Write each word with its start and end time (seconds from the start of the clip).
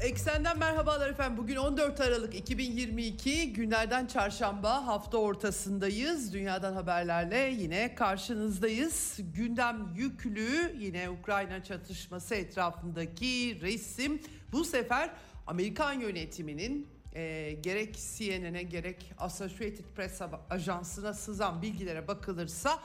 Eksenden 0.00 0.58
merhabalar 0.58 1.10
efendim. 1.10 1.36
Bugün 1.36 1.56
14 1.56 2.00
Aralık 2.00 2.34
2022 2.34 3.52
günlerden 3.52 4.06
çarşamba 4.06 4.86
hafta 4.86 5.18
ortasındayız. 5.18 6.32
Dünyadan 6.32 6.72
haberlerle 6.72 7.36
yine 7.38 7.94
karşınızdayız. 7.94 9.18
Gündem 9.34 9.88
yüklü 9.96 10.76
yine 10.78 11.10
Ukrayna 11.10 11.64
çatışması 11.64 12.34
etrafındaki 12.34 13.58
resim 13.62 14.22
bu 14.52 14.64
sefer 14.64 15.10
Amerikan 15.46 15.92
yönetiminin 15.92 16.88
e, 17.14 17.52
gerek 17.52 17.98
CNN'e 18.16 18.62
gerek 18.62 19.12
Associated 19.18 19.84
Press 19.96 20.20
ajansına 20.50 21.14
sızan 21.14 21.62
bilgilere 21.62 22.08
bakılırsa 22.08 22.78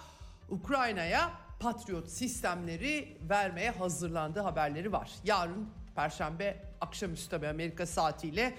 Ukrayna'ya 0.49 1.31
Patriot 1.59 2.09
sistemleri 2.09 3.17
vermeye 3.29 3.71
hazırlandığı 3.71 4.39
haberleri 4.39 4.91
var. 4.91 5.11
Yarın 5.23 5.82
Perşembe 5.95 6.63
akşamüstü 6.81 7.29
tabii 7.29 7.47
Amerika 7.47 7.85
saatiyle 7.85 8.53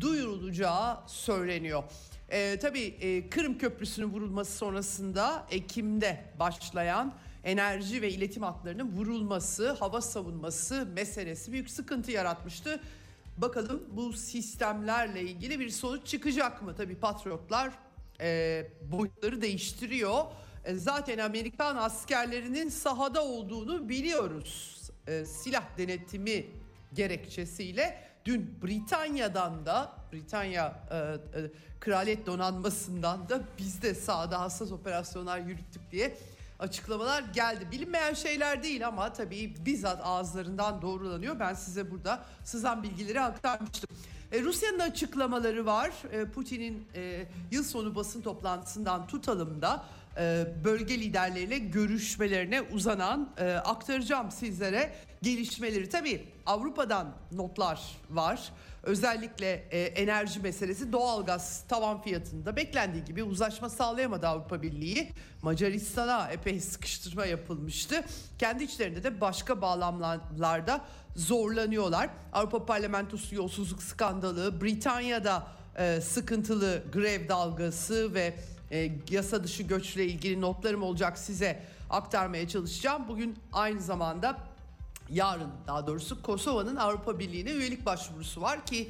duyurulacağı 0.00 0.98
söyleniyor. 1.06 1.82
Ee, 2.28 2.58
tabii 2.62 2.96
e, 3.00 3.30
Kırım 3.30 3.58
Köprüsü'nün 3.58 4.06
vurulması 4.06 4.56
sonrasında 4.56 5.46
Ekim'de 5.50 6.24
başlayan 6.38 7.14
enerji 7.44 8.02
ve 8.02 8.10
iletim 8.10 8.42
hatlarının 8.42 8.92
vurulması, 8.92 9.72
hava 9.72 10.00
savunması 10.00 10.86
meselesi 10.86 11.52
büyük 11.52 11.70
sıkıntı 11.70 12.10
yaratmıştı. 12.10 12.80
Bakalım 13.38 13.82
bu 13.90 14.12
sistemlerle 14.12 15.22
ilgili 15.22 15.60
bir 15.60 15.68
sonuç 15.68 16.06
çıkacak 16.06 16.62
mı? 16.62 16.74
Tabii 16.76 16.96
patriotlar 16.96 17.72
e, 18.20 18.66
boyutları 18.92 19.42
değiştiriyor. 19.42 20.24
E, 20.64 20.74
zaten 20.74 21.18
Amerikan 21.18 21.76
askerlerinin 21.76 22.68
sahada 22.68 23.24
olduğunu 23.24 23.88
biliyoruz. 23.88 24.80
E, 25.06 25.24
silah 25.24 25.78
denetimi 25.78 26.46
gerekçesiyle 26.94 28.04
dün 28.24 28.58
Britanya'dan 28.62 29.66
da 29.66 29.92
Britanya 30.12 30.82
e, 30.90 30.96
e, 30.96 31.50
Kraliyet 31.80 32.26
Donanması'ndan 32.26 33.28
da 33.28 33.40
biz 33.58 33.82
de 33.82 33.94
sahada 33.94 34.40
hassas 34.40 34.72
operasyonlar 34.72 35.38
yürüttük 35.38 35.90
diye 35.90 36.16
açıklamalar 36.58 37.22
geldi. 37.22 37.68
Bilinmeyen 37.72 38.14
şeyler 38.14 38.62
değil 38.62 38.86
ama 38.86 39.12
tabii 39.12 39.54
bizzat 39.66 40.00
ağızlarından 40.04 40.82
doğrulanıyor. 40.82 41.40
Ben 41.40 41.54
size 41.54 41.90
burada 41.90 42.24
sızan 42.44 42.82
bilgileri 42.82 43.20
aktarmıştım. 43.20 43.96
E, 44.32 44.42
Rusya'nın 44.42 44.78
açıklamaları 44.78 45.66
var. 45.66 45.90
E, 46.12 46.24
Putin'in 46.24 46.88
e, 46.94 47.26
yıl 47.50 47.64
sonu 47.64 47.94
basın 47.94 48.22
toplantısından 48.22 49.06
tutalım 49.06 49.62
da 49.62 49.84
bölge 50.64 50.98
liderleriyle 51.00 51.58
görüşmelerine 51.58 52.62
uzanan 52.62 53.34
e, 53.38 53.52
aktaracağım 53.52 54.30
sizlere 54.30 54.92
gelişmeleri. 55.22 55.88
Tabii 55.88 56.24
Avrupa'dan 56.46 57.14
notlar 57.32 57.80
var. 58.10 58.52
Özellikle 58.82 59.52
e, 59.70 59.80
enerji 59.80 60.40
meselesi 60.40 60.92
doğalgaz 60.92 61.64
tavan 61.68 62.02
fiyatında 62.02 62.56
beklendiği 62.56 63.04
gibi 63.04 63.22
uzlaşma 63.22 63.68
sağlayamadı 63.68 64.28
Avrupa 64.28 64.62
Birliği. 64.62 65.12
Macaristan'a 65.42 66.28
epey 66.28 66.60
sıkıştırma 66.60 67.26
yapılmıştı. 67.26 68.04
Kendi 68.38 68.64
içlerinde 68.64 69.02
de 69.02 69.20
başka 69.20 69.62
bağlamlarda 69.62 70.84
zorlanıyorlar. 71.16 72.10
Avrupa 72.32 72.66
Parlamentosu 72.66 73.34
yolsuzluk 73.34 73.82
skandalı, 73.82 74.60
Britanya'da 74.60 75.46
e, 75.78 76.00
sıkıntılı 76.00 76.82
grev 76.92 77.28
dalgası 77.28 78.14
ve 78.14 78.34
e, 78.72 78.92
yasa 79.10 79.44
dışı 79.44 79.62
göçle 79.62 80.06
ilgili 80.06 80.40
notlarım 80.40 80.82
olacak 80.82 81.18
size 81.18 81.62
aktarmaya 81.90 82.48
çalışacağım. 82.48 83.08
Bugün 83.08 83.36
aynı 83.52 83.80
zamanda 83.80 84.38
yarın 85.10 85.50
daha 85.66 85.86
doğrusu 85.86 86.22
Kosova'nın 86.22 86.76
Avrupa 86.76 87.18
Birliği'ne 87.18 87.50
üyelik 87.50 87.86
başvurusu 87.86 88.40
var 88.40 88.66
ki 88.66 88.88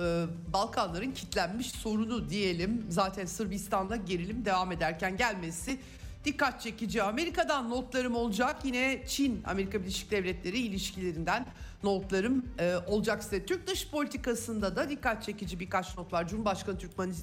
e, 0.00 0.24
Balkanların 0.52 1.12
kitlenmiş 1.12 1.70
sorunu 1.70 2.30
diyelim. 2.30 2.86
Zaten 2.88 3.26
Sırbistan'da 3.26 3.96
gerilim 3.96 4.44
devam 4.44 4.72
ederken 4.72 5.16
gelmesi 5.16 5.78
dikkat 6.24 6.60
çekici. 6.60 7.02
Amerika'dan 7.02 7.70
notlarım 7.70 8.16
olacak. 8.16 8.56
Yine 8.64 9.02
Çin 9.06 9.42
Amerika 9.46 9.80
Birleşik 9.80 10.10
Devletleri 10.10 10.58
ilişkilerinden 10.58 11.46
notlarım 11.84 12.46
e, 12.58 12.76
olacak 12.86 13.24
size. 13.24 13.46
Türk 13.46 13.66
dış 13.66 13.90
politikasında 13.90 14.76
da 14.76 14.90
dikkat 14.90 15.22
çekici 15.22 15.60
birkaç 15.60 15.98
not 15.98 16.12
var. 16.12 16.28
Cumhurbaşkanı 16.28 16.78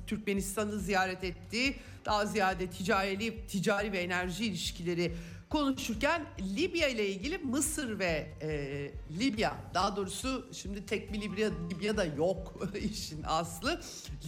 Türkmenistan'ı 0.07 0.79
ziyaret 0.79 1.23
etti. 1.23 1.75
Daha 2.05 2.25
ziyade 2.25 2.67
ticari, 2.67 3.47
ticari 3.47 3.91
ve 3.91 3.99
enerji 3.99 4.45
ilişkileri 4.45 5.15
konuşurken 5.49 6.25
Libya 6.55 6.87
ile 6.87 7.09
ilgili 7.09 7.37
Mısır 7.37 7.99
ve 7.99 8.33
e, 8.41 8.49
Libya 9.19 9.55
daha 9.73 9.95
doğrusu 9.95 10.47
şimdi 10.51 10.85
tek 10.85 11.13
bir 11.13 11.21
Libya, 11.21 11.49
Libya 11.71 11.97
da 11.97 12.05
yok 12.05 12.67
işin 12.91 13.23
aslı. 13.27 13.81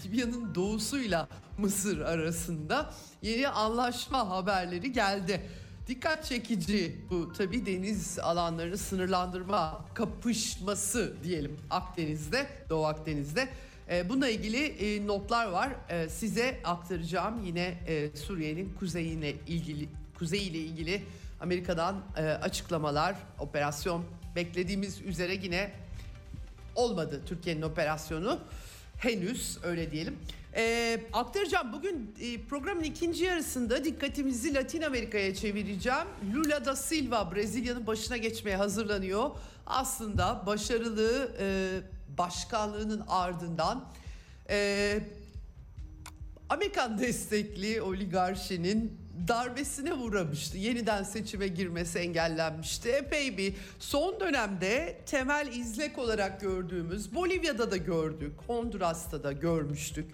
Libya'nın 0.05 0.55
doğusuyla 0.55 1.27
Mısır 1.57 1.99
arasında 1.99 2.93
yeni 3.21 3.47
anlaşma 3.47 4.29
haberleri 4.29 4.91
geldi. 4.91 5.49
Dikkat 5.91 6.25
çekici 6.25 6.95
bu 7.09 7.33
tabi 7.33 7.65
deniz 7.65 8.19
alanlarını 8.19 8.77
sınırlandırma 8.77 9.85
kapışması 9.93 11.13
diyelim 11.23 11.59
Akdeniz'de, 11.69 12.47
Doğu 12.69 12.85
Akdeniz'de. 12.85 13.49
E, 13.89 14.09
bununla 14.09 14.29
ilgili 14.29 14.65
e, 14.65 15.07
notlar 15.07 15.45
var. 15.45 15.69
E, 15.89 16.09
size 16.09 16.59
aktaracağım 16.63 17.45
yine 17.45 17.77
e, 17.87 18.09
Suriye'nin 18.15 18.73
kuzeyine 18.79 19.33
ilgili 19.47 19.89
kuzeyiyle 20.17 20.57
ilgili 20.57 21.03
Amerika'dan 21.41 22.03
e, 22.17 22.21
açıklamalar, 22.21 23.15
operasyon 23.39 24.03
beklediğimiz 24.35 25.01
üzere 25.01 25.33
yine 25.33 25.71
olmadı 26.75 27.21
Türkiye'nin 27.25 27.61
operasyonu. 27.61 28.39
Henüz 28.97 29.57
öyle 29.63 29.91
diyelim. 29.91 30.15
E, 30.55 30.99
aktaracağım 31.13 31.73
bugün 31.73 32.15
e, 32.21 32.41
programın 32.41 32.83
ikinci 32.83 33.23
yarısında 33.23 33.83
dikkatimizi 33.83 34.53
Latin 34.53 34.81
Amerika'ya 34.81 35.35
çevireceğim. 35.35 36.07
Lula 36.33 36.65
da 36.65 36.75
Silva 36.75 37.35
Brezilya'nın 37.35 37.87
başına 37.87 38.17
geçmeye 38.17 38.57
hazırlanıyor. 38.57 39.29
Aslında 39.65 40.43
başarılı 40.45 41.31
e, 41.39 41.79
başkanlığının 42.17 43.03
ardından 43.07 43.85
e, 44.49 44.99
Amerikan 46.49 46.99
destekli 46.99 47.81
oligarşinin 47.81 48.97
darbesine 49.27 49.93
uğramıştı. 49.93 50.57
Yeniden 50.57 51.03
seçime 51.03 51.47
girmesi 51.47 51.99
engellenmişti. 51.99 52.89
Epey 52.89 53.37
bir 53.37 53.53
son 53.79 54.19
dönemde 54.19 55.01
temel 55.05 55.47
izlek 55.47 55.97
olarak 55.97 56.41
gördüğümüz 56.41 57.15
Bolivya'da 57.15 57.71
da 57.71 57.77
gördük, 57.77 58.33
Honduras'ta 58.47 59.23
da 59.23 59.31
görmüştük. 59.31 60.11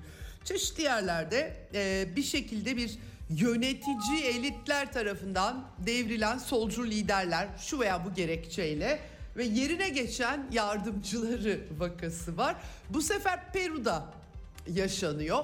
Çeşitli 0.48 0.84
yerlerde 0.84 1.54
e, 1.74 2.08
bir 2.16 2.24
şekilde 2.24 2.78
bir 2.78 2.98
yönetici 3.30 4.24
elitler 4.24 4.94
tarafından 4.94 5.68
devrilen 5.86 6.38
solcu 6.38 6.86
liderler 6.86 7.48
şu 7.60 7.80
veya 7.80 8.06
bu 8.06 8.14
gerekçeyle 8.14 9.00
ve 9.38 9.44
yerine 9.44 9.90
geçen 9.90 10.48
yardımcıları 10.52 11.60
vakası 11.78 12.38
var. 12.38 12.56
Bu 12.90 13.02
sefer 13.02 13.52
Peru'da 13.54 14.14
yaşanıyor. 14.74 15.44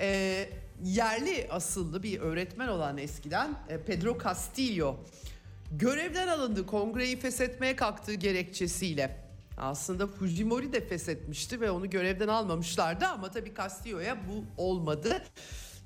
Ee, 0.00 0.48
yerli 0.84 1.46
asıllı 1.50 2.02
bir 2.02 2.20
öğretmen 2.20 2.68
olan 2.68 2.98
eskiden 2.98 3.50
e, 3.68 3.78
Pedro 3.78 4.18
Castillo 4.24 4.96
görevden 5.70 6.28
alındı 6.28 6.66
kongreyi 6.66 7.20
feshetmeye 7.20 7.76
kalktığı 7.76 8.14
gerekçesiyle. 8.14 9.19
Aslında 9.60 10.06
Fujimori 10.06 10.72
de 10.72 10.86
feshetmişti 10.88 11.60
ve 11.60 11.70
onu 11.70 11.90
görevden 11.90 12.28
almamışlardı 12.28 13.06
ama 13.06 13.30
tabii 13.30 13.54
Castillo'ya 13.54 14.16
bu 14.28 14.62
olmadı. 14.62 15.22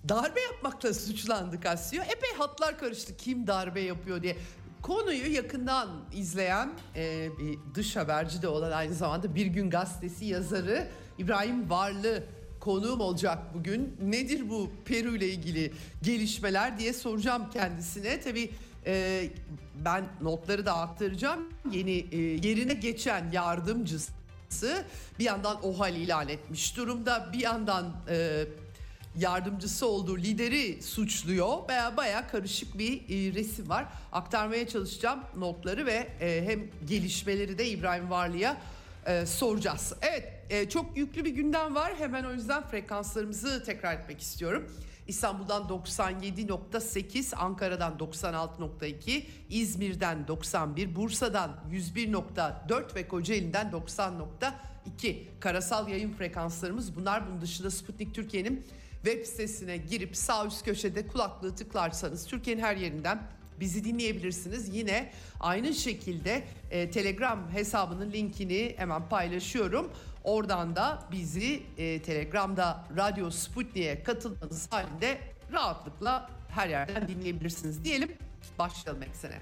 Darbe 0.08 0.40
yapmakla 0.40 0.94
suçlandı 0.94 1.60
Castillo. 1.60 2.02
Epey 2.02 2.30
hatlar 2.38 2.78
karıştı 2.78 3.16
kim 3.16 3.46
darbe 3.46 3.80
yapıyor 3.80 4.22
diye. 4.22 4.36
Konuyu 4.82 5.34
yakından 5.34 5.88
izleyen 6.12 6.70
e, 6.96 7.28
bir 7.38 7.58
dış 7.74 7.96
haberci 7.96 8.42
de 8.42 8.48
olan 8.48 8.70
aynı 8.70 8.94
zamanda 8.94 9.34
Bir 9.34 9.46
Gün 9.46 9.70
Gazetesi 9.70 10.24
yazarı 10.24 10.88
İbrahim 11.18 11.70
Varlı 11.70 12.24
konuğum 12.60 13.00
olacak 13.00 13.38
bugün. 13.54 13.96
Nedir 14.02 14.50
bu 14.50 14.70
Peru 14.84 15.16
ile 15.16 15.28
ilgili 15.28 15.72
gelişmeler 16.02 16.78
diye 16.78 16.92
soracağım 16.92 17.50
kendisine. 17.52 18.20
Tabii 18.20 18.50
e, 18.86 19.24
ben 19.84 20.04
notları 20.20 20.66
da 20.66 20.78
aktaracağım. 20.78 21.48
Yeni 21.70 22.06
e, 22.12 22.18
yerine 22.18 22.74
geçen 22.74 23.30
yardımcısı 23.32 24.84
bir 25.18 25.24
yandan 25.24 25.64
OHAL 25.64 25.96
ilan 25.96 26.28
etmiş 26.28 26.76
durumda. 26.76 27.30
Bir 27.32 27.40
yandan 27.40 27.96
e, 28.08 28.44
yardımcısı 29.16 29.86
olduğu 29.86 30.18
lideri 30.18 30.82
suçluyor. 30.82 31.68
Baya 31.68 31.96
baya 31.96 32.26
karışık 32.28 32.78
bir 32.78 32.96
e, 32.96 33.34
resim 33.34 33.68
var. 33.68 33.86
Aktarmaya 34.12 34.68
çalışacağım 34.68 35.20
notları 35.36 35.86
ve 35.86 36.08
e, 36.20 36.44
hem 36.46 36.60
gelişmeleri 36.88 37.58
de 37.58 37.68
İbrahim 37.68 38.10
Varlı'ya 38.10 38.56
e, 39.06 39.26
soracağız. 39.26 39.92
Evet 40.02 40.32
e, 40.50 40.68
çok 40.68 40.96
yüklü 40.96 41.24
bir 41.24 41.30
gündem 41.30 41.74
var. 41.74 41.94
Hemen 41.98 42.24
o 42.24 42.32
yüzden 42.32 42.62
frekanslarımızı 42.68 43.64
tekrar 43.64 43.94
etmek 43.94 44.20
istiyorum. 44.20 44.70
İstanbul'dan 45.06 45.62
97.8, 45.62 47.36
Ankara'dan 47.36 47.96
96.2, 47.98 49.24
İzmir'den 49.50 50.28
91, 50.28 50.96
Bursa'dan 50.96 51.56
101.4 51.72 52.94
ve 52.94 53.08
Kocaeli'nden 53.08 53.66
90.2 53.66 55.16
karasal 55.40 55.88
yayın 55.88 56.12
frekanslarımız 56.12 56.96
bunlar. 56.96 57.28
Bunun 57.28 57.40
dışında 57.40 57.70
Sputnik 57.70 58.14
Türkiye'nin 58.14 58.66
web 59.04 59.24
sitesine 59.24 59.76
girip 59.76 60.16
sağ 60.16 60.46
üst 60.46 60.64
köşede 60.64 61.06
kulaklığı 61.06 61.54
tıklarsanız 61.54 62.26
Türkiye'nin 62.26 62.62
her 62.62 62.76
yerinden 62.76 63.22
bizi 63.60 63.84
dinleyebilirsiniz. 63.84 64.76
Yine 64.76 65.10
aynı 65.40 65.74
şekilde 65.74 66.44
e, 66.70 66.90
Telegram 66.90 67.50
hesabının 67.52 68.12
linkini 68.12 68.74
hemen 68.76 69.08
paylaşıyorum. 69.08 69.92
Oradan 70.24 70.76
da 70.76 70.98
bizi 71.12 71.62
e, 71.78 72.02
Telegram'da 72.02 72.84
Radyo 72.96 73.30
Sputnik'e 73.30 74.02
katılmanız 74.02 74.72
halinde 74.72 75.18
rahatlıkla 75.52 76.30
her 76.48 76.68
yerden 76.68 77.08
dinleyebilirsiniz 77.08 77.84
diyelim. 77.84 78.12
Başlayalım 78.58 79.02
eksene. 79.02 79.38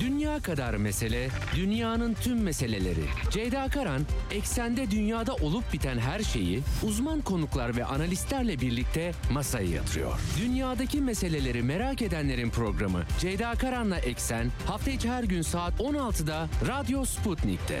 Dünya 0.00 0.40
kadar 0.40 0.74
mesele, 0.74 1.28
dünyanın 1.56 2.14
tüm 2.14 2.42
meseleleri. 2.42 3.04
Ceyda 3.30 3.68
Karan, 3.68 4.00
eksende 4.30 4.90
dünyada 4.90 5.34
olup 5.34 5.72
biten 5.72 5.98
her 5.98 6.20
şeyi 6.20 6.60
uzman 6.82 7.20
konuklar 7.20 7.76
ve 7.76 7.84
analistlerle 7.84 8.60
birlikte 8.60 9.12
masaya 9.32 9.68
yatırıyor. 9.68 10.20
Dünyadaki 10.40 11.00
meseleleri 11.00 11.62
merak 11.62 12.02
edenlerin 12.02 12.50
programı 12.50 13.02
Ceyda 13.20 13.54
Karan'la 13.54 13.98
Eksen 13.98 14.50
hafta 14.66 14.90
içi 14.90 15.10
her 15.10 15.24
gün 15.24 15.42
saat 15.42 15.80
16'da 15.80 16.48
Radyo 16.68 17.04
Sputnik'te. 17.04 17.80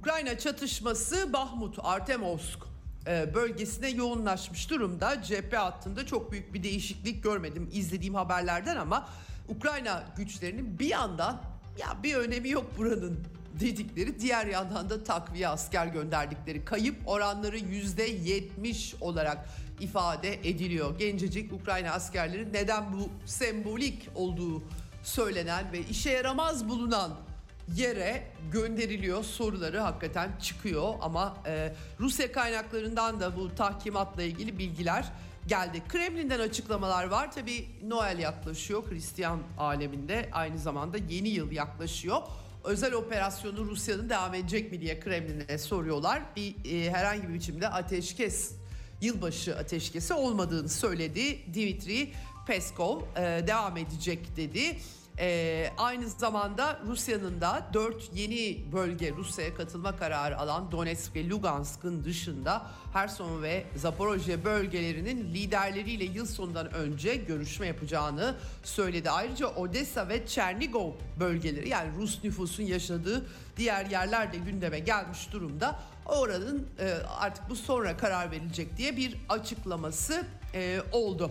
Ukrayna 0.00 0.38
çatışması 0.38 1.32
Bahmut, 1.32 1.78
Artemovsk 1.82 2.58
e, 3.06 3.34
bölgesine 3.34 3.88
yoğunlaşmış 3.88 4.70
durumda. 4.70 5.22
Cephe 5.22 5.56
hattında 5.56 6.06
çok 6.06 6.32
büyük 6.32 6.54
bir 6.54 6.62
değişiklik 6.62 7.22
görmedim 7.22 7.70
izlediğim 7.72 8.14
haberlerden 8.14 8.76
ama 8.76 9.08
Ukrayna 9.48 10.04
güçlerinin 10.16 10.78
bir 10.78 10.86
yandan 10.86 11.42
ya 11.78 12.02
bir 12.02 12.14
önemi 12.14 12.48
yok 12.48 12.78
buranın 12.78 13.26
dedikleri 13.60 14.20
diğer 14.20 14.46
yandan 14.46 14.90
da 14.90 15.04
takviye 15.04 15.48
asker 15.48 15.86
gönderdikleri 15.86 16.64
kayıp 16.64 16.96
oranları 17.06 17.58
yüzde 17.58 18.02
yetmiş 18.02 18.94
olarak 19.00 19.48
ifade 19.80 20.34
ediliyor. 20.34 20.98
Gencecik 20.98 21.52
Ukrayna 21.52 21.90
askerleri 21.90 22.52
neden 22.52 22.92
bu 22.92 23.08
sembolik 23.26 24.08
olduğu 24.14 24.62
söylenen 25.02 25.72
ve 25.72 25.80
işe 25.80 26.10
yaramaz 26.10 26.68
bulunan 26.68 27.29
yere 27.76 28.26
gönderiliyor 28.52 29.24
soruları 29.24 29.78
hakikaten 29.78 30.30
çıkıyor 30.42 30.94
ama 31.00 31.36
e, 31.46 31.74
Rusya 32.00 32.32
kaynaklarından 32.32 33.20
da 33.20 33.36
bu 33.36 33.54
tahkimatla 33.54 34.22
ilgili 34.22 34.58
bilgiler 34.58 35.12
geldi. 35.46 35.82
Kremlin'den 35.88 36.40
açıklamalar 36.40 37.04
var. 37.04 37.32
Tabi 37.32 37.66
Noel 37.82 38.18
yaklaşıyor 38.18 38.90
Hristiyan 38.90 39.40
aleminde 39.58 40.28
aynı 40.32 40.58
zamanda 40.58 40.98
yeni 41.08 41.28
yıl 41.28 41.52
yaklaşıyor. 41.52 42.22
Özel 42.64 42.92
operasyonu 42.92 43.64
Rusya'nın 43.64 44.08
devam 44.10 44.34
edecek 44.34 44.72
mi 44.72 44.80
diye 44.80 45.00
Kremlin'e 45.00 45.58
soruyorlar. 45.58 46.22
Bir 46.36 46.54
e, 46.64 46.90
herhangi 46.90 47.28
bir 47.28 47.34
biçimde 47.34 47.68
ateşkes 47.68 48.52
yılbaşı 49.00 49.56
ateşkesi 49.56 50.14
olmadığını 50.14 50.68
söyledi. 50.68 51.54
Dimitri 51.54 52.12
Peskov 52.46 53.00
e, 53.00 53.46
devam 53.46 53.76
edecek 53.76 54.36
dedi. 54.36 54.78
Ee, 55.22 55.72
aynı 55.78 56.08
zamanda 56.08 56.80
Rusya'nın 56.86 57.40
da 57.40 57.66
dört 57.72 58.16
yeni 58.16 58.72
bölge 58.72 59.12
Rusya'ya 59.12 59.54
katılma 59.54 59.96
kararı 59.96 60.38
alan 60.38 60.72
Donetsk 60.72 61.16
ve 61.16 61.28
Lugansk'ın 61.28 62.04
dışında 62.04 62.66
Herson 62.92 63.42
ve 63.42 63.64
Zaporojye 63.76 64.44
bölgelerinin 64.44 65.34
liderleriyle 65.34 66.04
yıl 66.04 66.26
sonundan 66.26 66.74
önce 66.74 67.16
görüşme 67.16 67.66
yapacağını 67.66 68.34
söyledi. 68.64 69.10
Ayrıca 69.10 69.46
Odessa 69.46 70.08
ve 70.08 70.26
Çernigov 70.26 70.92
bölgeleri 71.20 71.68
yani 71.68 71.90
Rus 71.98 72.24
nüfusun 72.24 72.62
yaşadığı 72.62 73.26
diğer 73.56 73.86
yerler 73.86 74.32
de 74.32 74.36
gündeme 74.36 74.78
gelmiş 74.78 75.32
durumda. 75.32 75.80
Oranın 76.06 76.66
e, 76.78 76.92
artık 77.18 77.50
bu 77.50 77.56
sonra 77.56 77.96
karar 77.96 78.30
verilecek 78.30 78.76
diye 78.76 78.96
bir 78.96 79.16
açıklaması 79.28 80.26
e, 80.54 80.80
oldu. 80.92 81.30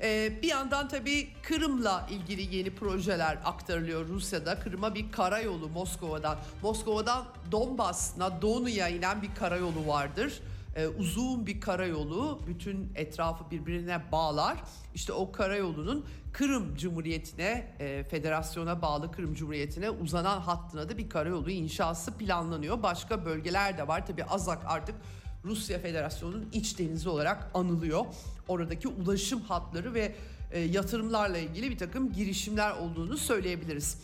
Ee, 0.00 0.32
bir 0.42 0.48
yandan 0.48 0.88
tabii 0.88 1.28
Kırım'la 1.42 2.06
ilgili 2.10 2.56
yeni 2.56 2.74
projeler 2.74 3.38
aktarılıyor 3.44 4.08
Rusya'da. 4.08 4.60
Kırım'a 4.60 4.94
bir 4.94 5.12
karayolu 5.12 5.68
Moskova'dan. 5.68 6.38
Moskova'dan 6.62 7.24
Donbas, 7.52 8.18
Nadolu'ya 8.18 8.88
inen 8.88 9.22
bir 9.22 9.34
karayolu 9.34 9.86
vardır. 9.86 10.40
Ee, 10.76 10.86
uzun 10.86 11.46
bir 11.46 11.60
karayolu 11.60 12.40
bütün 12.46 12.92
etrafı 12.94 13.50
birbirine 13.50 14.12
bağlar. 14.12 14.58
İşte 14.94 15.12
o 15.12 15.32
karayolunun 15.32 16.06
Kırım 16.32 16.76
Cumhuriyeti'ne, 16.76 17.74
e, 17.78 18.04
federasyona 18.04 18.82
bağlı 18.82 19.12
Kırım 19.12 19.34
Cumhuriyeti'ne 19.34 19.90
uzanan 19.90 20.40
hattına 20.40 20.88
da 20.88 20.98
bir 20.98 21.08
karayolu 21.08 21.50
inşası 21.50 22.18
planlanıyor. 22.18 22.82
Başka 22.82 23.24
bölgeler 23.24 23.78
de 23.78 23.88
var. 23.88 24.06
Tabii 24.06 24.24
Azak 24.24 24.62
artık 24.66 24.94
Rusya 25.44 25.78
Federasyonu'nun 25.78 26.48
iç 26.52 26.78
denizi 26.78 27.08
olarak 27.08 27.50
anılıyor. 27.54 28.04
Oradaki 28.48 28.88
ulaşım 28.88 29.40
hatları 29.40 29.94
ve 29.94 30.14
e, 30.52 30.60
yatırımlarla 30.60 31.38
ilgili 31.38 31.70
bir 31.70 31.78
takım 31.78 32.12
girişimler 32.12 32.70
olduğunu 32.70 33.16
söyleyebiliriz. 33.16 33.96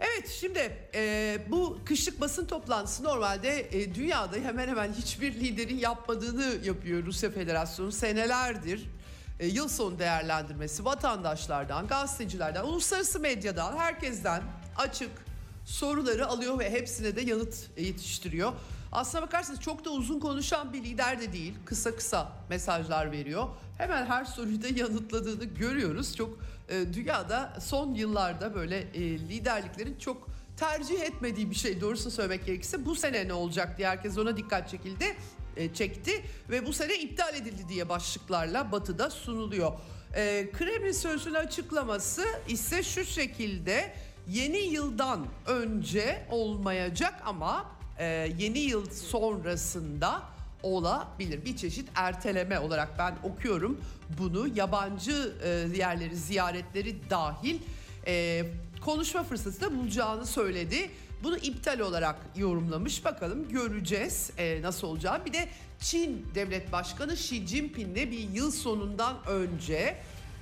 Evet 0.00 0.28
şimdi 0.28 0.76
e, 0.94 1.38
bu 1.50 1.78
kışlık 1.84 2.20
basın 2.20 2.46
toplantısı 2.46 3.04
normalde 3.04 3.80
e, 3.80 3.94
dünyada 3.94 4.36
hemen 4.36 4.68
hemen 4.68 4.92
hiçbir 4.92 5.34
liderin 5.34 5.78
yapmadığını 5.78 6.66
yapıyor 6.66 7.06
Rusya 7.06 7.30
Federasyonu 7.30 7.92
senelerdir. 7.92 8.86
E, 9.40 9.46
yıl 9.46 9.68
sonu 9.68 9.98
değerlendirmesi 9.98 10.84
vatandaşlardan, 10.84 11.86
gazetecilerden, 11.86 12.64
uluslararası 12.64 13.20
medyadan, 13.20 13.76
herkesten 13.76 14.42
açık 14.76 15.10
soruları 15.66 16.26
alıyor 16.26 16.58
ve 16.58 16.70
hepsine 16.70 17.16
de 17.16 17.20
yanıt 17.20 17.54
yetiştiriyor. 17.76 18.52
Aslına 18.92 19.22
bakarsanız 19.22 19.60
çok 19.60 19.84
da 19.84 19.90
uzun 19.90 20.20
konuşan 20.20 20.72
bir 20.72 20.84
lider 20.84 21.20
de 21.20 21.32
değil. 21.32 21.54
Kısa 21.64 21.96
kısa 21.96 22.32
mesajlar 22.48 23.12
veriyor. 23.12 23.48
Hemen 23.78 24.06
her 24.06 24.24
soruyu 24.24 24.62
da 24.62 24.68
yanıtladığını 24.76 25.44
görüyoruz. 25.44 26.16
Çok 26.16 26.38
e, 26.68 26.94
dünyada 26.94 27.56
son 27.60 27.94
yıllarda 27.94 28.54
böyle 28.54 28.78
e, 28.78 29.00
liderliklerin 29.00 29.98
çok 29.98 30.28
tercih 30.56 31.00
etmediği 31.00 31.50
bir 31.50 31.54
şey 31.54 31.80
doğrusu 31.80 32.10
söylemek 32.10 32.46
gerekirse 32.46 32.84
bu 32.84 32.94
sene 32.94 33.28
ne 33.28 33.32
olacak 33.32 33.78
diye 33.78 33.88
herkes 33.88 34.18
ona 34.18 34.36
dikkat 34.36 34.68
çekildi 34.68 35.16
e, 35.56 35.74
çekti 35.74 36.24
ve 36.50 36.66
bu 36.66 36.72
sene 36.72 36.94
iptal 36.98 37.34
edildi 37.34 37.68
diye 37.68 37.88
başlıklarla 37.88 38.72
batıda 38.72 39.10
sunuluyor. 39.10 39.72
E, 40.14 40.50
Kremlin 40.52 40.92
sözünün 40.92 41.34
açıklaması 41.34 42.24
ise 42.48 42.82
şu 42.82 43.04
şekilde 43.04 43.94
yeni 44.28 44.58
yıldan 44.58 45.26
önce 45.46 46.26
olmayacak 46.30 47.22
ama 47.26 47.79
e, 48.00 48.34
yeni 48.38 48.58
yıl 48.58 48.90
sonrasında 48.90 50.22
olabilir. 50.62 51.44
Bir 51.44 51.56
çeşit 51.56 51.88
erteleme 51.94 52.58
olarak 52.58 52.98
ben 52.98 53.16
okuyorum 53.22 53.80
bunu 54.18 54.48
yabancı 54.56 55.34
e, 55.44 55.48
yerleri 55.76 56.16
ziyaretleri 56.16 57.10
dahil 57.10 57.58
e, 58.06 58.44
konuşma 58.80 59.24
fırsatı 59.24 59.60
da 59.60 59.78
bulacağını 59.78 60.26
söyledi. 60.26 60.90
Bunu 61.22 61.36
iptal 61.36 61.80
olarak 61.80 62.16
yorumlamış. 62.36 63.04
Bakalım 63.04 63.48
göreceğiz 63.48 64.30
nasıl 64.62 64.86
olacağı. 64.86 65.24
Bir 65.24 65.32
de 65.32 65.48
Çin 65.80 66.26
Devlet 66.34 66.72
Başkanı 66.72 67.12
Xi 67.12 67.46
Jinping'le 67.46 68.10
bir 68.10 68.28
yıl 68.28 68.50
sonundan 68.50 69.16
önce 69.26 69.96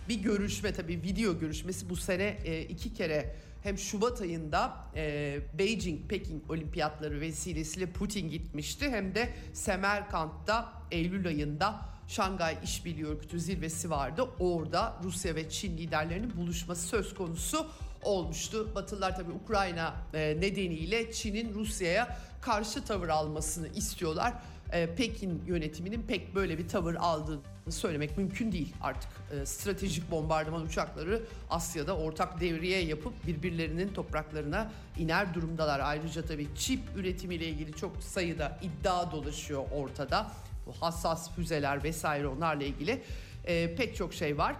bir 0.09 0.15
görüşme 0.15 0.73
tabii 0.73 1.03
video 1.03 1.39
görüşmesi 1.39 1.91
bu 1.91 1.97
sene 1.97 2.39
iki 2.69 2.95
kere 2.95 3.35
hem 3.63 3.79
Şubat 3.79 4.21
ayında 4.21 4.77
e, 4.95 5.39
Beijing, 5.59 6.09
Peking 6.09 6.51
olimpiyatları 6.51 7.21
vesilesiyle 7.21 7.87
Putin 7.87 8.31
gitmişti 8.31 8.91
hem 8.91 9.15
de 9.15 9.35
Semerkant'ta 9.53 10.73
Eylül 10.91 11.27
ayında 11.27 11.81
Şangay 12.09 12.57
İşbirliği 12.65 13.07
Örgütü 13.07 13.41
zirvesi 13.41 13.91
vardı. 13.91 14.29
Orada 14.39 14.97
Rusya 15.05 15.35
ve 15.35 15.51
Çin 15.51 15.79
liderlerinin 15.79 16.37
buluşması 16.37 16.87
söz 16.87 17.15
konusu 17.15 17.67
olmuştu. 18.03 18.75
Batılılar 18.75 19.17
tabii 19.17 19.33
Ukrayna 19.33 19.95
e, 20.15 20.37
nedeniyle 20.41 21.13
Çin'in 21.13 21.55
Rusya'ya 21.55 22.19
karşı 22.41 22.85
tavır 22.85 23.09
almasını 23.09 23.69
istiyorlar. 23.69 24.35
E, 24.73 24.95
Pekin 24.95 25.43
yönetiminin 25.47 26.03
pek 26.03 26.35
böyle 26.35 26.59
bir 26.59 26.69
tavır 26.69 26.95
aldığını 26.95 27.41
söylemek 27.71 28.19
mümkün 28.19 28.53
değil 28.53 28.75
artık. 28.81 29.11
E, 29.31 29.47
stratejik 29.47 30.11
bombardıman 30.11 30.63
uçakları 30.63 31.23
Asya'da 31.51 31.97
ortak 31.97 32.41
devriye 32.41 32.85
yapıp 32.85 33.27
birbirlerinin 33.27 33.89
topraklarına 33.89 34.73
iner 34.99 35.35
durumdalar. 35.35 35.81
Ayrıca 35.81 36.23
tabii 36.23 36.49
çip 36.57 36.81
üretimiyle 36.97 37.47
ilgili 37.49 37.73
çok 37.73 38.03
sayıda 38.03 38.59
iddia 38.63 39.13
dolaşıyor 39.13 39.65
ortada. 39.73 40.31
Bu 40.67 40.73
hassas 40.73 41.35
füzeler 41.35 41.85
vesaire 41.85 42.29
onlarla 42.29 42.65
ilgili 42.65 43.03
e, 43.45 43.75
pek 43.75 43.97
çok 43.97 44.15
şey 44.15 44.39
var. 44.39 44.57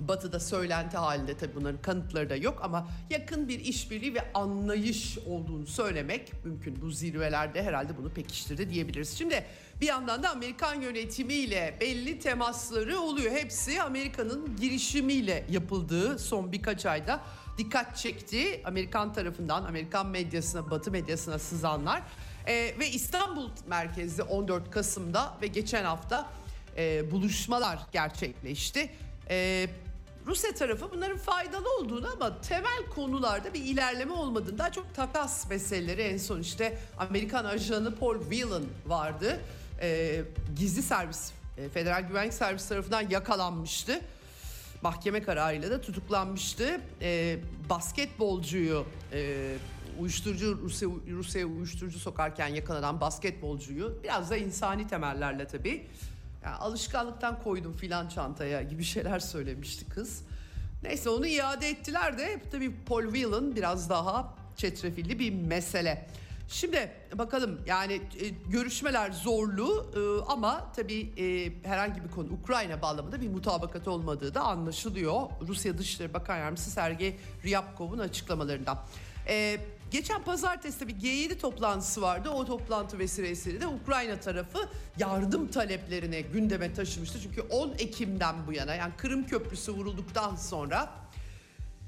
Batı'da 0.00 0.40
söylenti 0.40 0.96
halinde 0.96 1.36
tabii 1.36 1.54
bunların 1.54 1.82
kanıtları 1.82 2.30
da 2.30 2.36
yok 2.36 2.58
ama 2.62 2.88
yakın 3.10 3.48
bir 3.48 3.60
işbirliği 3.60 4.14
ve 4.14 4.32
anlayış 4.34 5.18
olduğunu 5.18 5.66
söylemek 5.66 6.44
mümkün. 6.44 6.82
Bu 6.82 6.90
zirvelerde 6.90 7.62
herhalde 7.62 7.96
bunu 7.96 8.10
pekiştirdi 8.10 8.70
diyebiliriz. 8.70 9.18
Şimdi 9.18 9.44
bir 9.80 9.86
yandan 9.86 10.22
da 10.22 10.30
Amerikan 10.30 10.80
yönetimiyle 10.80 11.78
belli 11.80 12.18
temasları 12.18 12.98
oluyor. 12.98 13.32
Hepsi 13.32 13.82
Amerika'nın 13.82 14.56
girişimiyle 14.60 15.46
yapıldığı 15.50 16.18
son 16.18 16.52
birkaç 16.52 16.86
ayda 16.86 17.20
dikkat 17.58 17.96
çekti. 17.96 18.62
Amerikan 18.64 19.12
tarafından, 19.12 19.64
Amerikan 19.64 20.06
medyasına, 20.06 20.70
Batı 20.70 20.90
medyasına 20.90 21.38
sızanlar. 21.38 22.02
Ee, 22.46 22.74
ve 22.78 22.88
İstanbul 22.90 23.50
merkezli 23.68 24.22
14 24.22 24.70
Kasım'da 24.70 25.34
ve 25.42 25.46
geçen 25.46 25.84
hafta 25.84 26.30
e, 26.76 27.10
buluşmalar 27.10 27.78
gerçekleşti. 27.92 28.90
E, 29.30 29.68
Rusya 30.26 30.54
tarafı 30.54 30.90
bunların 30.92 31.18
faydalı 31.18 31.76
olduğunu 31.80 32.12
ama 32.12 32.40
temel 32.40 32.86
konularda 32.94 33.54
bir 33.54 33.64
ilerleme 33.64 34.12
olmadığını 34.12 34.58
daha 34.58 34.72
çok 34.72 34.94
takas 34.94 35.50
meseleleri 35.50 36.02
en 36.02 36.16
son 36.16 36.40
işte 36.40 36.78
Amerikan 36.98 37.44
ajanı 37.44 37.96
Paul 37.96 38.20
Whelan 38.20 38.64
vardı. 38.86 39.40
E, 39.80 40.20
gizli 40.56 40.82
servis, 40.82 41.32
e, 41.58 41.68
Federal 41.68 42.02
Güvenlik 42.02 42.34
Servisi 42.34 42.68
tarafından 42.68 43.10
yakalanmıştı. 43.10 44.00
Mahkeme 44.82 45.22
kararıyla 45.22 45.70
da 45.70 45.80
tutuklanmıştı. 45.80 46.80
E, 47.02 47.38
basketbolcuyu 47.70 48.86
e, 49.12 49.56
uyuşturucu 50.00 50.58
Rusya 50.62 50.88
Rusya'ya 51.10 51.46
uyuşturucu 51.46 51.98
sokarken 51.98 52.48
yakalanan 52.48 53.00
basketbolcuyu 53.00 53.98
biraz 54.02 54.30
da 54.30 54.36
insani 54.36 54.88
temellerle 54.88 55.46
tabii 55.46 55.86
yani 56.44 56.56
alışkanlıktan 56.56 57.42
koydum 57.42 57.72
filan 57.72 58.08
çantaya 58.08 58.62
gibi 58.62 58.84
şeyler 58.84 59.18
söylemişti 59.18 59.84
kız. 59.84 60.22
Neyse 60.82 61.10
onu 61.10 61.26
iade 61.26 61.68
ettiler 61.68 62.18
de 62.18 62.42
tabii 62.52 62.74
Paul 62.86 63.04
Whelan 63.04 63.56
biraz 63.56 63.90
daha 63.90 64.34
çetrefilli 64.56 65.18
bir 65.18 65.32
mesele. 65.32 66.08
Şimdi 66.48 66.92
bakalım 67.14 67.60
yani 67.66 67.92
e, 67.94 68.28
görüşmeler 68.28 69.10
zorlu 69.12 69.86
e, 69.96 70.32
ama 70.32 70.72
tabii 70.76 71.12
e, 71.16 71.52
herhangi 71.68 72.04
bir 72.04 72.08
konu 72.08 72.32
Ukrayna 72.32 72.82
bağlamında 72.82 73.20
bir 73.20 73.28
mutabakat 73.28 73.88
olmadığı 73.88 74.34
da 74.34 74.40
anlaşılıyor. 74.40 75.20
Rusya 75.48 75.78
Dışişleri 75.78 76.14
Bakan 76.14 76.36
Yardımcısı 76.36 76.70
Sergey 76.70 77.16
Ryabkov'un 77.44 77.98
açıklamalarından. 77.98 78.78
E, 79.28 79.60
geçen 79.94 80.22
pazartesi 80.22 80.78
tabii 80.78 80.92
G7 80.92 81.38
toplantısı 81.38 82.02
vardı. 82.02 82.30
O 82.30 82.44
toplantı 82.44 82.98
vesilesiyle 82.98 83.60
de 83.60 83.66
Ukrayna 83.66 84.20
tarafı 84.20 84.68
yardım 84.98 85.50
taleplerini 85.50 86.22
gündeme 86.22 86.74
taşımıştı. 86.74 87.20
Çünkü 87.22 87.40
10 87.40 87.74
Ekim'den 87.78 88.46
bu 88.46 88.52
yana 88.52 88.74
yani 88.74 88.92
Kırım 88.96 89.26
Köprüsü 89.26 89.72
vurulduktan 89.72 90.36
sonra 90.36 90.90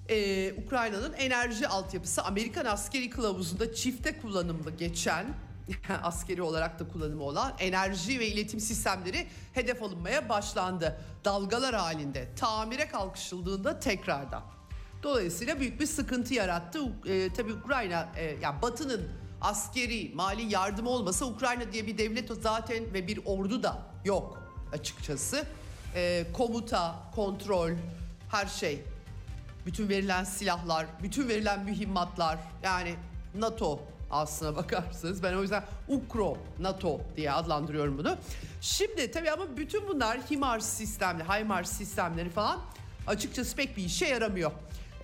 ee, 0.08 0.52
Ukrayna'nın 0.52 1.12
enerji 1.12 1.68
altyapısı 1.68 2.22
Amerikan 2.22 2.64
askeri 2.64 3.10
kılavuzunda 3.10 3.74
çifte 3.74 4.18
kullanımlı 4.20 4.70
geçen 4.70 5.26
askeri 6.02 6.42
olarak 6.42 6.80
da 6.80 6.88
kullanımı 6.88 7.22
olan 7.22 7.52
enerji 7.58 8.18
ve 8.18 8.26
iletim 8.26 8.60
sistemleri 8.60 9.26
hedef 9.54 9.82
alınmaya 9.82 10.28
başlandı. 10.28 11.00
Dalgalar 11.24 11.74
halinde 11.74 12.28
tamire 12.36 12.88
kalkışıldığında 12.88 13.80
tekrardan. 13.80 14.55
Dolayısıyla 15.02 15.60
büyük 15.60 15.80
bir 15.80 15.86
sıkıntı 15.86 16.34
yarattı. 16.34 16.78
Ee, 17.06 17.28
tabii 17.36 17.52
Ukrayna 17.52 18.08
e, 18.16 18.24
yani 18.42 18.62
Batı'nın 18.62 19.08
askeri 19.40 20.12
mali 20.14 20.52
yardımı 20.52 20.90
olmasa 20.90 21.24
Ukrayna 21.24 21.72
diye 21.72 21.86
bir 21.86 21.98
devlet 21.98 22.30
zaten 22.42 22.94
ve 22.94 23.06
bir 23.06 23.20
ordu 23.24 23.62
da 23.62 23.78
yok 24.04 24.42
açıkçası. 24.72 25.44
Ee, 25.94 26.26
komuta, 26.32 26.94
kontrol, 27.14 27.70
her 28.30 28.46
şey 28.46 28.84
bütün 29.66 29.88
verilen 29.88 30.24
silahlar, 30.24 30.86
bütün 31.02 31.28
verilen 31.28 31.64
mühimmatlar 31.64 32.38
yani 32.62 32.94
NATO 33.34 33.80
aslına 34.10 34.56
bakarsanız 34.56 35.22
ben 35.22 35.34
o 35.34 35.42
yüzden 35.42 35.64
Ukro 35.88 36.38
NATO 36.58 37.00
diye 37.16 37.32
adlandırıyorum 37.32 37.98
bunu. 37.98 38.16
Şimdi 38.60 39.10
tabii 39.10 39.30
ama 39.30 39.56
bütün 39.56 39.88
bunlar 39.88 40.18
HIMARS 40.18 40.66
sistemleri, 40.66 41.28
HIMARS 41.28 41.72
sistemleri 41.72 42.30
falan 42.30 42.60
açıkçası 43.06 43.56
pek 43.56 43.76
bir 43.76 43.84
işe 43.84 44.06
yaramıyor. 44.06 44.52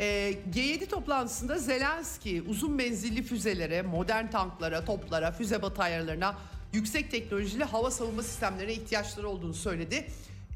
Ee, 0.02 0.34
G7 0.54 0.86
toplantısında 0.86 1.58
Zelenski 1.58 2.42
uzun 2.48 2.72
menzilli 2.72 3.22
füzelere, 3.22 3.82
modern 3.82 4.30
tanklara, 4.30 4.84
toplara, 4.84 5.32
füze 5.32 5.62
bataryalarına, 5.62 6.38
yüksek 6.72 7.10
teknolojili 7.10 7.64
hava 7.64 7.90
savunma 7.90 8.22
sistemlerine 8.22 8.72
ihtiyaçları 8.72 9.28
olduğunu 9.28 9.54
söyledi. 9.54 10.06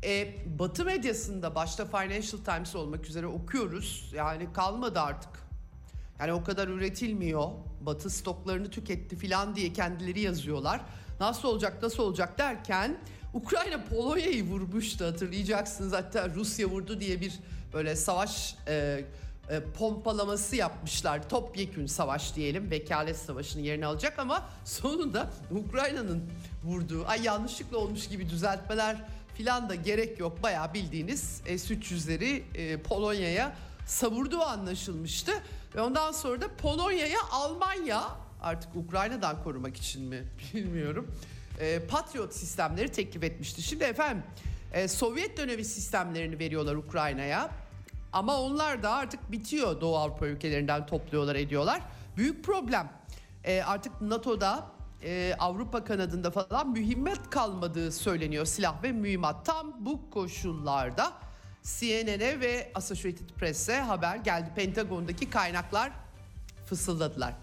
E, 0.04 0.34
Batı 0.58 0.84
medyasında 0.84 1.54
başta 1.54 1.84
Financial 1.84 2.44
Times 2.44 2.76
olmak 2.76 3.06
üzere 3.06 3.26
okuyoruz. 3.26 4.12
Yani 4.14 4.52
kalmadı 4.52 5.00
artık. 5.00 5.30
Yani 6.20 6.32
o 6.32 6.44
kadar 6.44 6.68
üretilmiyor. 6.68 7.50
Batı 7.80 8.10
stoklarını 8.10 8.70
tüketti 8.70 9.16
filan 9.16 9.56
diye 9.56 9.72
kendileri 9.72 10.20
yazıyorlar. 10.20 10.80
Nasıl 11.20 11.48
olacak 11.48 11.82
nasıl 11.82 12.02
olacak 12.02 12.38
derken 12.38 12.98
Ukrayna 13.34 13.84
Polonya'yı 13.84 14.44
vurmuştu 14.44 15.04
hatırlayacaksınız. 15.04 15.92
Hatta 15.92 16.30
Rusya 16.34 16.66
vurdu 16.66 17.00
diye 17.00 17.20
bir 17.20 17.32
böyle 17.72 17.96
savaş 17.96 18.56
e, 18.68 19.04
e, 19.50 19.60
pompalaması 19.78 20.56
yapmışlar. 20.56 21.28
Topyekün 21.28 21.86
savaş 21.86 22.36
diyelim. 22.36 22.70
Vekalet 22.70 23.16
savaşının 23.16 23.62
yerini 23.62 23.86
alacak 23.86 24.18
ama 24.18 24.48
sonunda 24.64 25.30
Ukrayna'nın 25.50 26.30
vurduğu 26.64 27.06
ay 27.06 27.22
yanlışlıkla 27.22 27.78
olmuş 27.78 28.08
gibi 28.08 28.30
düzeltmeler 28.30 28.96
filan 29.34 29.68
da 29.68 29.74
gerek 29.74 30.18
yok. 30.18 30.42
Bayağı 30.42 30.74
bildiğiniz 30.74 31.20
S-300'leri 31.46 32.42
e, 32.54 32.82
Polonya'ya 32.82 33.52
savurduğu 33.86 34.40
anlaşılmıştı. 34.40 35.32
Ve 35.74 35.80
ondan 35.80 36.12
sonra 36.12 36.40
da 36.40 36.56
Polonya'ya 36.56 37.18
Almanya 37.30 38.04
artık 38.42 38.76
Ukrayna'dan 38.76 39.42
korumak 39.42 39.76
için 39.76 40.02
mi 40.02 40.22
bilmiyorum. 40.54 41.14
E, 41.60 41.78
Patriot 41.86 42.34
sistemleri 42.34 42.92
teklif 42.92 43.22
etmişti. 43.22 43.62
Şimdi 43.62 43.84
efendim 43.84 44.22
e, 44.72 44.88
Sovyet 44.88 45.36
dönemi 45.36 45.64
sistemlerini 45.64 46.38
veriyorlar 46.38 46.74
Ukrayna'ya. 46.74 47.50
Ama 48.12 48.40
onlar 48.40 48.82
da 48.82 48.90
artık 48.90 49.32
bitiyor 49.32 49.80
Doğu 49.80 49.96
Avrupa 49.96 50.26
ülkelerinden 50.26 50.86
topluyorlar 50.86 51.34
ediyorlar. 51.34 51.80
Büyük 52.16 52.44
problem. 52.44 52.92
E, 53.44 53.62
artık 53.62 54.00
NATO'da 54.00 54.66
e, 55.02 55.34
Avrupa 55.38 55.84
kanadında 55.84 56.30
falan 56.30 56.70
mühimmet 56.70 57.30
kalmadığı 57.30 57.92
söyleniyor 57.92 58.46
silah 58.46 58.82
ve 58.82 58.92
mühimmat. 58.92 59.46
Tam 59.46 59.86
bu 59.86 60.10
koşullarda 60.10 61.12
CNN'e 61.62 62.40
ve 62.40 62.72
Associated 62.74 63.28
Press'e 63.36 63.80
haber 63.80 64.16
geldi. 64.16 64.50
Pentagon'daki 64.56 65.30
kaynaklar 65.30 65.92
fısıldadılar. 66.66 67.34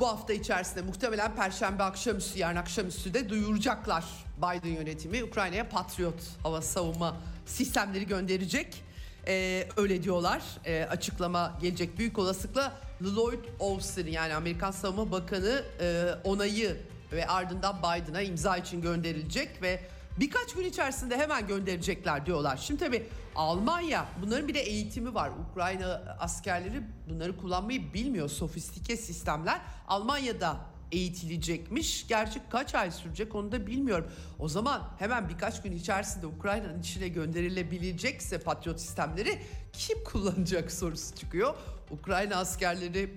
Bu 0.00 0.08
hafta 0.08 0.32
içerisinde 0.32 0.82
muhtemelen 0.82 1.36
Perşembe 1.36 1.82
akşamüstü 1.82 2.38
yarın 2.38 2.56
akşamüstü 2.56 3.14
de 3.14 3.28
duyuracaklar. 3.28 4.04
Biden 4.38 4.70
yönetimi 4.70 5.24
Ukrayna'ya 5.24 5.68
Patriot 5.68 6.22
hava 6.42 6.62
savunma 6.62 7.16
sistemleri 7.46 8.06
gönderecek. 8.06 8.89
Ee, 9.26 9.68
öyle 9.76 10.02
diyorlar. 10.02 10.42
Ee, 10.64 10.86
açıklama 10.90 11.58
gelecek 11.60 11.98
büyük 11.98 12.18
olasılıkla 12.18 12.72
Lloyd 13.02 13.44
Austin 13.60 14.06
yani 14.06 14.34
Amerikan 14.34 14.70
Savunma 14.70 15.12
Bakanı 15.12 15.62
e, 15.80 16.04
onayı 16.24 16.76
ve 17.12 17.26
ardından 17.26 17.78
Biden'a 17.78 18.22
imza 18.22 18.56
için 18.56 18.80
gönderilecek 18.80 19.62
ve 19.62 19.80
birkaç 20.20 20.54
gün 20.54 20.64
içerisinde 20.64 21.16
hemen 21.16 21.46
gönderecekler 21.46 22.26
diyorlar. 22.26 22.56
Şimdi 22.56 22.84
tabii 22.84 23.06
Almanya 23.36 24.06
bunların 24.22 24.48
bir 24.48 24.54
de 24.54 24.60
eğitimi 24.60 25.14
var. 25.14 25.30
Ukrayna 25.50 26.16
askerleri 26.18 26.82
bunları 27.08 27.36
kullanmayı 27.36 27.94
bilmiyor. 27.94 28.28
Sofistike 28.28 28.96
sistemler. 28.96 29.60
Almanya'da 29.88 30.56
eğitilecekmiş. 30.92 32.06
Gerçi 32.08 32.40
kaç 32.50 32.74
ay 32.74 32.90
sürecek 32.90 33.34
onu 33.34 33.52
da 33.52 33.66
bilmiyorum. 33.66 34.06
O 34.38 34.48
zaman 34.48 34.88
hemen 34.98 35.28
birkaç 35.28 35.62
gün 35.62 35.72
içerisinde 35.72 36.26
Ukrayna'nın 36.26 36.80
içine 36.80 37.08
gönderilebilecekse 37.08 38.38
Patriot 38.38 38.80
sistemleri 38.80 39.38
kim 39.72 40.04
kullanacak 40.04 40.72
sorusu 40.72 41.14
çıkıyor. 41.14 41.54
Ukrayna 41.90 42.36
askerleri 42.36 43.14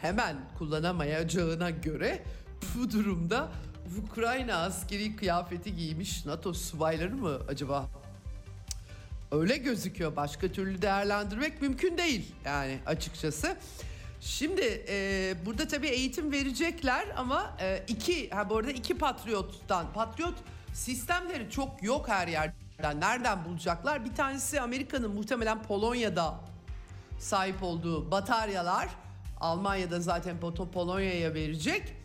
hemen 0.00 0.36
kullanamayacağına 0.58 1.70
göre 1.70 2.22
bu 2.74 2.90
durumda 2.90 3.48
Ukrayna 4.06 4.56
askeri 4.56 5.16
kıyafeti 5.16 5.76
giymiş 5.76 6.26
NATO 6.26 6.54
subayları 6.54 7.16
mı 7.16 7.38
acaba? 7.48 7.88
Öyle 9.32 9.56
gözüküyor. 9.56 10.16
Başka 10.16 10.48
türlü 10.48 10.82
değerlendirmek 10.82 11.62
mümkün 11.62 11.98
değil 11.98 12.34
yani 12.44 12.78
açıkçası. 12.86 13.56
Şimdi 14.20 14.84
e, 14.88 15.34
burada 15.46 15.68
tabii 15.68 15.88
eğitim 15.88 16.32
verecekler 16.32 17.06
ama 17.16 17.56
e, 17.60 17.82
iki 17.88 18.30
ha 18.30 18.50
bu 18.50 18.56
arada 18.56 18.70
iki 18.70 18.98
patriottan 18.98 19.92
patriot 19.92 20.34
sistemleri 20.72 21.50
çok 21.50 21.82
yok 21.82 22.08
her 22.08 22.28
yerden. 22.28 23.00
Nereden 23.00 23.44
bulacaklar? 23.44 24.04
Bir 24.04 24.14
tanesi 24.14 24.60
Amerika'nın 24.60 25.10
muhtemelen 25.14 25.62
Polonya'da 25.62 26.40
sahip 27.18 27.62
olduğu 27.62 28.10
bataryalar. 28.10 28.88
Almanya'da 29.40 30.00
zaten 30.00 30.36
Pol- 30.40 30.70
Polonya'ya 30.70 31.34
verecek. 31.34 31.96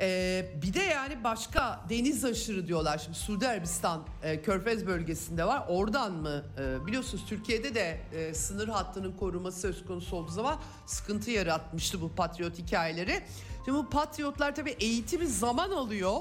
Ee, 0.00 0.46
bir 0.62 0.74
de 0.74 0.82
yani 0.82 1.24
başka 1.24 1.80
deniz 1.88 2.24
aşırı 2.24 2.66
diyorlar. 2.66 2.98
Şimdi 2.98 3.18
Suudi 3.18 3.48
Arabistan 3.48 4.02
e, 4.22 4.42
Körfez 4.42 4.86
bölgesinde 4.86 5.44
var. 5.44 5.64
Oradan 5.68 6.12
mı? 6.12 6.42
E, 6.58 6.86
biliyorsunuz 6.86 7.24
Türkiye'de 7.28 7.74
de 7.74 8.00
e, 8.14 8.34
sınır 8.34 8.68
hattının 8.68 9.12
koruması 9.12 9.60
söz 9.60 9.84
konusu 9.84 10.16
olduğu 10.16 10.30
zaman 10.30 10.58
sıkıntı 10.86 11.30
yaratmıştı 11.30 12.00
bu 12.00 12.12
patriot 12.12 12.58
hikayeleri. 12.58 13.22
Şimdi 13.64 13.78
bu 13.78 13.90
patriotlar 13.90 14.54
tabii 14.54 14.76
eğitimi 14.80 15.26
zaman 15.26 15.70
alıyor. 15.70 16.20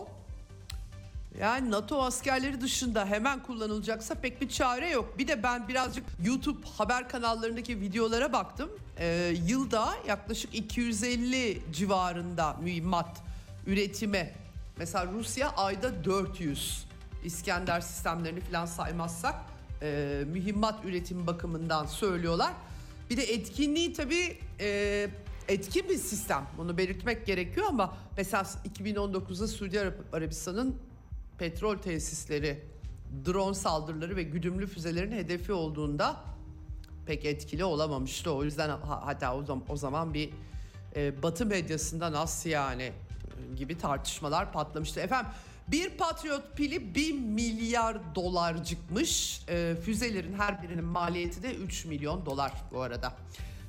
Yani 1.39 1.71
NATO 1.71 2.03
askerleri 2.03 2.61
dışında 2.61 3.05
hemen 3.05 3.43
kullanılacaksa 3.43 4.15
pek 4.15 4.41
bir 4.41 4.49
çare 4.49 4.89
yok. 4.89 5.17
Bir 5.17 5.27
de 5.27 5.43
ben 5.43 5.67
birazcık 5.67 6.05
YouTube 6.25 6.67
haber 6.77 7.09
kanallarındaki 7.09 7.81
videolara 7.81 8.33
baktım. 8.33 8.69
Ee, 8.97 9.33
yılda 9.45 9.93
yaklaşık 10.07 10.55
250 10.55 11.61
civarında 11.73 12.55
mühimmat 12.61 13.29
üretime. 13.67 14.33
Mesela 14.77 15.05
Rusya 15.13 15.49
ayda 15.49 16.03
400 16.05 16.85
İskender 17.23 17.81
sistemlerini 17.81 18.39
falan 18.41 18.65
saymazsak 18.65 19.35
e, 19.81 20.21
mühimmat 20.27 20.85
üretimi 20.85 21.27
bakımından 21.27 21.85
söylüyorlar. 21.85 22.53
Bir 23.09 23.17
de 23.17 23.23
etkinliği 23.23 23.93
tabii 23.93 24.37
e, 24.59 25.09
etkin 25.47 25.89
bir 25.89 25.97
sistem. 25.97 26.45
Bunu 26.57 26.77
belirtmek 26.77 27.25
gerekiyor 27.25 27.65
ama 27.69 27.97
mesela 28.17 28.43
2019'da 28.79 29.47
Suudi 29.47 29.77
Arab- 29.77 30.13
Arabistan'ın 30.13 30.75
petrol 31.37 31.77
tesisleri, 31.77 32.59
drone 33.25 33.53
saldırıları 33.53 34.15
ve 34.15 34.23
güdümlü 34.23 34.67
füzelerin 34.67 35.11
hedefi 35.11 35.53
olduğunda 35.53 36.17
pek 37.05 37.25
etkili 37.25 37.63
olamamıştı. 37.63 38.31
O 38.33 38.43
yüzden 38.43 38.69
ha- 38.69 39.01
hatta 39.05 39.35
o 39.35 39.43
zaman, 39.43 39.63
o 39.69 39.75
zaman 39.77 40.13
bir 40.13 40.29
e, 40.95 41.23
Batı 41.23 41.45
medyasında 41.45 42.11
nasıl 42.11 42.49
yani 42.49 42.91
gibi 43.55 43.77
tartışmalar 43.77 44.53
patlamıştı. 44.53 44.99
Efendim 44.99 45.31
bir 45.71 45.89
Patriot 45.89 46.55
pili 46.55 46.95
1 46.95 47.13
milyar 47.13 48.15
dolarcıkmış. 48.15 49.41
E, 49.49 49.75
füzelerin 49.85 50.33
her 50.33 50.63
birinin 50.63 50.85
maliyeti 50.85 51.43
de 51.43 51.55
3 51.55 51.85
milyon 51.85 52.25
dolar 52.25 52.51
bu 52.71 52.81
arada. 52.81 53.13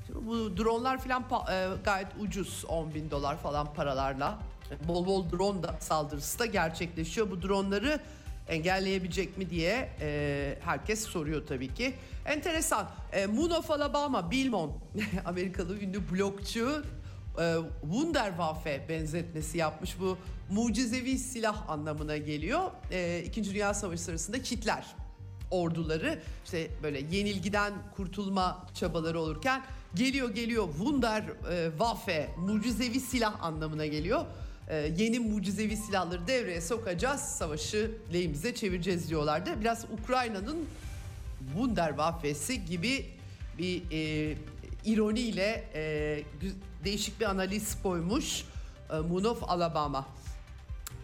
Şimdi 0.06 0.26
bu 0.26 0.56
dronlar 0.56 0.98
falan 0.98 1.24
e, 1.50 1.68
gayet 1.84 2.08
ucuz 2.20 2.64
10 2.68 2.94
bin 2.94 3.10
dolar 3.10 3.38
falan 3.38 3.74
paralarla. 3.74 4.38
Bol 4.88 5.06
bol 5.06 5.30
drone 5.30 5.62
da 5.62 5.74
saldırısı 5.80 6.38
da 6.38 6.46
gerçekleşiyor. 6.46 7.30
Bu 7.30 7.42
dronları 7.42 8.00
engelleyebilecek 8.48 9.38
mi 9.38 9.50
diye 9.50 9.88
e, 10.00 10.58
herkes 10.64 11.04
soruyor 11.06 11.46
tabii 11.46 11.74
ki. 11.74 11.94
Enteresan. 12.26 12.90
E, 13.12 13.26
Moon 13.26 13.50
of 13.50 13.70
Alabama, 13.70 14.30
Bilmon, 14.30 14.72
Amerikalı 15.24 15.80
ünlü 15.80 16.10
blokçu 16.10 16.84
e, 17.40 17.56
Wunderwaffe 17.82 18.86
benzetmesi 18.88 19.58
yapmış. 19.58 20.00
Bu 20.00 20.18
mucizevi 20.50 21.18
silah 21.18 21.70
anlamına 21.70 22.16
geliyor. 22.16 22.70
E, 22.90 23.22
İkinci 23.26 23.54
Dünya 23.54 23.74
Savaşı 23.74 24.02
sırasında 24.02 24.36
Hitler 24.36 24.86
orduları 25.50 26.18
işte 26.44 26.70
böyle 26.82 27.00
yenilgiden 27.16 27.72
kurtulma 27.96 28.66
çabaları 28.74 29.20
olurken 29.20 29.62
geliyor 29.94 30.34
geliyor 30.34 30.68
Wunder 30.78 31.24
e, 32.08 32.30
mucizevi 32.36 33.00
silah 33.00 33.42
anlamına 33.42 33.86
geliyor. 33.86 34.24
E, 34.68 34.76
yeni 34.96 35.18
mucizevi 35.18 35.76
silahları 35.76 36.26
devreye 36.26 36.60
sokacağız 36.60 37.20
savaşı 37.20 37.90
lehimize 38.12 38.54
çevireceğiz 38.54 39.08
diyorlardı. 39.10 39.60
Biraz 39.60 39.84
Ukrayna'nın 40.00 40.66
Wunderwaffe'si 41.52 42.64
gibi 42.64 43.06
bir 43.58 43.82
e, 43.92 44.36
ironiyle 44.84 45.70
e, 45.74 46.24
değişik 46.84 47.20
bir 47.20 47.24
analiz 47.24 47.82
koymuş 47.82 48.44
e, 48.90 48.96
Moon 48.96 49.36
Alabama 49.42 50.06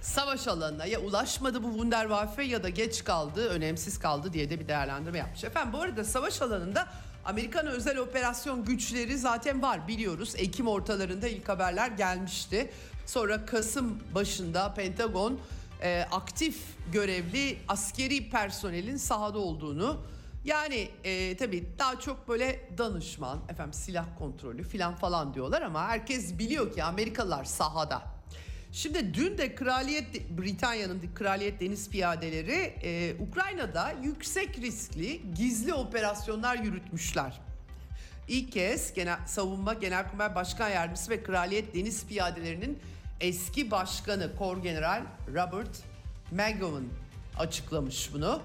savaş 0.07 0.49
alanına 0.49 0.87
ya 0.87 1.01
ulaşmadı 1.01 1.63
bu 1.63 1.69
Wunderwaffe 1.69 2.43
ya 2.43 2.63
da 2.63 2.69
geç 2.69 3.05
kaldı, 3.05 3.49
önemsiz 3.49 3.99
kaldı 3.99 4.33
diye 4.33 4.51
de 4.51 4.61
bir 4.61 4.69
değerlendirme 4.69 5.19
yapmış. 5.19 5.45
Efendim 5.45 5.73
bu 5.73 5.81
arada 5.81 6.05
savaş 6.05 6.43
alanında 6.43 6.89
Amerikan 7.25 7.67
özel 7.67 7.99
operasyon 7.99 8.65
güçleri 8.65 9.19
zaten 9.19 9.63
var 9.63 9.89
biliyoruz. 9.89 10.35
Ekim 10.37 10.69
ortalarında 10.69 11.29
ilk 11.29 11.49
haberler 11.49 11.91
gelmişti. 11.91 12.71
Sonra 13.07 13.47
Kasım 13.47 13.99
başında 14.15 14.75
Pentagon 14.75 15.39
e, 15.83 16.07
aktif 16.11 16.57
görevli 16.93 17.59
askeri 17.69 18.31
personelin 18.31 18.97
sahada 18.97 19.39
olduğunu 19.39 20.01
yani 20.47 20.89
e, 21.05 21.37
tabii 21.37 21.67
daha 21.79 22.01
çok 22.01 22.29
böyle 22.29 22.61
danışman, 22.79 23.41
efendim 23.49 23.73
silah 23.73 24.07
kontrolü 24.19 24.63
filan 24.63 24.95
falan 24.95 25.35
diyorlar 25.35 25.63
ama 25.63 25.89
herkes 25.89 26.39
biliyor 26.39 26.73
ki 26.73 26.85
Amerikalılar 26.85 27.45
sahada. 27.45 28.03
Şimdi 28.73 29.15
dün 29.15 29.39
de 29.39 29.55
Kraliyet 29.55 30.31
Britanya'nın 30.39 31.03
Kraliyet 31.15 31.61
Deniz 31.61 31.91
Piyadeleri 31.91 32.75
e, 32.83 33.15
Ukrayna'da 33.21 33.93
yüksek 34.03 34.59
riskli 34.59 35.35
gizli 35.35 35.75
operasyonlar 35.75 36.57
yürütmüşler. 36.57 37.41
İlk 38.29 38.53
kez 38.53 38.95
Genel, 38.95 39.27
Savunma 39.27 39.75
Genelkurmay 39.75 40.35
Başkan 40.35 40.69
Yardımcısı 40.69 41.11
ve 41.11 41.23
Kraliyet 41.23 41.75
Deniz 41.75 42.07
Piyadelerinin 42.07 42.79
eski 43.21 43.71
başkanı 43.71 44.37
Kor 44.37 44.63
General 44.63 45.03
Robert 45.29 45.83
McGowan 46.33 46.85
açıklamış 47.39 48.11
bunu. 48.15 48.43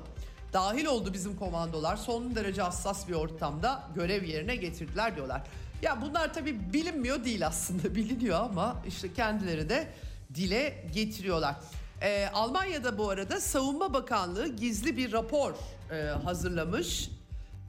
Dahil 0.54 0.86
oldu 0.86 1.14
bizim 1.14 1.36
komandolar 1.36 1.98
son 1.98 2.36
derece 2.36 2.62
hassas 2.62 3.08
bir 3.08 3.14
ortamda 3.14 3.84
görev 3.96 4.24
yerine 4.24 4.56
getirdiler 4.56 5.16
diyorlar. 5.16 5.42
Ya 5.82 6.02
bunlar 6.02 6.34
tabii 6.34 6.74
bilinmiyor 6.74 7.24
değil 7.24 7.48
aslında 7.48 7.96
biliniyor 7.96 8.40
ama 8.40 8.76
işte 8.88 9.14
kendileri 9.14 9.70
de 9.70 9.88
dile 10.36 10.86
getiriyorlar. 10.94 11.56
Ee, 12.02 12.28
Almanya'da 12.34 12.98
bu 12.98 13.10
arada 13.10 13.42
Savunma 13.42 13.94
Bakanlığı 13.94 14.48
gizli 14.48 14.98
bir 14.98 15.12
rapor 15.12 15.54
e, 15.92 15.96
hazırlamış 16.24 17.10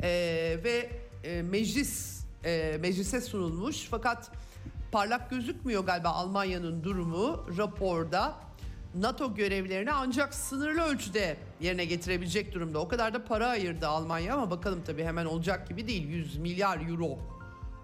Ee, 0.02 0.58
ve 0.64 0.90
e, 1.24 1.42
meclis 1.42 2.20
e, 2.44 2.78
meclise 2.80 3.20
sunulmuş 3.20 3.86
fakat 3.90 4.30
parlak 4.92 5.30
gözükmüyor 5.30 5.84
galiba 5.84 6.08
Almanya'nın 6.08 6.84
durumu 6.84 7.46
raporda 7.58 8.34
NATO 8.94 9.34
görevlerini 9.34 9.92
ancak 9.92 10.34
sınırlı 10.34 10.82
ölçüde 10.82 11.36
yerine 11.60 11.84
getirebilecek 11.84 12.54
durumda. 12.54 12.78
O 12.78 12.88
kadar 12.88 13.14
da 13.14 13.24
para 13.24 13.46
ayırdı 13.48 13.88
Almanya 13.88 14.34
ama 14.34 14.50
bakalım 14.50 14.82
tabii 14.86 15.04
hemen 15.04 15.24
olacak 15.24 15.68
gibi 15.68 15.88
değil. 15.88 16.08
100 16.08 16.36
milyar 16.36 16.88
euro 16.90 17.18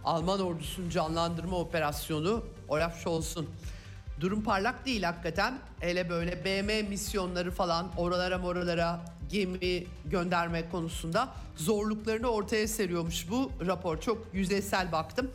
Alman 0.04 0.40
ordusunun 0.40 0.90
canlandırma 0.90 1.56
operasyonu 1.56 2.44
Olaf 2.68 3.02
Scholz'un. 3.02 3.48
Durum 4.20 4.42
parlak 4.42 4.86
değil 4.86 5.02
hakikaten. 5.02 5.58
Hele 5.80 6.10
böyle 6.10 6.44
BM 6.44 6.88
misyonları 6.88 7.50
falan 7.50 7.86
oralara 7.96 8.38
moralara 8.38 9.00
gemi 9.30 9.84
gönderme 10.04 10.70
konusunda 10.70 11.28
zorluklarını 11.56 12.28
ortaya 12.28 12.68
seriyormuş 12.68 13.30
bu 13.30 13.52
rapor. 13.66 14.00
Çok 14.00 14.26
yüzeysel 14.32 14.92
baktım. 14.92 15.30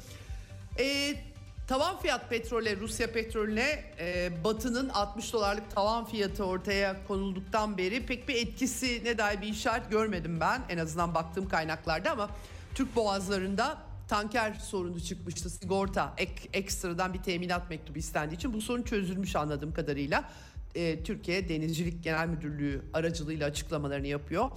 E, 0.80 1.16
tavan 1.68 2.00
fiyat 2.00 2.30
petrole, 2.30 2.78
Rusya 2.78 3.12
petrolüne 3.12 3.84
e, 4.00 4.32
Batı'nın 4.44 4.90
60 4.90 5.34
dolarlık 5.34 5.72
tavan 5.76 6.06
fiyatı 6.06 6.44
ortaya 6.44 7.06
konulduktan 7.08 7.78
beri 7.78 8.06
pek 8.06 8.28
bir 8.28 8.36
etkisine 8.36 9.18
dair 9.18 9.42
bir 9.42 9.48
işaret 9.48 9.92
görmedim 9.92 10.40
ben. 10.40 10.62
En 10.70 10.78
azından 10.78 11.16
baktığım 11.16 11.50
kaynaklarda 11.50 12.12
ama 12.12 12.30
Türk 12.76 12.96
boğazlarında 12.96 13.78
tanker 14.08 14.54
sorunu 14.54 15.00
çıkmıştı. 15.00 15.50
Sigorta 15.50 16.14
ek, 16.18 16.34
ekstradan 16.54 17.14
bir 17.14 17.24
teminat 17.24 17.70
mektubu 17.70 18.00
istendiği 18.00 18.38
için 18.38 18.54
bu 18.54 18.62
sorun 18.62 18.84
çözülmüş 18.84 19.36
anladığım 19.36 19.74
kadarıyla. 19.74 20.30
E, 20.76 21.04
Türkiye 21.04 21.50
Denizcilik 21.50 22.04
Genel 22.04 22.28
Müdürlüğü 22.28 22.82
aracılığıyla 22.94 23.48
açıklamalarını 23.48 24.08
yapıyor. 24.08 24.50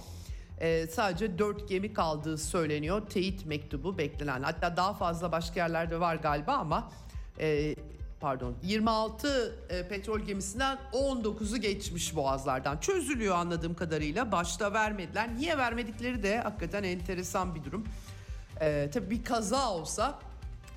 E, 0.61 0.87
sadece 0.87 1.39
4 1.39 1.69
gemi 1.69 1.93
kaldığı 1.93 2.37
söyleniyor. 2.37 3.01
Teyit 3.09 3.45
mektubu 3.45 3.97
beklenen. 3.97 4.43
Hatta 4.43 4.77
daha 4.77 4.93
fazla 4.93 5.31
başka 5.31 5.59
yerlerde 5.59 5.99
var 5.99 6.15
galiba 6.15 6.53
ama 6.53 6.91
e, 7.39 7.75
pardon 8.19 8.55
26 8.63 9.55
e, 9.69 9.87
petrol 9.87 10.19
gemisinden 10.19 10.77
19'u 10.93 11.57
geçmiş 11.57 12.15
boğazlardan. 12.15 12.77
Çözülüyor 12.77 13.35
anladığım 13.35 13.75
kadarıyla. 13.75 14.31
Başta 14.31 14.73
vermediler. 14.73 15.35
Niye 15.35 15.57
vermedikleri 15.57 16.23
de 16.23 16.39
hakikaten 16.39 16.83
enteresan 16.83 17.55
bir 17.55 17.63
durum. 17.63 17.85
E, 18.61 18.89
tabii 18.93 19.09
bir 19.09 19.23
kaza 19.23 19.71
olsa 19.71 20.19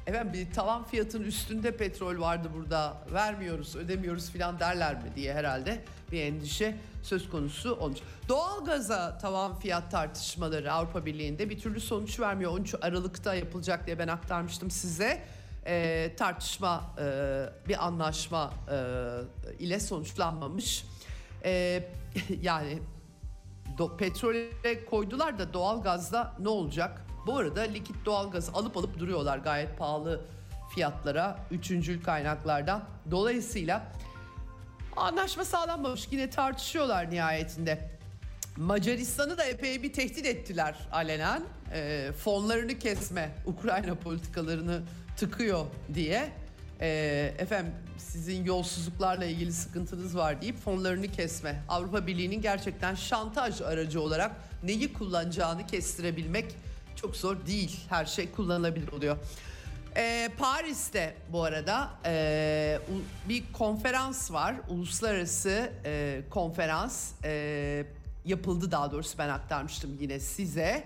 efendim 0.06 0.32
bir 0.32 0.52
tavan 0.52 0.84
fiyatın 0.84 1.22
üstünde 1.22 1.76
petrol 1.76 2.20
vardı 2.20 2.48
burada 2.56 2.96
vermiyoruz 3.12 3.76
ödemiyoruz 3.76 4.30
filan 4.30 4.60
derler 4.60 4.94
mi 4.94 5.10
diye 5.16 5.34
herhalde 5.34 5.84
bir 6.12 6.20
endişe 6.20 6.76
söz 7.02 7.30
konusu 7.30 7.74
olmuş. 7.74 7.98
Doğalgaza 8.28 9.18
tavan 9.18 9.58
fiyat 9.58 9.90
tartışmaları 9.90 10.72
Avrupa 10.72 11.06
Birliği'nde 11.06 11.50
bir 11.50 11.58
türlü 11.58 11.80
sonuç 11.80 12.20
vermiyor. 12.20 12.52
13 12.52 12.74
Aralık'ta 12.80 13.34
yapılacak 13.34 13.86
diye 13.86 13.98
ben 13.98 14.08
aktarmıştım 14.08 14.70
size. 14.70 15.22
e, 15.66 16.10
tartışma 16.16 16.94
e, 16.98 17.68
bir 17.68 17.86
anlaşma 17.86 18.50
e, 18.70 18.78
ile 19.58 19.80
sonuçlanmamış. 19.80 20.84
E, 21.44 21.82
yani 22.42 22.78
do, 23.78 23.96
petrole 23.96 24.84
koydular 24.84 25.38
da 25.38 25.52
doğalgazda 25.52 26.34
ne 26.38 26.48
olacak? 26.48 27.06
Bu 27.26 27.36
arada 27.36 27.60
likit 27.60 27.96
doğalgaz 28.04 28.48
alıp 28.54 28.76
alıp 28.76 28.98
duruyorlar 28.98 29.38
gayet 29.38 29.78
pahalı 29.78 30.20
fiyatlara 30.74 31.38
üçüncül 31.50 32.02
kaynaklardan. 32.02 32.84
Dolayısıyla 33.10 33.82
anlaşma 34.96 35.44
sağlanmamış 35.44 36.08
yine 36.10 36.30
tartışıyorlar 36.30 37.10
nihayetinde. 37.10 37.90
Macaristan'ı 38.56 39.38
da 39.38 39.44
epey 39.44 39.82
bir 39.82 39.92
tehdit 39.92 40.26
ettiler 40.26 40.74
alenen. 40.92 41.42
E, 41.72 42.10
fonlarını 42.12 42.78
kesme, 42.78 43.34
Ukrayna 43.46 43.94
politikalarını 43.94 44.82
tıkıyor 45.16 45.66
diye. 45.94 46.32
E, 46.80 46.88
efendim 47.38 47.72
sizin 47.98 48.44
yolsuzluklarla 48.44 49.24
ilgili 49.24 49.52
sıkıntınız 49.52 50.16
var 50.16 50.42
deyip 50.42 50.58
fonlarını 50.58 51.08
kesme. 51.08 51.62
Avrupa 51.68 52.06
Birliği'nin 52.06 52.42
gerçekten 52.42 52.94
şantaj 52.94 53.60
aracı 53.60 54.00
olarak 54.00 54.32
neyi 54.64 54.92
kullanacağını 54.92 55.66
kestirebilmek 55.66 56.54
çok 57.00 57.16
zor 57.16 57.46
değil. 57.46 57.80
Her 57.88 58.06
şey 58.06 58.30
kullanılabilir 58.30 58.92
oluyor. 58.92 59.16
Ee, 59.96 60.30
Paris'te 60.38 61.14
bu 61.32 61.44
arada 61.44 61.90
e, 62.06 62.78
bir 63.28 63.44
konferans 63.52 64.32
var. 64.32 64.54
Uluslararası 64.68 65.72
e, 65.84 66.20
konferans 66.30 67.12
e, 67.24 67.86
yapıldı 68.24 68.70
daha 68.70 68.92
doğrusu 68.92 69.18
ben 69.18 69.28
aktarmıştım 69.28 69.96
yine 70.00 70.20
size. 70.20 70.84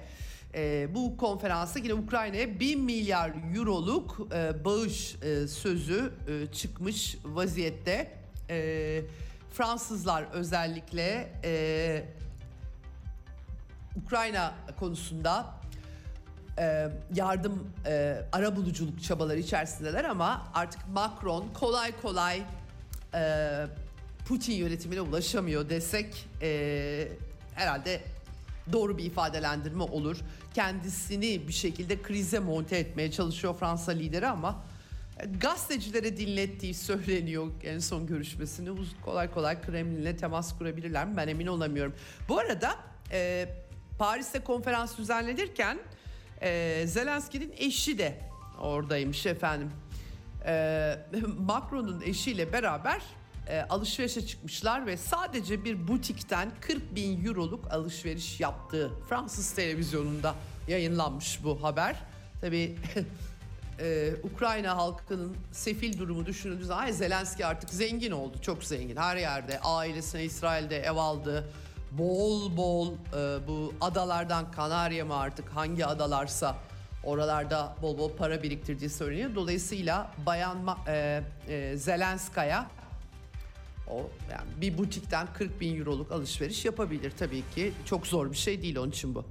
E, 0.55 0.89
bu 0.95 1.17
konferansta 1.17 1.79
yine 1.79 1.95
Ukrayna'ya 1.95 2.61
1 2.61 2.77
milyar 2.77 3.33
euroluk 3.57 4.29
e, 4.35 4.65
bağış 4.65 5.17
e, 5.23 5.49
sözü 5.49 6.13
e, 6.29 6.53
çıkmış 6.53 7.19
vaziyette. 7.25 8.13
E, 8.51 9.03
Fransızlar 9.53 10.25
özellikle 10.33 11.33
e, 11.45 12.05
Ukrayna 14.05 14.55
konusunda 14.81 15.64
e, 16.59 16.89
yardım 17.15 17.71
e, 17.87 18.17
ara 18.33 18.57
buluculuk 18.57 19.03
çabaları 19.03 19.39
içerisindeler 19.39 20.05
ama 20.05 20.49
artık 20.55 20.81
Macron 20.93 21.45
kolay 21.55 22.01
kolay 22.03 22.43
e, 23.15 23.67
Putin 24.29 24.53
yönetimine 24.53 25.01
ulaşamıyor 25.01 25.69
desek 25.69 26.27
e, 26.43 27.09
herhalde 27.55 28.01
doğru 28.73 28.99
bir 28.99 29.05
ifadelendirme 29.05 29.83
olur. 29.83 30.17
Kendisini 30.55 31.49
bir 31.49 31.53
şekilde 31.53 32.03
krize 32.03 32.39
monte 32.39 32.77
etmeye 32.77 33.11
çalışıyor 33.11 33.55
Fransa 33.55 33.93
lideri 33.93 34.27
ama 34.27 34.63
gazetecilere 35.41 36.17
dinlettiği 36.17 36.75
söyleniyor 36.75 37.47
en 37.65 37.79
son 37.79 38.07
görüşmesini 38.07 38.71
kolay 39.05 39.31
kolay 39.31 39.63
Kremlin'le 39.63 40.17
temas 40.17 40.59
kurabilirler 40.59 41.07
mi 41.07 41.17
ben 41.17 41.29
emin 41.29 41.47
olamıyorum. 41.47 41.95
Bu 42.29 42.39
arada 42.39 42.77
e, 43.13 43.49
Paris'te 43.99 44.39
konferans 44.41 44.99
düzenlenirken 44.99 45.79
e, 46.45 46.85
Zelenski'nin 46.87 47.55
eşi 47.59 47.99
de 47.99 48.19
oradaymış 48.61 49.27
efendim. 49.27 49.71
E, 50.47 50.99
Macron'un 51.39 52.01
eşiyle 52.01 52.53
beraber 52.53 53.03
e, 53.49 53.61
alışverişe 53.61 54.27
çıkmışlar 54.27 54.87
ve 54.87 54.97
sadece 54.97 55.65
bir 55.65 55.89
butikten 55.89 56.51
40 56.61 56.95
bin 56.95 57.27
euroluk 57.27 57.73
alışveriş 57.73 58.41
yaptığı 58.41 58.91
Fransız 59.09 59.53
televizyonunda 59.53 60.35
yayınlanmış 60.69 61.45
bu 61.45 61.63
haber. 61.63 61.97
Tabii 62.41 62.77
e, 63.81 64.11
Ukrayna 64.23 64.77
halkının 64.77 65.37
sefil 65.53 65.99
durumu 65.99 66.27
düşünüldüğü 66.27 66.65
zaman 66.65 66.83
"Ay, 66.83 66.93
Zelenski 66.93 67.47
artık 67.47 67.71
zengin 67.71 68.11
oldu. 68.11 68.37
Çok 68.43 68.65
zengin. 68.65 68.97
Her 68.97 69.17
yerde 69.17 69.61
ailesine 69.61 70.25
İsrail'de 70.25 70.79
ev 70.79 70.97
aldı. 70.97 71.49
Bol 71.99 72.57
bol 72.57 72.93
e, 72.93 73.49
bu 73.49 73.75
adalardan 73.81 74.51
Kanarya 74.51 75.05
mı 75.05 75.17
artık 75.17 75.49
hangi 75.49 75.87
adalarsa 75.87 76.57
oralarda 77.05 77.77
bol 77.83 77.99
bol 77.99 78.17
para 78.17 78.43
biriktirdiği 78.43 78.91
söyleniyor. 78.91 79.31
Dolayısıyla 79.35 80.11
Bayan 80.27 80.59
e, 80.89 81.23
e, 81.49 81.77
Zelenskaya 81.77 82.67
o 83.91 84.11
yani 84.31 84.49
bir 84.61 84.79
butikten 84.79 85.27
40 85.35 85.61
bin 85.61 85.81
euroluk 85.81 86.13
alışveriş 86.13 86.65
yapabilir 86.65 87.13
tabii 87.19 87.43
ki. 87.55 87.73
Çok 87.85 88.07
zor 88.07 88.31
bir 88.31 88.37
şey 88.37 88.63
değil 88.63 88.77
onun 88.77 88.91
için 88.91 89.15
bu. 89.15 89.25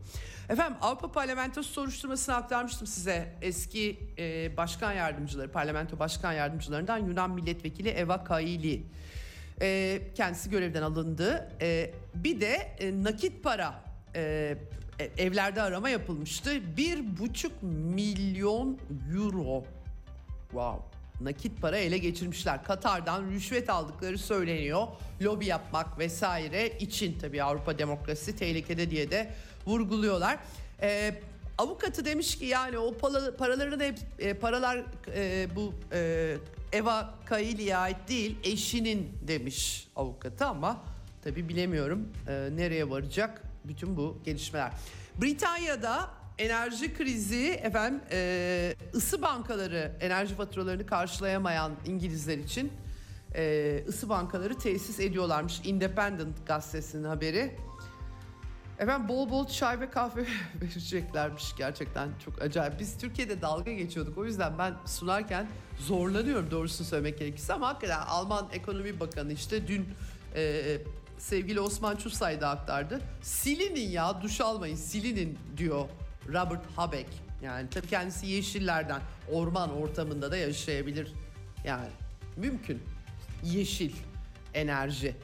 Efendim 0.50 0.78
Avrupa 0.82 1.12
Parlamentosu 1.12 1.74
soruşturmasını 1.74 2.36
aktarmıştım 2.36 2.88
size. 2.88 3.36
Eski 3.42 4.00
e, 4.18 4.58
başkan 4.58 4.94
yardımcıları, 4.94 5.52
parlamento 5.52 6.00
başkan 6.00 6.34
yardımcılarından 6.34 6.98
Yunan 6.98 7.32
milletvekili 7.32 7.90
Eva 7.90 8.24
Kaili. 8.24 8.84
E, 9.62 10.02
kendisi 10.16 10.50
görevden 10.50 10.82
alındı. 10.82 11.52
E, 11.62 11.92
bir 12.16 12.42
de 12.42 12.54
e, 12.80 13.04
nakit 13.04 13.44
para 13.44 13.84
e, 14.16 14.58
e, 15.00 15.24
evlerde 15.24 15.62
arama 15.62 15.90
yapılmıştı. 15.90 16.78
Bir 16.78 17.20
buçuk 17.20 17.64
milyon 17.64 18.80
euro 19.16 19.64
Wow. 20.54 20.94
Nakit 21.22 21.62
para 21.62 21.78
ele 21.78 21.98
geçirmişler. 21.98 22.64
Katar'dan 22.64 23.32
rüşvet 23.32 23.70
aldıkları 23.70 24.18
söyleniyor. 24.18 24.88
Lobi 25.22 25.46
yapmak 25.46 26.00
vesaire 26.00 26.70
için 26.70 27.20
tabii 27.20 27.44
Avrupa 27.44 27.78
demokrasisi 27.78 28.36
tehlikede 28.36 28.90
diye 28.90 29.12
de 29.12 29.30
vurguluyorlar. 29.68 30.38
Ee, 30.82 31.16
avukatı 31.58 32.06
demiş 32.06 32.38
ki 32.38 32.46
yani 32.46 32.78
o 32.78 32.94
pala- 32.98 33.38
paraların 33.38 33.80
hep 33.80 34.00
e, 34.20 34.34
paralar 34.34 34.84
e, 35.16 35.48
bu 35.56 35.74
e, 35.94 36.36
Eva 36.74 37.14
Kaili'ye 37.26 37.78
ait 37.78 38.08
değil 38.08 38.38
eşinin 38.44 39.18
demiş 39.28 39.88
avukatı 39.96 40.46
ama 40.46 40.82
tabii 41.24 41.50
bilemiyorum 41.50 42.10
e, 42.28 42.50
nereye 42.56 42.90
varacak 42.90 43.42
bütün 43.66 43.98
bu 43.98 44.18
gelişmeler. 44.26 44.72
Britanya'da 45.22 46.10
enerji 46.38 46.94
krizi 46.94 47.48
efendim 47.50 48.02
e, 48.12 48.76
ısı 48.96 49.22
bankaları 49.22 49.92
enerji 50.02 50.36
faturalarını 50.36 50.86
karşılayamayan 50.86 51.72
İngilizler 51.86 52.38
için 52.38 52.72
e, 53.36 53.84
ısı 53.88 54.10
bankaları 54.10 54.58
tesis 54.58 55.00
ediyorlarmış. 55.00 55.62
Independent 55.64 56.48
gazetesinin 56.48 57.04
haberi. 57.04 57.56
Efendim 58.80 59.08
bol 59.08 59.30
bol 59.30 59.48
çay 59.48 59.80
ve 59.80 59.90
kahve 59.90 60.26
vereceklermiş 60.62 61.56
gerçekten 61.58 62.10
çok 62.26 62.42
acayip. 62.42 62.80
Biz 62.80 62.98
Türkiye'de 62.98 63.42
dalga 63.42 63.72
geçiyorduk 63.72 64.18
o 64.18 64.26
yüzden 64.26 64.58
ben 64.58 64.74
sunarken 64.86 65.48
zorlanıyorum 65.80 66.52
doğrusunu 66.52 66.88
söylemek 66.88 67.20
gerekirse 67.20 67.54
ama 67.54 67.68
hakikaten 67.68 68.02
Alman 68.08 68.50
Ekonomi 68.54 69.00
Bakanı 69.00 69.34
işte 69.34 69.68
dün 69.68 69.90
e, 70.36 70.78
sevgili 71.18 71.60
Osman 71.60 71.96
Çusay 71.96 72.42
da 72.42 72.50
aktardı. 72.50 73.00
Silinin 73.22 73.90
ya 73.90 74.22
duş 74.22 74.42
almayın 74.42 74.76
silinin 74.76 75.40
diyor 75.58 75.86
Robert 76.28 76.66
Habeck. 76.76 77.10
Yani 77.44 77.70
tabii 77.70 77.88
kendisi 77.88 78.28
yeşillerden 78.28 79.02
orman 79.32 79.82
ortamında 79.82 80.32
da 80.32 80.38
yaşayabilir 80.38 81.14
yani 81.66 81.90
mümkün 82.38 82.84
yeşil 83.44 83.94
enerji. 84.54 85.16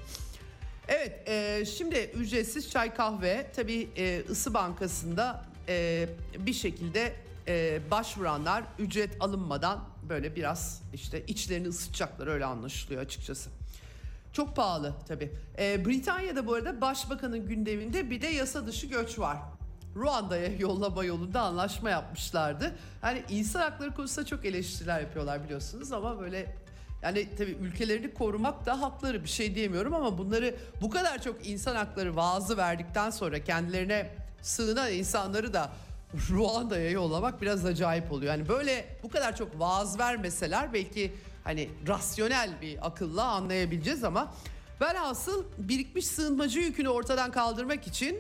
Evet, 0.90 1.30
e, 1.30 1.66
şimdi 1.66 1.98
ücretsiz 1.98 2.70
çay 2.70 2.94
kahve 2.94 3.52
tabii 3.56 3.90
e, 3.98 4.24
ısı 4.30 4.54
bankasında 4.54 5.46
e, 5.68 6.10
bir 6.40 6.54
şekilde 6.54 7.14
e, 7.48 7.80
başvuranlar 7.92 8.64
ücret 8.80 9.18
alınmadan 9.20 9.84
böyle 10.10 10.36
biraz 10.36 10.82
işte 10.94 11.26
içlerini 11.26 11.68
ısıtacaklar 11.68 12.28
öyle 12.28 12.46
anlaşılıyor 12.46 13.02
açıkçası. 13.02 13.50
Çok 14.34 14.56
pahalı 14.56 14.94
tabii. 15.08 15.32
E, 15.60 15.86
Britanya'da 15.86 16.48
bu 16.48 16.54
arada 16.54 16.82
başbakanın 16.82 17.48
gündeminde 17.48 18.10
bir 18.10 18.22
de 18.22 18.28
yasa 18.28 18.68
dışı 18.68 18.88
göç 18.88 19.20
var. 19.20 19.38
Ruanda'ya 19.96 20.56
yollama 20.60 21.04
yolunda 21.04 21.42
anlaşma 21.42 21.90
yapmışlardı. 21.90 22.76
Hani 23.02 23.24
insan 23.30 23.60
hakları 23.60 23.96
konusunda 23.96 24.26
çok 24.26 24.46
eleştiriler 24.46 25.02
yapıyorlar 25.02 25.44
biliyorsunuz 25.44 25.92
ama 25.92 26.20
böyle 26.20 26.56
yani 27.02 27.28
tabii 27.38 27.52
ülkelerini 27.52 28.14
korumak 28.14 28.66
da 28.66 28.82
hakları 28.82 29.24
bir 29.24 29.30
şey 29.30 29.56
diyemiyorum 29.56 29.94
ama 29.94 30.18
bunları 30.18 30.56
bu 30.82 30.90
kadar 30.90 31.22
çok 31.22 31.48
insan 31.48 31.76
hakları 31.76 32.16
vaazı 32.16 32.58
verdikten 32.58 33.10
sonra 33.10 33.44
kendilerine 33.44 34.10
sığınan 34.42 34.94
insanları 34.94 35.54
da 35.54 35.72
Ruanda'ya 36.30 36.90
yollamak 36.90 37.42
biraz 37.42 37.66
acayip 37.66 38.12
oluyor. 38.12 38.34
Yani 38.34 38.50
böyle 38.50 38.86
bu 39.04 39.10
kadar 39.10 39.36
çok 39.36 39.60
vaaz 39.60 40.00
vermeseler 40.00 40.74
belki 40.74 41.14
hani 41.44 41.70
rasyonel 41.88 42.50
bir 42.62 42.88
akılla 42.88 43.24
anlayabileceğiz 43.24 44.04
ama 44.04 44.34
velhasıl 44.82 45.44
birikmiş 45.58 46.08
sığınmacı 46.08 46.60
yükünü 46.60 46.90
ortadan 46.90 47.32
kaldırmak 47.32 47.88
için 47.88 48.20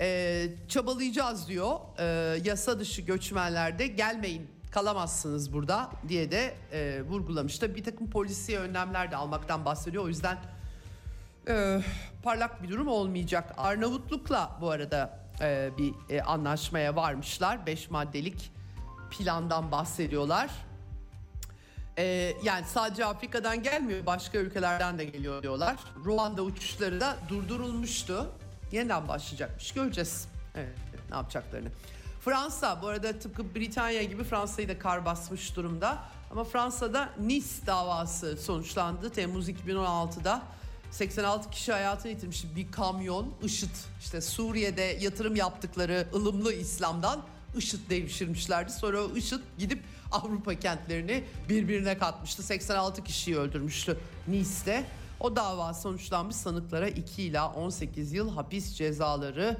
e, 0.00 0.48
çabalayacağız 0.68 1.48
diyor. 1.48 1.78
E, 1.98 2.04
yasa 2.44 2.80
dışı 2.80 3.02
göçmenlerde 3.02 3.86
gelmeyin 3.86 4.55
kalamazsınız 4.76 5.52
burada 5.52 5.90
diye 6.08 6.30
de 6.30 6.54
e, 6.72 7.02
vurgulamış. 7.02 7.58
Tabii 7.58 7.74
bir 7.74 7.84
takım 7.84 8.10
polisiye 8.10 8.58
önlemler 8.58 9.10
de 9.10 9.16
almaktan 9.16 9.64
bahsediyor. 9.64 10.04
O 10.04 10.08
yüzden 10.08 10.38
e, 11.48 11.80
parlak 12.22 12.62
bir 12.62 12.68
durum 12.68 12.88
olmayacak. 12.88 13.54
Arnavutluk'la 13.56 14.58
bu 14.60 14.70
arada 14.70 15.18
e, 15.40 15.70
bir 15.78 15.94
e, 16.10 16.22
anlaşmaya 16.22 16.96
varmışlar. 16.96 17.66
Beş 17.66 17.90
maddelik 17.90 18.52
plandan 19.10 19.72
bahsediyorlar. 19.72 20.50
Ee, 21.98 22.32
yani 22.42 22.66
sadece 22.66 23.04
Afrika'dan 23.04 23.62
gelmiyor, 23.62 24.06
başka 24.06 24.38
ülkelerden 24.38 24.98
de 24.98 25.04
geliyor 25.04 25.42
diyorlar. 25.42 25.76
Ruanda 26.04 26.42
uçuşları 26.42 27.00
da 27.00 27.16
durdurulmuştu. 27.28 28.30
Yeniden 28.72 29.08
başlayacakmış, 29.08 29.72
göreceğiz. 29.72 30.28
Evet, 30.54 30.78
ne 31.10 31.16
yapacaklarını. 31.16 31.68
Fransa 32.26 32.82
bu 32.82 32.86
arada 32.86 33.18
tıpkı 33.18 33.54
Britanya 33.54 34.02
gibi 34.02 34.24
Fransa'yı 34.24 34.68
da 34.68 34.78
kar 34.78 35.04
basmış 35.04 35.56
durumda. 35.56 35.98
Ama 36.30 36.44
Fransa'da 36.44 37.08
Nice 37.20 37.66
davası 37.66 38.36
sonuçlandı 38.36 39.10
Temmuz 39.10 39.48
2016'da. 39.48 40.42
86 40.90 41.50
kişi 41.50 41.72
hayatını 41.72 42.12
yitirmiş 42.12 42.44
bir 42.56 42.72
kamyon 42.72 43.34
IŞİD 43.42 43.70
işte 44.00 44.20
Suriye'de 44.20 44.82
yatırım 44.82 45.36
yaptıkları 45.36 46.08
ılımlı 46.14 46.52
İslam'dan 46.52 47.20
IŞİD 47.56 47.90
devşirmişlerdi. 47.90 48.72
Sonra 48.72 49.04
o 49.04 49.16
IŞİD 49.16 49.40
gidip 49.58 49.82
Avrupa 50.12 50.54
kentlerini 50.54 51.24
birbirine 51.48 51.98
katmıştı. 51.98 52.42
86 52.42 53.04
kişiyi 53.04 53.36
öldürmüştü 53.36 53.98
Nice'de. 54.28 54.84
O 55.20 55.36
dava 55.36 55.74
sonuçlanmış 55.74 56.36
sanıklara 56.36 56.88
2 56.88 57.22
ila 57.22 57.52
18 57.52 58.12
yıl 58.12 58.30
hapis 58.30 58.74
cezaları 58.74 59.58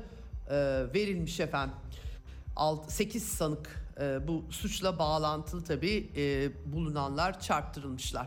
e, 0.50 0.54
verilmiş 0.94 1.40
efendim. 1.40 1.74
8 2.88 3.28
sanık 3.28 3.86
e, 4.00 4.28
bu 4.28 4.44
suçla 4.50 4.98
bağlantılı 4.98 5.64
tabii 5.64 6.10
e, 6.16 6.50
bulunanlar 6.72 7.40
çarptırılmışlar. 7.40 8.26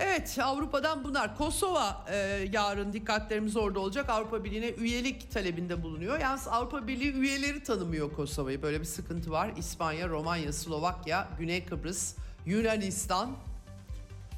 Evet 0.00 0.38
Avrupa'dan 0.42 1.04
bunlar. 1.04 1.36
Kosova 1.36 2.06
e, 2.10 2.16
yarın 2.52 2.92
dikkatlerimiz 2.92 3.56
orada 3.56 3.80
olacak. 3.80 4.10
Avrupa 4.10 4.44
Birliği'ne 4.44 4.68
üyelik 4.68 5.30
talebinde 5.32 5.82
bulunuyor. 5.82 6.20
Yalnız 6.20 6.48
Avrupa 6.48 6.86
Birliği 6.86 7.12
üyeleri 7.12 7.62
tanımıyor 7.62 8.12
Kosova'yı. 8.12 8.62
Böyle 8.62 8.80
bir 8.80 8.84
sıkıntı 8.84 9.30
var. 9.30 9.50
İspanya, 9.56 10.08
Romanya, 10.08 10.52
Slovakya, 10.52 11.28
Güney 11.38 11.64
Kıbrıs, 11.64 12.14
Yunanistan. 12.46 13.30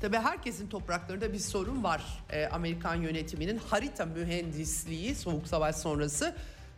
Tabi 0.00 0.16
herkesin 0.16 0.68
topraklarında 0.68 1.32
bir 1.32 1.38
sorun 1.38 1.84
var. 1.84 2.02
E, 2.30 2.46
Amerikan 2.46 2.94
yönetiminin 2.94 3.60
harita 3.70 4.06
mühendisliği 4.06 5.14
Soğuk 5.14 5.46
Savaş 5.46 5.76
sonrası 5.76 6.34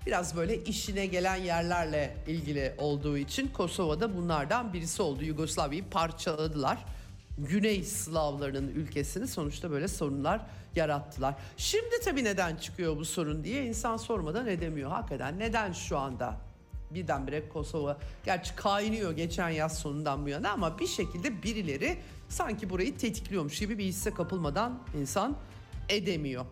biraz 0.06 0.36
böyle 0.36 0.64
işine 0.64 1.06
gelen 1.06 1.36
yerlerle 1.36 2.16
ilgili 2.26 2.74
olduğu 2.78 3.18
için 3.18 3.48
Kosova'da 3.48 4.16
bunlardan 4.16 4.72
birisi 4.72 5.02
oldu. 5.02 5.24
Yugoslavya'yı 5.24 5.90
parçaladılar. 5.90 6.78
Güney 7.38 7.82
Slavlarının 7.84 8.68
ülkesini 8.68 9.26
sonuçta 9.26 9.70
böyle 9.70 9.88
sorunlar 9.88 10.40
yarattılar. 10.76 11.34
Şimdi 11.56 12.00
tabii 12.04 12.24
neden 12.24 12.56
çıkıyor 12.56 12.96
bu 12.96 13.04
sorun 13.04 13.44
diye 13.44 13.66
insan 13.66 13.96
sormadan 13.96 14.46
edemiyor. 14.46 14.90
Hakikaten 14.90 15.38
neden 15.38 15.72
şu 15.72 15.98
anda 15.98 16.36
birdenbire 16.90 17.48
Kosova 17.48 17.98
gerçi 18.24 18.56
kaynıyor 18.56 19.12
geçen 19.12 19.48
yaz 19.48 19.78
sonundan 19.78 20.24
bu 20.24 20.28
yana 20.28 20.50
ama 20.50 20.78
bir 20.78 20.86
şekilde 20.86 21.42
birileri 21.42 21.98
sanki 22.28 22.70
burayı 22.70 22.96
tetikliyormuş 22.96 23.58
gibi 23.58 23.78
bir 23.78 23.84
hisse 23.84 24.14
kapılmadan 24.14 24.78
insan 25.00 25.36
edemiyor. 25.88 26.44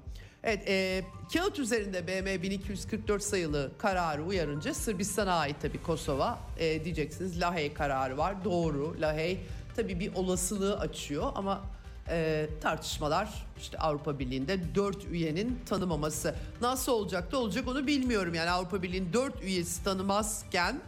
Evet, 0.44 0.68
e, 0.68 1.04
kağıt 1.32 1.58
üzerinde 1.58 2.06
BM 2.06 2.42
1244 2.42 3.22
sayılı 3.22 3.70
kararı 3.78 4.22
uyarınca 4.22 4.74
Sırbistan'a 4.74 5.32
ait 5.32 5.56
tabii 5.62 5.82
Kosova. 5.82 6.38
E, 6.58 6.84
diyeceksiniz 6.84 7.40
Lahey 7.40 7.74
kararı 7.74 8.18
var. 8.18 8.44
Doğru, 8.44 9.00
Lahey 9.00 9.40
tabii 9.76 10.00
bir 10.00 10.14
olasılığı 10.14 10.78
açıyor 10.78 11.32
ama 11.34 11.60
e, 12.08 12.48
tartışmalar 12.60 13.46
işte 13.60 13.78
Avrupa 13.78 14.18
Birliği'nde 14.18 14.74
dört 14.74 15.04
üyenin 15.04 15.60
tanımaması. 15.66 16.34
Nasıl 16.60 16.92
olacak 16.92 17.32
da 17.32 17.38
olacak 17.38 17.68
onu 17.68 17.86
bilmiyorum. 17.86 18.34
Yani 18.34 18.50
Avrupa 18.50 18.82
Birliği'nin 18.82 19.12
dört 19.12 19.42
üyesi 19.42 19.84
tanımazken 19.84 20.80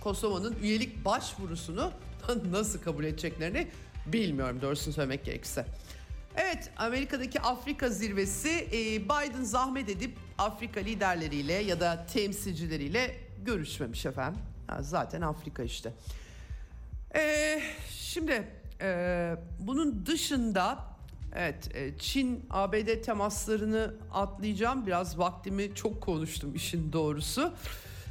Kosova'nın 0.00 0.56
üyelik 0.62 1.04
başvurusunu 1.04 1.90
nasıl 2.50 2.80
kabul 2.80 3.04
edeceklerini 3.04 3.68
bilmiyorum 4.06 4.58
doğrusunu 4.62 4.94
söylemek 4.94 5.24
gerekirse. 5.24 5.66
Evet 6.36 6.70
Amerika'daki 6.76 7.40
Afrika 7.40 7.88
zirvesi 7.88 8.48
e, 8.48 9.02
Biden 9.04 9.44
zahmet 9.44 9.88
edip 9.88 10.16
Afrika 10.38 10.80
liderleriyle 10.80 11.52
ya 11.52 11.80
da 11.80 12.06
temsilcileriyle 12.12 13.16
görüşmemiş 13.44 14.06
efendim. 14.06 14.40
Ha, 14.66 14.82
zaten 14.82 15.20
Afrika 15.20 15.62
işte. 15.62 15.92
Ee, 17.14 17.62
şimdi 17.90 18.48
e, 18.80 19.36
bunun 19.60 20.06
dışında 20.06 20.78
evet 21.34 21.76
e, 21.76 21.98
Çin 21.98 22.46
ABD 22.50 23.02
temaslarını 23.02 23.94
atlayacağım. 24.12 24.86
Biraz 24.86 25.18
vaktimi 25.18 25.74
çok 25.74 26.00
konuştum 26.00 26.54
işin 26.54 26.92
doğrusu. 26.92 27.54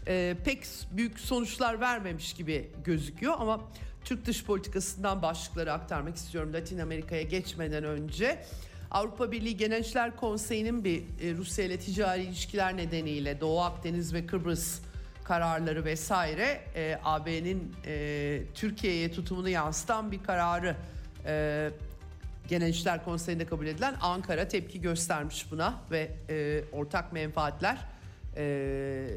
E, 0.08 0.36
pek 0.45 0.63
büyük 0.91 1.19
sonuçlar 1.19 1.80
vermemiş 1.80 2.34
gibi 2.34 2.71
gözüküyor 2.84 3.34
ama 3.39 3.62
Türk 4.08 4.26
dış 4.26 4.46
politikasından 4.46 5.22
başlıkları 5.22 5.74
aktarmak 5.74 6.15
istiyorum 6.15 6.54
Latin 6.54 6.80
Amerika'ya 6.80 7.22
geçmeden 7.22 7.84
önce. 7.84 8.43
Avrupa 8.91 9.32
Birliği 9.32 9.58
Gençler 9.58 10.15
Konseyi'nin 10.15 10.84
bir 10.84 11.00
e, 11.00 11.34
Rusya 11.34 11.65
ile 11.65 11.80
ticari 11.80 12.24
ilişkiler 12.24 12.78
nedeniyle 12.78 13.41
Doğu 13.41 13.62
Akdeniz 13.62 14.13
ve 14.13 14.26
Kıbrıs 14.26 14.80
kararları 15.24 15.86
vesaire 15.86 16.62
e, 16.76 17.00
AB'nin 17.04 17.74
e, 17.86 18.41
Türkiye'ye 18.54 19.12
tutumunu 19.12 19.50
yansıtan 19.50 20.12
bir 20.12 20.24
kararı 20.24 20.76
e, 21.26 21.70
Gençler 22.48 23.06
Konseyi'nde 23.06 23.46
kabul 23.46 23.67
edilen 23.67 23.96
Ankara 24.02 24.48
tepki 24.48 24.82
göstermiş 24.82 25.52
buna 25.52 25.82
ve 25.91 26.12
e, 26.30 26.63
ortak 26.72 27.13
menfaatler 27.13 27.78
e, 28.38 29.08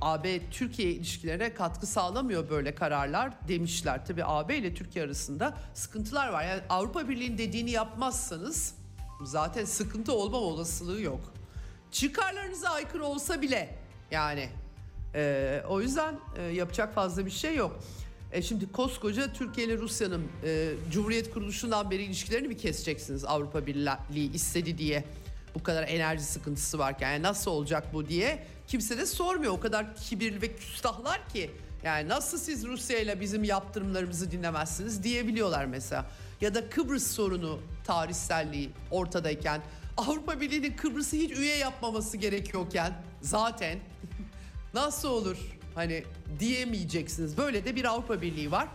AB 0.00 0.50
Türkiye 0.50 0.90
ilişkilerine 0.90 1.54
katkı 1.54 1.86
sağlamıyor 1.86 2.50
böyle 2.50 2.74
kararlar 2.74 3.48
demişler. 3.48 4.06
Tabi 4.06 4.24
AB 4.24 4.56
ile 4.56 4.74
Türkiye 4.74 5.04
arasında 5.04 5.58
sıkıntılar 5.74 6.28
var. 6.28 6.44
Yani 6.44 6.62
Avrupa 6.68 7.08
Birliği'nin 7.08 7.38
dediğini 7.38 7.70
yapmazsanız 7.70 8.74
zaten 9.24 9.64
sıkıntı 9.64 10.12
olma 10.12 10.36
olasılığı 10.36 11.00
yok. 11.00 11.20
Çıkarlarınıza 11.90 12.68
aykırı 12.68 13.04
olsa 13.04 13.42
bile 13.42 13.74
yani 14.10 14.48
e, 15.14 15.62
o 15.68 15.80
yüzden 15.80 16.14
e, 16.36 16.42
yapacak 16.42 16.94
fazla 16.94 17.26
bir 17.26 17.30
şey 17.30 17.56
yok. 17.56 17.80
E, 18.32 18.42
şimdi 18.42 18.72
koskoca 18.72 19.32
Türkiye 19.32 19.66
ile 19.66 19.78
Rusya'nın 19.78 20.26
e, 20.44 20.70
Cumhuriyet 20.90 21.30
kuruluşundan 21.30 21.90
beri 21.90 22.02
ilişkilerini 22.02 22.50
bir 22.50 22.58
keseceksiniz 22.58 23.24
Avrupa 23.24 23.66
Birliği 23.66 24.32
istedi 24.32 24.78
diye. 24.78 25.04
Bu 25.54 25.62
kadar 25.62 25.88
enerji 25.88 26.22
sıkıntısı 26.22 26.78
varken 26.78 27.12
yani 27.12 27.22
nasıl 27.22 27.50
olacak 27.50 27.94
bu 27.94 28.08
diye 28.08 28.46
kimse 28.68 28.98
de 28.98 29.06
sormuyor. 29.06 29.52
O 29.52 29.60
kadar 29.60 29.96
kibirli 29.96 30.42
ve 30.42 30.56
küstahlar 30.56 31.28
ki 31.28 31.50
yani 31.84 32.08
nasıl 32.08 32.38
siz 32.38 32.66
Rusya 32.66 32.98
ile 32.98 33.20
bizim 33.20 33.44
yaptırımlarımızı 33.44 34.30
dinlemezsiniz 34.30 35.02
diyebiliyorlar 35.02 35.64
mesela. 35.64 36.06
Ya 36.40 36.54
da 36.54 36.70
Kıbrıs 36.70 37.06
sorunu 37.12 37.60
tarihselliği 37.84 38.70
ortadayken 38.90 39.60
Avrupa 39.96 40.40
Birliği'nin 40.40 40.76
Kıbrıs'ı 40.76 41.16
hiç 41.16 41.38
üye 41.38 41.56
yapmaması 41.56 42.16
gerekiyorken 42.16 42.92
zaten 43.20 43.78
nasıl 44.74 45.08
olur 45.08 45.36
hani 45.74 46.04
diyemeyeceksiniz. 46.38 47.38
Böyle 47.38 47.64
de 47.64 47.76
bir 47.76 47.84
Avrupa 47.84 48.22
Birliği 48.22 48.50
var. 48.50 48.68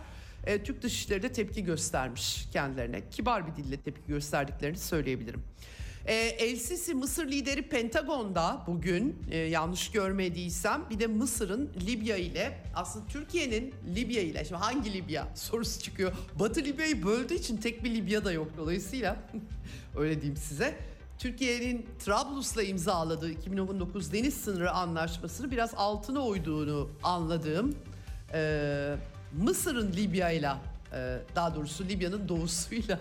E, 0.46 0.62
Türk 0.62 0.82
Dışişleri 0.82 1.22
de 1.22 1.32
tepki 1.32 1.64
göstermiş 1.64 2.48
kendilerine. 2.52 3.08
Kibar 3.10 3.46
bir 3.46 3.64
dille 3.64 3.76
tepki 3.76 4.06
gösterdiklerini 4.06 4.78
söyleyebilirim. 4.78 5.42
E, 6.06 6.14
El 6.14 6.56
Sisi 6.56 6.94
Mısır 6.94 7.28
lideri 7.30 7.68
Pentagon'da 7.68 8.64
bugün 8.66 9.22
e, 9.30 9.36
yanlış 9.36 9.90
görmediysem 9.90 10.84
bir 10.90 11.00
de 11.00 11.06
Mısır'ın 11.06 11.70
Libya 11.86 12.16
ile 12.16 12.62
aslında 12.74 13.06
Türkiye'nin 13.06 13.74
Libya 13.94 14.22
ile 14.22 14.44
şimdi 14.44 14.60
hangi 14.60 14.92
Libya 14.92 15.28
sorusu 15.34 15.80
çıkıyor. 15.80 16.12
Batı 16.40 16.60
Libya'yı 16.60 17.04
böldüğü 17.04 17.34
için 17.34 17.56
tek 17.56 17.84
bir 17.84 17.94
Libya 17.94 18.24
da 18.24 18.32
yok 18.32 18.48
dolayısıyla 18.56 19.16
öyle 19.98 20.20
diyeyim 20.20 20.36
size. 20.36 20.76
Türkiye'nin 21.18 21.86
Trablus'la 21.98 22.62
imzaladığı 22.62 23.30
2019 23.30 24.12
deniz 24.12 24.34
sınırı 24.34 24.70
anlaşmasını 24.70 25.50
biraz 25.50 25.74
altına 25.76 26.26
uyduğunu 26.26 26.90
anladığım 27.02 27.74
e, 28.32 28.96
Mısır'ın 29.38 29.92
Libya 29.92 30.30
ile 30.30 30.50
daha 31.36 31.54
doğrusu 31.54 31.84
Libya'nın 31.84 32.28
doğusuyla 32.28 32.98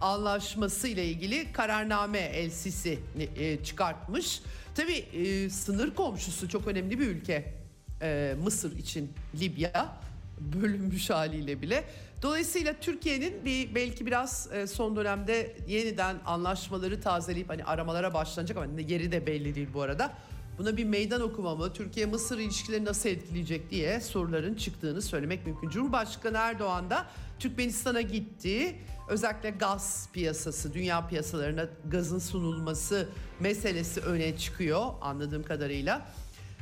anlaşması 0.00 0.88
ile 0.88 1.06
ilgili 1.06 1.52
kararname 1.52 2.18
El 2.18 2.50
Sisi 2.50 2.98
e, 3.36 3.64
çıkartmış. 3.64 4.42
Tabii 4.74 4.96
e, 4.96 5.50
sınır 5.50 5.94
komşusu 5.94 6.48
çok 6.48 6.66
önemli 6.66 7.00
bir 7.00 7.06
ülke 7.06 7.54
e, 8.02 8.34
Mısır 8.42 8.78
için 8.78 9.12
Libya 9.40 9.98
bölünmüş 10.40 11.10
haliyle 11.10 11.62
bile. 11.62 11.84
Dolayısıyla 12.22 12.74
Türkiye'nin 12.80 13.44
bir 13.44 13.74
belki 13.74 14.06
biraz 14.06 14.48
e, 14.52 14.66
son 14.66 14.96
dönemde 14.96 15.56
yeniden 15.68 16.16
anlaşmaları 16.26 17.00
tazeleyip 17.00 17.50
hani 17.50 17.64
aramalara 17.64 18.14
başlanacak 18.14 18.58
ama 18.58 18.80
yeri 18.80 19.12
de 19.12 19.26
belli 19.26 19.54
değil 19.54 19.68
bu 19.74 19.82
arada. 19.82 20.12
Buna 20.58 20.76
bir 20.76 20.84
meydan 20.84 21.20
okumamı, 21.20 21.72
Türkiye-Mısır 21.72 22.38
ilişkileri 22.38 22.84
nasıl 22.84 23.08
etkileyecek 23.08 23.70
diye 23.70 24.00
soruların 24.00 24.54
çıktığını 24.54 25.02
söylemek 25.02 25.46
mümkün. 25.46 25.68
Cumhurbaşkanı 25.68 26.36
Erdoğan 26.36 26.90
da 26.90 27.06
Türkmenistan'a 27.38 28.00
gitti. 28.00 28.76
Özellikle 29.08 29.50
gaz 29.50 30.08
piyasası, 30.12 30.74
dünya 30.74 31.06
piyasalarına 31.06 31.66
gazın 31.88 32.18
sunulması 32.18 33.08
meselesi 33.40 34.00
öne 34.00 34.36
çıkıyor 34.36 34.86
anladığım 35.00 35.42
kadarıyla. 35.42 36.06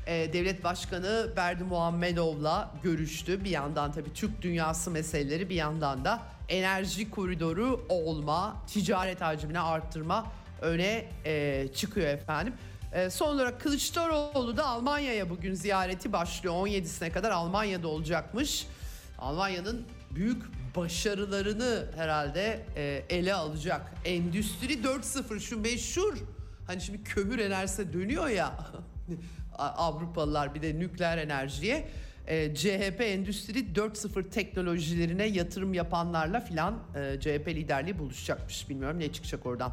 e, 0.07 0.33
devlet 0.33 0.65
başkanı 0.65 1.33
Berdi 1.37 1.65
Muhammedov'la 1.65 2.75
görüştü. 2.83 3.45
Bir 3.45 3.51
yandan 3.51 3.93
tabii 3.93 4.13
Türk 4.15 4.43
dünyası 4.43 4.91
meseleleri 4.91 5.51
bir 5.51 5.55
yandan 5.55 6.05
da 6.05 6.23
enerji 6.49 7.11
koridoru 7.11 7.87
olma, 7.89 8.57
ticaret 8.67 9.21
hacmini 9.21 9.61
arttırma 9.61 10.27
öne 10.63 11.09
e, 11.25 11.67
çıkıyor 11.75 12.07
efendim. 12.07 12.55
E, 12.93 13.11
son 13.11 13.35
olarak 13.35 13.61
Kılıçdaroğlu 13.61 14.57
da 14.57 14.67
Almanya'ya 14.67 15.31
bugün 15.31 15.55
ziyareti 15.55 16.13
başlıyor. 16.13 16.55
17'sine 16.55 17.13
kadar 17.13 17.31
Almanya'da 17.31 17.89
olacakmış. 17.89 18.67
Almanya'nın 19.19 19.87
büyük 20.11 20.43
başarılarını 20.77 21.87
herhalde 21.97 22.67
e, 22.77 23.05
ele 23.11 23.35
alacak. 23.35 23.93
Endüstri 24.05 24.73
4.0 24.73 25.41
şu 25.41 25.61
meşhur 25.61 26.15
hani 26.67 26.81
şimdi 26.81 27.05
kömür 27.05 27.39
enerjisi 27.39 27.93
dönüyor 27.93 28.29
ya 28.29 28.53
Avrupalılar 29.59 30.55
bir 30.55 30.63
de 30.63 30.79
nükleer 30.79 31.19
enerjiye 31.19 31.89
e, 32.27 32.55
CHP 32.55 33.01
Endüstri 33.01 33.59
4.0 33.59 34.31
teknolojilerine 34.31 35.25
yatırım 35.25 35.75
yapanlarla 35.75 36.41
filan 36.41 36.79
e, 36.97 37.21
CHP 37.21 37.49
liderliği 37.49 37.99
buluşacakmış. 37.99 38.69
Bilmiyorum 38.69 38.99
ne 38.99 39.13
çıkacak 39.13 39.47
oradan. 39.47 39.73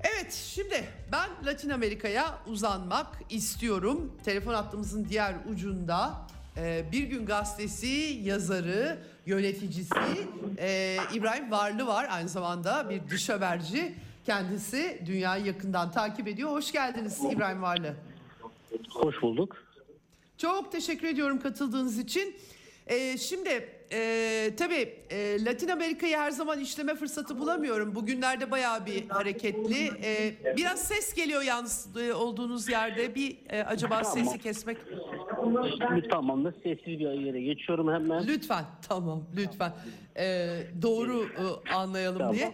Evet 0.00 0.32
şimdi 0.32 0.84
ben 1.12 1.30
Latin 1.46 1.70
Amerika'ya 1.70 2.38
uzanmak 2.46 3.06
istiyorum. 3.30 4.12
Telefon 4.24 4.54
hattımızın 4.54 5.08
diğer 5.08 5.34
ucunda 5.50 6.26
e, 6.56 6.84
Bir 6.92 7.02
Gün 7.02 7.26
Gazetesi 7.26 8.20
yazarı, 8.22 8.98
yöneticisi 9.26 9.94
e, 10.58 10.96
İbrahim 11.14 11.50
Varlı 11.50 11.86
var. 11.86 12.06
Aynı 12.10 12.28
zamanda 12.28 12.90
bir 12.90 13.08
dış 13.10 13.28
haberci. 13.28 13.94
Kendisi 14.26 15.02
dünyayı 15.06 15.44
yakından 15.44 15.92
takip 15.92 16.28
ediyor. 16.28 16.50
Hoş 16.50 16.72
geldiniz 16.72 17.20
İbrahim 17.30 17.62
Varlı. 17.62 17.94
Hoş 18.90 19.22
bulduk. 19.22 19.56
Çok 20.38 20.72
teşekkür 20.72 21.08
ediyorum 21.08 21.40
katıldığınız 21.40 21.98
için. 21.98 22.36
Ee, 22.86 23.18
şimdi 23.18 23.68
e, 23.92 24.50
tabii 24.56 24.98
e, 25.10 25.44
Latin 25.44 25.68
Amerika'yı 25.68 26.16
her 26.16 26.30
zaman 26.30 26.60
işleme 26.60 26.94
fırsatı 26.94 27.38
bulamıyorum. 27.38 27.94
Bugünlerde 27.94 28.50
bayağı 28.50 28.86
bir 28.86 29.08
hareketli. 29.08 29.90
Ee, 30.02 30.34
biraz 30.56 30.82
ses 30.82 31.14
geliyor 31.14 31.42
yalnız 31.42 31.88
e, 31.96 32.12
olduğunuz 32.14 32.68
yerde. 32.68 33.14
Bir 33.14 33.36
e, 33.48 33.62
acaba 33.64 34.04
sesi 34.04 34.38
kesmek... 34.38 34.78
Bir 35.96 36.10
tamamdır. 36.10 36.54
Sessiz 36.62 36.86
bir 36.86 37.20
yere 37.20 37.40
geçiyorum 37.40 37.92
hemen. 37.92 38.26
Lütfen 38.26 38.64
tamam 38.88 39.22
lütfen 39.36 39.72
Ee, 40.16 40.66
doğru 40.82 41.24
e, 41.24 41.72
anlayalım 41.74 42.18
Tamam. 42.18 42.34
diye. 42.34 42.52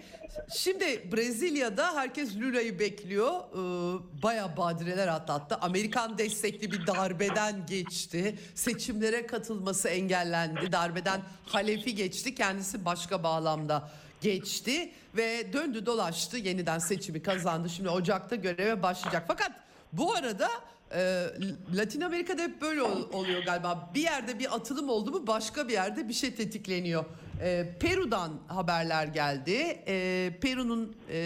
Şimdi 0.56 0.84
Brezilya'da 1.12 1.94
herkes 1.94 2.36
Lula'yı 2.36 2.78
bekliyor. 2.78 3.30
Ee, 3.32 4.22
Baya 4.22 4.56
badireler 4.56 5.08
atlattı. 5.08 5.56
Amerikan 5.60 6.18
destekli 6.18 6.72
bir 6.72 6.86
darbeden 6.86 7.66
geçti. 7.66 8.36
Seçimlere 8.54 9.26
katılması 9.26 9.88
engellendi. 9.88 10.72
Darbeden 10.72 11.20
halefi 11.46 11.94
geçti. 11.94 12.34
Kendisi 12.34 12.84
başka 12.84 13.22
bağlamda 13.22 13.90
geçti 14.20 14.90
ve 15.16 15.52
döndü 15.52 15.86
dolaştı 15.86 16.36
yeniden 16.36 16.78
seçimi 16.78 17.22
kazandı. 17.22 17.68
Şimdi 17.68 17.88
Ocak'ta 17.88 18.36
göreve 18.36 18.82
başlayacak. 18.82 19.24
Fakat 19.28 19.50
bu 19.92 20.14
arada 20.14 20.48
e, 20.94 21.26
Latin 21.74 22.00
Amerika'da 22.00 22.42
hep 22.42 22.60
böyle 22.62 22.82
ol- 22.82 23.08
oluyor 23.12 23.42
galiba. 23.42 23.90
Bir 23.94 24.00
yerde 24.02 24.38
bir 24.38 24.54
atılım 24.56 24.88
oldu 24.88 25.10
mu 25.10 25.26
başka 25.26 25.68
bir 25.68 25.72
yerde 25.72 26.08
bir 26.08 26.14
şey 26.14 26.34
tetikleniyor. 26.34 27.04
E, 27.42 27.74
Peru'dan 27.80 28.30
haberler 28.48 29.06
geldi. 29.06 29.82
E, 29.88 30.30
Peru'nun 30.40 30.96
e, 31.08 31.16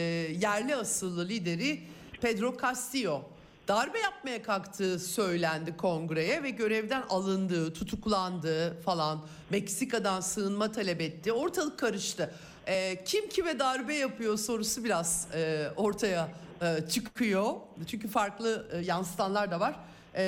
yerli 0.40 0.76
asıllı 0.76 1.28
lideri 1.28 1.80
Pedro 2.20 2.56
Castillo 2.62 3.22
darbe 3.68 3.98
yapmaya 3.98 4.42
kalktığı 4.42 4.98
söylendi 4.98 5.76
kongreye 5.76 6.42
ve 6.42 6.50
görevden 6.50 7.02
alındığı, 7.08 7.72
tutuklandığı 7.72 8.80
falan 8.80 9.24
Meksika'dan 9.50 10.20
sığınma 10.20 10.72
talep 10.72 11.00
etti. 11.00 11.32
Ortalık 11.32 11.78
karıştı. 11.78 12.34
E, 12.66 13.04
kim 13.04 13.28
kime 13.28 13.58
darbe 13.58 13.94
yapıyor 13.94 14.38
sorusu 14.38 14.84
biraz 14.84 15.26
e, 15.34 15.66
ortaya 15.76 16.28
e, 16.62 16.88
çıkıyor. 16.88 17.52
Çünkü 17.86 18.08
farklı 18.08 18.66
e, 18.72 18.78
yansıtanlar 18.78 19.50
da 19.50 19.60
var. 19.60 19.74
E, 20.16 20.24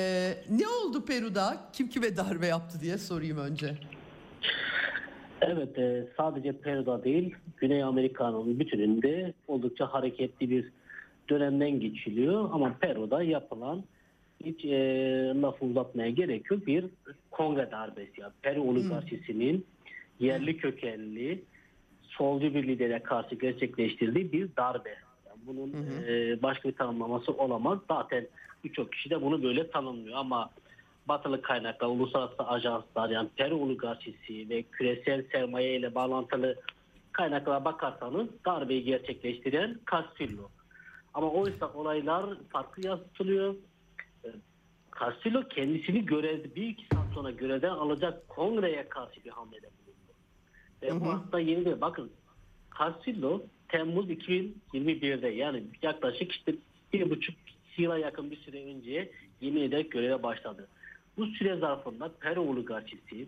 ne 0.49 0.67
oldu 0.67 1.05
Peru'da? 1.05 1.57
Kim 1.73 1.89
kime 1.89 2.17
darbe 2.17 2.47
yaptı 2.47 2.79
diye 2.81 2.97
sorayım 2.97 3.37
önce. 3.37 3.75
Evet 5.41 5.77
e, 5.77 6.07
sadece 6.17 6.51
Peru'da 6.51 7.03
değil 7.03 7.35
Güney 7.57 7.83
Amerika'nın 7.83 8.59
bütününde 8.59 9.33
oldukça 9.47 9.93
hareketli 9.93 10.49
bir 10.49 10.71
dönemden 11.29 11.79
geçiliyor. 11.79 12.49
Ama 12.51 12.75
Peru'da 12.79 13.23
yapılan 13.23 13.83
hiç 14.45 14.65
e, 14.65 14.77
lafı 15.41 15.65
uzatmaya 15.65 16.09
gerek 16.09 16.51
yok 16.51 16.67
bir 16.67 16.85
kongre 17.31 17.71
darbesi. 17.71 18.21
Yani 18.21 18.33
Peru 18.41 18.61
oligarşisinin 18.61 19.65
yerli 20.19 20.57
kökenli 20.57 21.43
solcu 22.01 22.53
bir 22.53 22.67
lidere 22.67 22.99
karşı 23.03 23.35
gerçekleştirdiği 23.35 24.31
bir 24.31 24.49
darbe. 24.57 25.04
Bunun 25.47 25.73
e, 26.07 26.41
başka 26.41 26.69
bir 26.69 26.75
tanımlaması 26.75 27.31
olamaz. 27.31 27.79
Zaten 27.87 28.27
birçok 28.63 28.91
kişi 28.91 29.09
de 29.09 29.21
bunu 29.21 29.43
böyle 29.43 29.69
tanımlıyor 29.69 30.17
ama 30.17 30.49
batılı 31.07 31.41
kaynaklar, 31.41 31.87
uluslararası 31.87 32.43
ajanslar 32.43 33.09
yani 33.09 33.29
Peru 33.35 33.55
oligarşisi 33.55 34.49
ve 34.49 34.63
küresel 34.63 35.25
sermaye 35.31 35.75
ile 35.75 35.95
bağlantılı 35.95 36.55
kaynaklara 37.11 37.65
bakarsanız 37.65 38.27
darbeyi 38.45 38.83
gerçekleştiren 38.83 39.79
Castillo. 39.91 40.49
Ama 41.13 41.31
oysa 41.31 41.73
olaylar 41.73 42.25
farklı 42.49 42.87
yansıtılıyor. 42.87 43.55
E, 44.25 44.27
Castillo 44.99 45.47
kendisini 45.47 46.05
görevde 46.05 46.55
bir 46.55 46.67
iki 46.67 46.85
saat 46.93 47.13
sonra 47.13 47.31
görevden 47.31 47.69
alacak 47.69 48.29
kongreye 48.29 48.89
karşı 48.89 49.23
bir 49.23 49.29
hamlede 49.29 49.67
bulundu. 49.67 50.13
Ve 50.81 51.05
bu 51.05 51.11
aslında 51.11 51.39
yeni 51.39 51.65
değil. 51.65 51.81
Bakın 51.81 52.11
Castillo 52.79 53.41
Temmuz 53.67 54.09
2021'de 54.09 55.27
yani 55.27 55.63
yaklaşık 55.81 56.31
işte 56.31 56.55
bir 56.93 57.09
buçuk 57.09 57.35
yıla 57.77 57.97
yakın 57.97 58.31
bir 58.31 58.37
süre 58.37 58.65
önce 58.65 59.11
yemin 59.41 59.61
ederek 59.61 59.91
göreve 59.91 60.23
başladı. 60.23 60.67
Bu 61.17 61.25
süre 61.25 61.55
zarfında 61.57 62.11
Peru 62.19 62.41
oligarşisi 62.41 63.27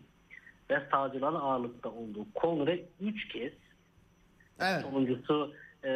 ve 0.70 0.82
sağcıların 0.92 1.40
ağırlıkta 1.40 1.90
olduğu 1.90 2.26
kongre 2.34 2.86
3 3.02 3.28
kez 3.28 3.52
Evet. 4.60 4.82
sonuncusu 4.82 5.54
e, 5.84 5.90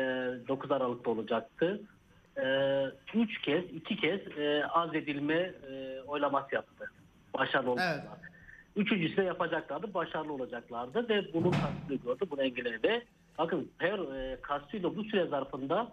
9 0.48 0.72
Aralık'ta 0.72 1.10
olacaktı. 1.10 1.82
3 3.16 3.42
kez, 3.42 3.64
2 3.74 3.96
kez 3.96 4.38
e, 4.38 4.66
azledilme 4.66 5.54
e, 5.70 6.02
oylaması 6.08 6.56
yaptı. 6.56 6.92
Başarılı 7.34 7.72
oldular. 7.72 8.02
Üçüncüsü 8.76 9.18
de 9.18 9.24
yapacaklardı, 9.24 9.94
başarılı 9.94 10.34
olacaklardı 10.34 11.10
ve 11.10 11.34
bunun 11.34 11.52
karşılığı 11.52 12.04
gördü, 12.06 12.26
bunu 12.32 12.44
engelledi. 12.44 13.06
Bakın 13.38 13.72
Per, 13.80 14.00
e, 14.00 14.38
Castillo 14.50 14.96
bu 14.96 15.04
süre 15.04 15.26
zarfında 15.26 15.92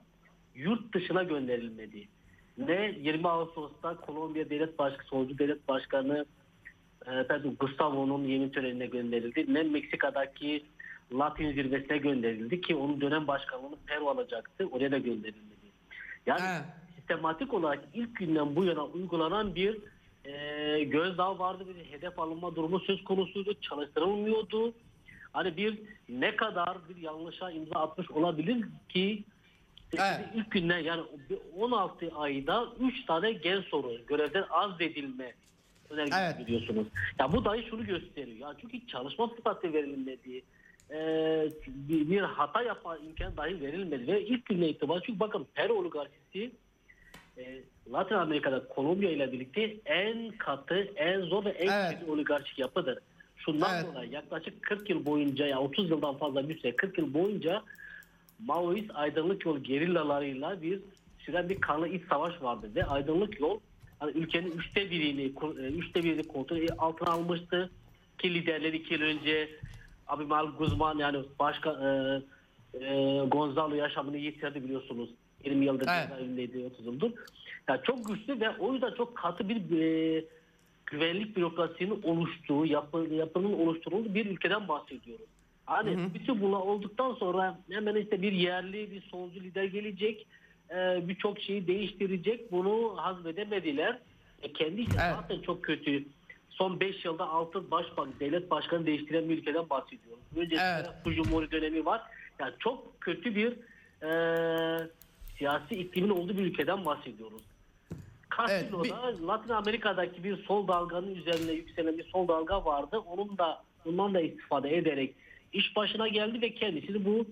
yurt 0.55 0.95
dışına 0.95 1.23
gönderilmedi. 1.23 2.09
Ne 2.59 2.95
20 3.01 3.29
Ağustos'ta 3.29 3.97
Kolombiya 3.97 4.51
Devlet 4.51 4.79
Başkanı, 4.79 5.07
Solcu 5.07 5.39
Devlet 5.39 5.69
Başkanı 5.69 6.27
e, 7.07 7.49
Gustavo'nun 7.61 8.25
yemin 8.25 8.49
törenine 8.49 8.87
gönderildi. 8.87 9.55
Ne 9.55 9.63
Meksika'daki 9.63 10.65
Latin 11.13 11.53
zirvesine 11.53 11.99
gönderildi 11.99 12.61
ki 12.61 12.77
onun 12.77 13.01
dönem 13.01 13.27
başkanlığını 13.27 13.77
Peru 13.87 14.09
alacaktı. 14.09 14.69
Oraya 14.71 14.91
da 14.91 14.99
gönderilmedi. 14.99 15.59
Yani 16.27 16.41
Evet. 16.43 16.63
sistematik 16.97 17.55
olarak 17.55 17.85
ilk 17.95 18.17
günden 18.17 18.57
bu 18.57 18.65
yana 18.65 18.85
uygulanan 18.85 19.55
bir 19.55 19.79
e, 20.25 20.85
gözdağı 20.85 21.39
vardı. 21.39 21.65
Bir 21.69 21.85
hedef 21.93 22.19
alınma 22.19 22.57
durumu 22.57 22.81
söz 22.81 23.05
konusuydu. 23.05 23.55
Çalıştırılmıyordu. 23.61 24.73
Hani 25.33 25.57
bir 25.57 25.79
ne 26.09 26.37
kadar 26.37 26.77
bir 26.89 26.97
yanlışa 27.03 27.51
imza 27.51 27.75
atmış 27.81 28.11
olabilir 28.11 28.65
ki 28.89 29.25
Evet. 29.99 30.21
ilk 30.35 30.51
günden 30.51 30.79
yani 30.79 31.03
16 31.59 32.11
ayda 32.17 32.67
3 32.81 33.05
tane 33.07 33.33
gen 33.33 33.61
soru 33.61 33.93
görevden 34.07 34.45
azledilme 34.51 35.33
önergesi 35.91 36.19
Evet. 36.21 36.39
biliyorsunuz. 36.47 36.87
Ya 37.19 37.33
bu 37.33 37.45
dahi 37.45 37.67
şunu 37.71 37.87
gösteriyor. 37.87 38.39
Ya 38.39 38.55
çünkü 38.61 38.87
çalışma 38.87 39.29
fırsatı 39.35 39.73
verilmedi. 39.73 40.43
Ee, 40.91 41.49
bir, 41.67 42.11
bir 42.11 42.21
hata 42.21 42.63
yapma 42.63 42.97
imkanı 42.99 43.37
dahi 43.37 43.61
verilmedi 43.61 44.07
ve 44.13 44.23
ilk 44.25 44.47
günden 44.47 44.67
itibaren 44.69 45.03
çünkü 45.07 45.21
bakın 45.21 45.47
Peru 45.55 45.73
oligarşisi 45.73 46.51
e, 47.39 47.61
Latin 47.93 48.15
Amerika'da 48.15 48.69
Kolombiya 48.69 49.11
ile 49.13 49.33
birlikte 49.33 49.77
en 49.87 50.31
katı, 50.31 50.89
en 50.97 51.21
zor 51.21 51.45
ve 51.45 51.51
en 51.51 51.73
Evet. 51.73 52.09
oligarşik 52.09 52.59
yapıdır. 52.59 52.99
Şundan 53.49 53.75
Evet. 53.75 53.87
dolayı 53.87 54.11
yaklaşık 54.11 54.63
40 54.63 54.91
yıl 54.91 55.07
boyunca 55.07 55.47
ya 55.47 55.61
30 55.61 55.91
yıldan 55.91 56.19
fazla 56.19 56.49
bir 56.49 56.59
süre 56.59 56.77
40 56.77 56.99
yıl 56.99 57.15
boyunca 57.15 57.63
Maoist 58.39 58.91
aydınlık 58.95 59.47
yol 59.47 59.59
gerillalarıyla 59.59 60.63
bir 60.63 60.81
süren 61.19 61.49
bir 61.49 61.61
kanlı 61.61 61.89
iç 61.89 62.03
savaş 62.09 62.43
vardı 62.43 62.71
ve 62.75 62.85
aydınlık 62.85 63.41
yol 63.41 63.61
hani 63.99 64.13
ülkenin 64.13 64.51
üçte 64.51 64.91
birini 64.91 65.23
e, 65.23 65.69
üçte 65.69 66.05
birini 66.05 66.23
kontrol 66.23 66.59
altına 66.79 67.09
almıştı 67.09 67.71
ki 68.19 68.35
liderleri 68.35 68.77
iki 68.77 68.95
yıl 68.95 69.03
önce 69.03 69.51
Abimael 70.07 70.47
Guzman 70.47 70.99
yani 70.99 71.19
başka 71.39 71.71
e, 71.71 71.89
e, 72.85 73.19
Gonzalo 73.27 73.75
yaşamını 73.75 74.17
yitirdi 74.17 74.65
biliyorsunuz. 74.65 75.11
20 75.45 75.65
yıldır 75.65 75.89
Evet. 75.91 76.09
cezaevindeydi 76.09 76.71
30 76.75 76.87
yıldır. 76.87 77.13
Yani 77.69 77.81
çok 77.85 78.09
güçlü 78.09 78.41
ve 78.41 78.51
o 78.51 78.73
yüzden 78.73 78.95
çok 78.95 79.17
katı 79.17 79.49
bir 79.49 79.81
e, 79.81 80.25
güvenlik 80.91 81.37
bürokrasisinin 81.37 82.03
oluştuğu, 82.03 82.67
yapı, 82.67 82.99
yapının 82.99 83.53
oluşturulduğu 83.53 84.15
bir 84.15 84.27
ülkeden 84.27 84.69
bahsediyoruz. 84.69 85.27
Hani 85.67 86.15
bütün 86.15 86.41
bunlar 86.41 86.59
olduktan 86.59 87.15
sonra 87.15 87.59
hemen 87.71 87.95
işte 87.95 88.23
bir 88.23 88.33
yerli, 88.33 88.91
bir 88.91 89.03
solcu 89.03 89.41
lider 89.41 89.65
gelecek, 89.65 90.27
e, 90.71 91.09
birçok 91.09 91.41
şeyi 91.41 91.67
değiştirecek. 91.67 92.53
Bunu 92.53 92.97
hazmedemediler. 92.97 93.99
E, 94.43 94.53
kendi 94.53 94.81
işte 94.81 94.97
Evet. 95.03 95.17
zaten 95.21 95.41
çok 95.41 95.65
kötü. 95.65 96.05
Son 96.51 96.81
5 96.81 97.05
yılda 97.05 97.29
6 97.29 97.71
başbakan, 97.71 98.13
devlet 98.21 98.51
başkanı 98.51 98.87
değiştiren 98.87 99.29
bir 99.29 99.39
ülkeden 99.39 99.71
bahsediyoruz. 99.71 100.23
Öncesinde 100.37 100.63
Evet. 100.77 100.91
Fujimori 101.05 101.51
dönemi 101.51 101.85
var. 101.85 102.03
Yani 102.39 102.53
çok 102.59 103.01
kötü 103.01 103.35
bir 103.35 103.53
e, 104.03 104.89
siyasi 105.39 105.75
iklimin 105.75 106.11
olduğu 106.11 106.39
bir 106.39 106.43
ülkeden 106.43 106.85
bahsediyoruz. 106.85 107.43
Castillo'da 108.39 109.27
Latin 109.27 109.49
Amerika'daki 109.49 110.25
bir 110.25 110.45
sol 110.45 110.69
dalganın 110.69 111.15
üzerine 111.15 111.53
yükselen 111.53 111.99
bir 111.99 112.05
sol 112.05 112.29
dalga 112.29 112.65
vardı. 112.65 112.99
Onun 112.99 113.39
da 113.39 113.63
bundan 113.85 114.15
da 114.15 114.21
istifade 114.21 114.77
ederek 114.77 115.15
iş 115.53 115.77
başına 115.77 116.09
geldi 116.09 116.43
ve 116.43 116.55
kendisini 116.55 117.05
bu 117.05 117.27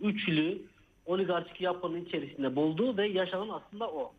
üçlü 0.00 0.62
oligarşik 1.06 1.60
yapının 1.60 2.04
içerisinde 2.04 2.56
buldu 2.56 2.96
ve 2.96 3.08
yaşanan 3.08 3.48
aslında 3.48 3.90
o. 3.90 4.12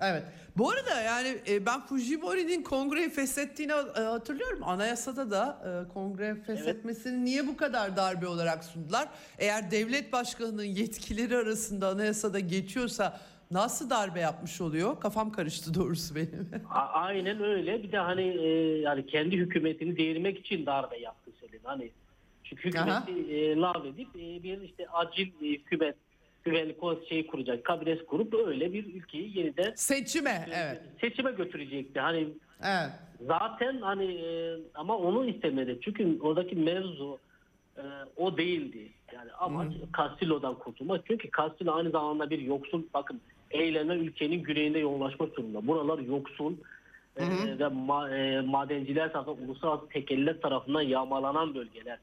Evet. 0.00 0.22
Bu 0.56 0.70
arada 0.70 1.00
yani 1.00 1.38
e, 1.48 1.66
ben 1.66 1.80
Fujimori'nin 1.80 2.62
kongreyi 2.62 3.10
feshettiğini 3.10 3.72
e, 3.72 4.00
hatırlıyorum. 4.00 4.60
Anayasada 4.62 5.30
da 5.30 5.58
e, 5.64 5.92
kongre 5.92 6.34
feshetmesini 6.46 7.24
niye 7.24 7.46
bu 7.46 7.56
kadar 7.56 7.96
darbe 7.96 8.26
olarak 8.26 8.64
sundular? 8.64 9.08
Eğer 9.38 9.70
devlet 9.70 10.12
başkanının 10.12 10.64
yetkileri 10.64 11.36
arasında 11.36 11.88
anayasada 11.88 12.40
geçiyorsa 12.40 13.20
nasıl 13.50 13.90
darbe 13.90 14.20
yapmış 14.20 14.60
oluyor? 14.60 15.00
Kafam 15.00 15.32
karıştı 15.32 15.74
doğrusu 15.74 16.14
benim. 16.14 16.50
A- 16.70 16.78
aynen 16.92 17.42
öyle. 17.42 17.82
Bir 17.82 17.92
de 17.92 17.98
hani 17.98 18.22
e, 18.22 18.48
yani 18.80 19.06
kendi 19.06 19.36
hükümetini 19.36 19.96
devirmek 19.96 20.38
için 20.38 20.66
darbe 20.66 20.98
yaptı 20.98 21.30
söyledi. 21.40 21.60
Hani 21.64 21.90
çünkü 22.44 22.68
hükümeti 22.68 23.12
e, 23.34 23.56
lağvedip 23.56 24.08
e, 24.16 24.42
bir 24.42 24.60
işte 24.60 24.88
acil 24.88 25.26
e, 25.42 25.46
hükümet 25.46 25.96
güvenlik 26.44 26.76
şeyi 27.08 27.26
kuracak, 27.26 27.64
kabinesi 27.64 28.06
kurup 28.06 28.34
öyle 28.34 28.72
bir 28.72 28.94
ülkeyi 28.94 29.38
yeniden 29.38 29.72
Seçime 29.74 30.48
evet. 30.54 30.82
seçime 31.00 31.32
götürecekti. 31.32 32.00
Hani 32.00 32.28
Evet. 32.62 32.90
zaten 33.26 33.80
hani 33.80 34.04
e, 34.14 34.56
ama 34.74 34.96
onu 34.98 35.26
istemedi. 35.26 35.78
Çünkü 35.84 36.18
oradaki 36.20 36.56
mevzu 36.56 37.18
e, 37.76 37.82
o 38.16 38.36
değildi. 38.36 38.88
Yani 39.14 39.32
amaç 39.32 39.72
Castillo'dan 39.96 40.54
kurtulmak. 40.58 41.04
Çünkü 41.06 41.28
Castillo 41.36 41.72
aynı 41.72 41.90
zamanda 41.90 42.30
bir 42.30 42.38
yoksul 42.38 42.82
bakın 42.94 43.20
eyleme 43.50 43.94
ülkenin 43.94 44.42
güneyinde 44.42 44.78
yoğunlaşmak 44.78 45.36
durumunda. 45.36 45.66
Buralar 45.66 45.98
yoksul 45.98 46.54
e, 47.16 47.22
ve 47.58 47.64
ma- 47.64 48.16
e, 48.38 48.40
madenciler 48.40 49.12
tarafından 49.12 49.48
uluslararası 49.48 49.88
tekeller 49.88 50.40
tarafından 50.40 50.82
yağmalanan 50.82 51.54
bölgeler. 51.54 51.98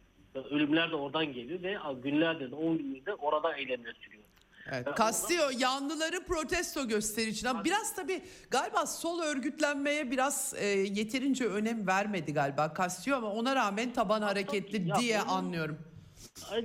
Ölümler 0.52 0.91
de 0.91 0.95
oradan 0.95 1.34
geliyor 1.34 1.62
ve 1.64 1.78
günlerdir 2.04 2.52
de 2.52 2.56
10 2.56 2.78
gündür 2.78 3.14
orada 3.20 3.56
eylemler 3.58 3.93
sürüyor. 4.04 4.24
Evet. 4.72 4.88
Castillo 4.98 5.43
yanlıları 5.60 6.26
protesto 6.28 6.88
göstericine 6.88 7.50
ama 7.50 7.64
biraz 7.64 7.95
tabii 7.95 8.22
galiba 8.52 8.86
sol 8.86 9.20
örgütlenmeye 9.20 10.12
biraz 10.12 10.54
e, 10.58 10.66
yeterince 10.68 11.45
önem 11.45 11.88
vermedi 11.88 12.34
galiba 12.34 12.74
Castillo 12.78 13.16
ama 13.16 13.32
ona 13.32 13.56
rağmen 13.56 13.93
taban 13.93 14.22
hareketli 14.22 14.89
Ya 14.89 14.95
diye 14.95 15.22
onun- 15.22 15.30
anlıyorum. 15.30 15.78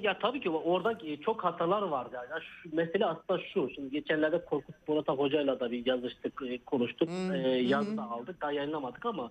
Ya 0.03 0.19
tabii 0.19 0.41
ki 0.41 0.51
orada 0.51 0.99
e, 1.05 1.17
çok 1.17 1.45
hatalar 1.45 1.83
var. 1.83 2.07
Yani 2.13 2.27
Ya 2.31 2.41
şu, 2.41 2.77
mesele 2.77 3.07
aslında 3.07 3.41
şu. 3.55 3.71
Şimdi 3.75 3.91
geçenlerde 3.91 4.45
Korkut 4.45 4.89
Boratak 4.89 5.19
Hoca'yla 5.19 5.61
da 5.61 5.71
bir 5.71 5.87
yazıştık, 5.87 6.43
e, 6.49 6.59
konuştuk. 6.59 7.09
E, 7.35 7.39
yazı 7.49 7.97
da 7.97 8.03
aldık. 8.03 8.41
Daha 8.41 8.53
yayınlamadık 8.53 9.07
ama 9.07 9.31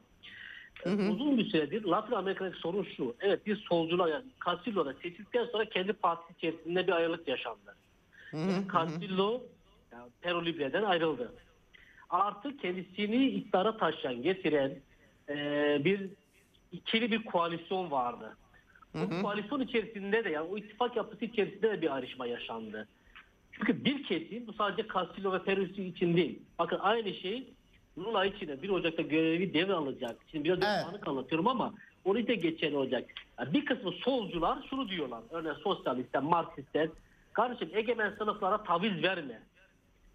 e, 0.86 1.10
uzun 1.10 1.38
bir 1.38 1.50
süredir 1.50 1.84
Latin 1.84 2.16
Amerika'daki 2.16 2.60
sorun 2.60 2.88
şu. 2.98 3.16
Evet 3.20 3.46
bir 3.46 3.56
solcular 3.56 4.08
yani 4.08 4.26
Castillo'da 4.46 4.94
seçildikten 4.94 5.46
sonra 5.46 5.66
kendi 5.66 5.94
partisi 5.94 6.34
içerisinde 6.38 6.88
bir 6.88 6.92
ayrılık 6.92 7.28
yaşandı. 7.28 7.76
Yani 8.34 8.68
Castillo 8.74 9.44
yani 9.92 10.10
Peru 10.22 10.46
Libre'den 10.46 10.84
ayrıldı. 10.84 11.34
Artık 12.10 12.62
kendisini 12.62 13.26
iktidara 13.28 13.78
taşıyan, 13.78 14.22
getiren 14.22 14.72
e, 15.30 15.36
bir 15.86 16.10
ikili 16.72 17.12
bir 17.12 17.24
koalisyon 17.26 17.92
vardı. 17.92 18.38
Bu 18.94 19.22
koalisyon 19.22 19.60
içerisinde 19.60 20.24
de 20.24 20.30
yani 20.30 20.48
o 20.52 20.58
ittifak 20.58 20.96
yapısı 20.96 21.26
içerisinde 21.26 21.70
de 21.70 21.82
bir 21.82 21.96
ayrışma 21.96 22.28
yaşandı. 22.28 22.88
Çünkü 23.52 23.86
bir 23.86 24.04
kesim 24.04 24.48
bu 24.48 24.54
sadece 24.54 24.88
Castillo 24.94 25.34
ve 25.34 25.44
Peru 25.44 25.64
için 25.64 26.18
değil. 26.18 26.40
Bakın 26.60 26.80
aynı 26.82 27.14
şey 27.14 27.48
Lula 27.98 28.26
için 28.26 28.48
de 28.48 28.62
1 28.62 28.70
Ocak'ta 28.70 29.02
görevi 29.02 29.54
devralacak. 29.54 30.16
Şimdi 30.32 30.44
biraz 30.44 30.60
Evet. 30.62 30.86
evet. 30.92 31.08
anlatıyorum 31.08 31.48
ama 31.48 31.74
onu 32.06 32.28
da 32.28 32.34
geçerli 32.34 32.78
olacak. 32.78 33.10
Yani 33.40 33.54
bir 33.54 33.66
kısmı 33.66 33.92
solcular 33.92 34.68
şunu 34.70 34.90
diyorlar. 34.90 35.22
Örneğin 35.32 35.56
sosyalistler, 35.56 36.24
Marksistler. 36.24 36.90
Kardeşim 37.34 37.70
egemen 37.74 38.14
sınıflara 38.18 38.64
taviz 38.64 39.04
verme. 39.04 39.42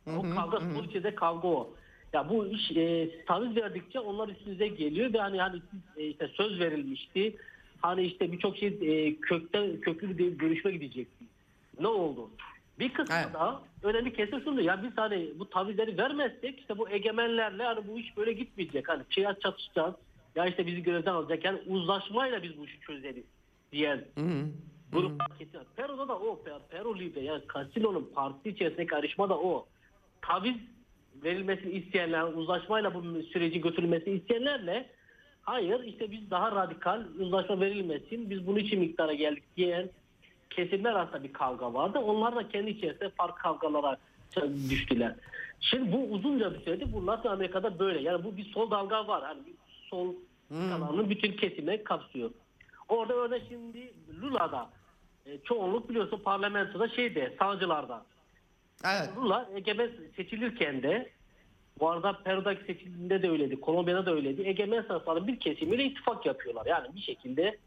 O 0.07 0.23
kavga 0.23 0.61
sol 0.61 0.85
içinde 0.85 1.15
kavga 1.15 1.49
o. 1.49 1.75
Ya 2.13 2.29
bu 2.29 2.47
iş 2.47 2.71
e, 2.71 3.11
taviz 3.25 3.57
verdikçe 3.57 4.01
onlar 4.01 4.29
üstünüze 4.29 4.69
geliyor 4.69 5.13
ve 5.13 5.19
hani 5.19 5.41
hani 5.41 5.61
e, 5.97 6.07
işte 6.07 6.29
söz 6.29 6.61
verilmişti. 6.61 7.37
Hani 7.87 8.03
işte 8.03 8.33
birçok 8.33 8.57
şey 8.57 8.69
e, 8.69 9.17
kökten 9.17 9.81
köklü 9.81 10.19
bir 10.19 10.29
görüşme 10.33 10.73
gidecekti. 10.73 11.25
Ne 11.81 11.87
oldu? 11.89 12.31
Bir 12.79 12.93
kısmı 12.93 13.15
Evet. 13.25 13.35
da 13.35 13.61
önemli 13.83 14.13
kesim 14.13 14.41
şunu 14.41 14.61
ya 14.63 14.83
biz 14.83 14.91
hani 14.97 15.29
bu 15.39 15.51
tavizleri 15.51 15.99
vermezsek 15.99 16.61
işte 16.61 16.79
bu 16.79 16.91
egemenlerle 16.91 17.63
hani 17.63 17.89
bu 17.89 17.99
iş 17.99 18.17
böyle 18.17 18.33
gitmeyecek. 18.33 18.89
Hani 18.89 19.03
çiğaz 19.11 19.41
çatışacağız. 19.41 19.95
Ya 20.37 20.47
işte 20.47 20.67
bizi 20.67 20.83
görevden 20.83 21.13
alacak. 21.13 21.45
Yani 21.45 21.59
uzlaşmayla 21.67 22.43
biz 22.43 22.59
bu 22.59 22.65
işi 22.67 22.81
çözeriz 22.81 23.25
diyen 23.73 24.05
grup 24.93 25.23
kesin. 25.39 25.59
Peru'da 25.77 26.09
da 26.09 26.19
o. 26.19 26.43
Per- 26.47 26.69
Peru 26.71 26.99
Libre 26.99 27.21
yani 27.21 27.43
Castillo'nun 27.55 28.11
partisi 28.15 28.49
içerisindeki 28.49 28.87
karışma 28.91 29.29
da 29.29 29.39
o. 29.39 29.67
Taviz 30.23 30.57
verilmesini 31.25 31.73
isteyenler, 31.73 32.23
uzlaşmayla 32.23 32.95
bu 32.95 33.23
süreci 33.23 33.61
götürülmesini 33.61 34.15
isteyenlerle 34.15 34.91
hayır 35.47 35.85
işte 35.85 36.11
biz 36.11 36.31
daha 36.31 36.53
radikal 36.53 37.05
uzlaşma 37.19 37.61
verilmesin, 37.61 38.31
biz 38.31 38.47
bunun 38.47 38.59
için 38.59 38.81
miktara 38.81 39.15
geldik 39.15 39.45
diyen 39.57 39.91
kesimler 40.51 40.93
arasında 40.93 41.23
bir 41.23 41.33
kavga 41.33 41.75
vardı. 41.75 41.99
Onlar 41.99 42.37
da 42.37 42.49
kendi 42.49 42.71
içerisinde 42.71 43.11
farklı 43.11 43.43
kavgalara 43.43 43.97
düştüler. 44.71 45.15
Şimdi 45.61 45.93
bu 45.93 45.99
uzunca 45.99 46.55
bir 46.55 46.61
süredir 46.61 46.93
bu 46.93 47.07
Latin 47.07 47.29
Amerika'da 47.29 47.79
böyle. 47.79 48.01
Yani 48.01 48.25
bu 48.25 48.37
bir 48.37 48.45
sol 48.45 48.71
dalga 48.71 49.09
var. 49.09 49.25
Hani 49.25 49.41
bir 49.47 49.55
sol 49.91 50.15
kalanın 50.51 51.11
bütün 51.11 51.33
kesime 51.33 51.85
kapsıyor. 51.85 52.31
Orada 52.89 53.15
öyle 53.15 53.43
şimdi 53.49 53.93
Lula'da 54.23 54.71
e, 55.27 55.39
çoğunluk 55.39 55.91
biliyorsun 55.91 56.21
parlamentoda 56.25 56.89
şeyde 56.89 57.35
sağcılarda. 57.39 58.05
Evet. 58.85 59.17
Lula 59.17 59.49
egemen 59.55 59.91
seçilirken 60.17 60.83
de 60.83 61.11
bu 61.81 61.91
arada 61.91 62.13
Peru'daki 62.13 62.65
seçildiğinde 62.65 63.23
de 63.23 63.31
öyleydi. 63.31 63.61
Kolombiya'da 63.61 64.07
da 64.07 64.15
öyleydi. 64.15 64.43
Egemen 64.43 64.83
sınıfların 64.83 65.27
bir 65.27 65.41
kesimiyle 65.41 65.85
ittifak 65.85 66.27
yapıyorlar. 66.27 66.67
Yani 66.67 66.95
bir 66.97 67.01
şekilde 67.01 67.59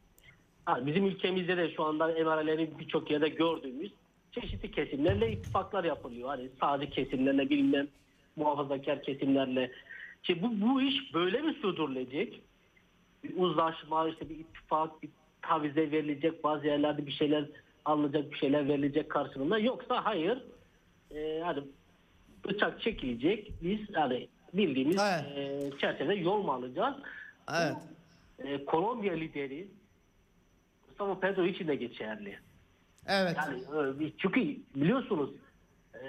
ha, 0.66 0.86
bizim 0.86 1.06
ülkemizde 1.06 1.58
de 1.58 1.72
şu 1.76 1.84
anda 1.84 2.12
emarelerin 2.12 2.80
birçok 2.80 3.12
yerde 3.12 3.30
gördüğümüz 3.30 3.92
çeşitli 4.32 4.72
kesimlerle 4.72 5.32
ittifaklar 5.32 5.84
yapılıyor. 5.84 6.30
Hani 6.30 6.50
sağcı 6.60 6.90
kesimlerle 6.90 7.50
bilmem 7.50 7.88
muhafazakar 8.36 9.04
kesimlerle. 9.04 9.72
Şimdi 10.24 10.44
bu, 10.44 10.62
bu 10.62 10.82
iş 10.82 11.14
böyle 11.14 11.42
mi 11.42 11.54
sürdürülecek? 11.62 12.42
Bir 13.24 13.38
uzlaşma, 13.38 14.10
işte 14.10 14.30
bir 14.30 14.36
ittifak, 14.36 15.04
bir 15.04 15.10
tavize 15.42 15.92
verilecek, 15.92 16.44
bazı 16.44 16.68
yerlerde 16.68 17.06
bir 17.06 17.12
şeyler 17.12 17.46
alınacak, 17.86 18.32
bir 18.32 18.38
şeyler 18.38 18.68
verilecek 18.68 19.10
karşılığında. 19.10 19.60
Yoksa 19.60 20.06
hayır, 20.06 20.44
e, 21.12 21.42
hani 21.44 21.64
bıçak 22.46 22.82
çekilecek, 22.82 23.54
biz 23.62 23.80
hani 23.94 24.28
bildiğimiz 24.54 24.98
Evet. 25.02 25.38
e, 25.38 25.78
çerçevede 25.80 26.14
yol 26.14 26.44
mu 26.44 26.52
alacağız? 26.52 26.96
Evet. 27.58 27.76
Bu, 28.40 28.48
e, 28.48 28.66
Kolombiya 28.66 29.14
lideri 29.14 29.68
Gustavo 30.88 31.20
Petro 31.20 31.46
için 31.46 31.68
de 31.68 31.76
geçerli. 31.76 32.40
Evet. 33.08 33.38
Yani 33.38 34.06
e, 34.06 34.12
çünkü 34.18 34.42
biliyorsunuz 34.76 35.30
e, 35.94 36.08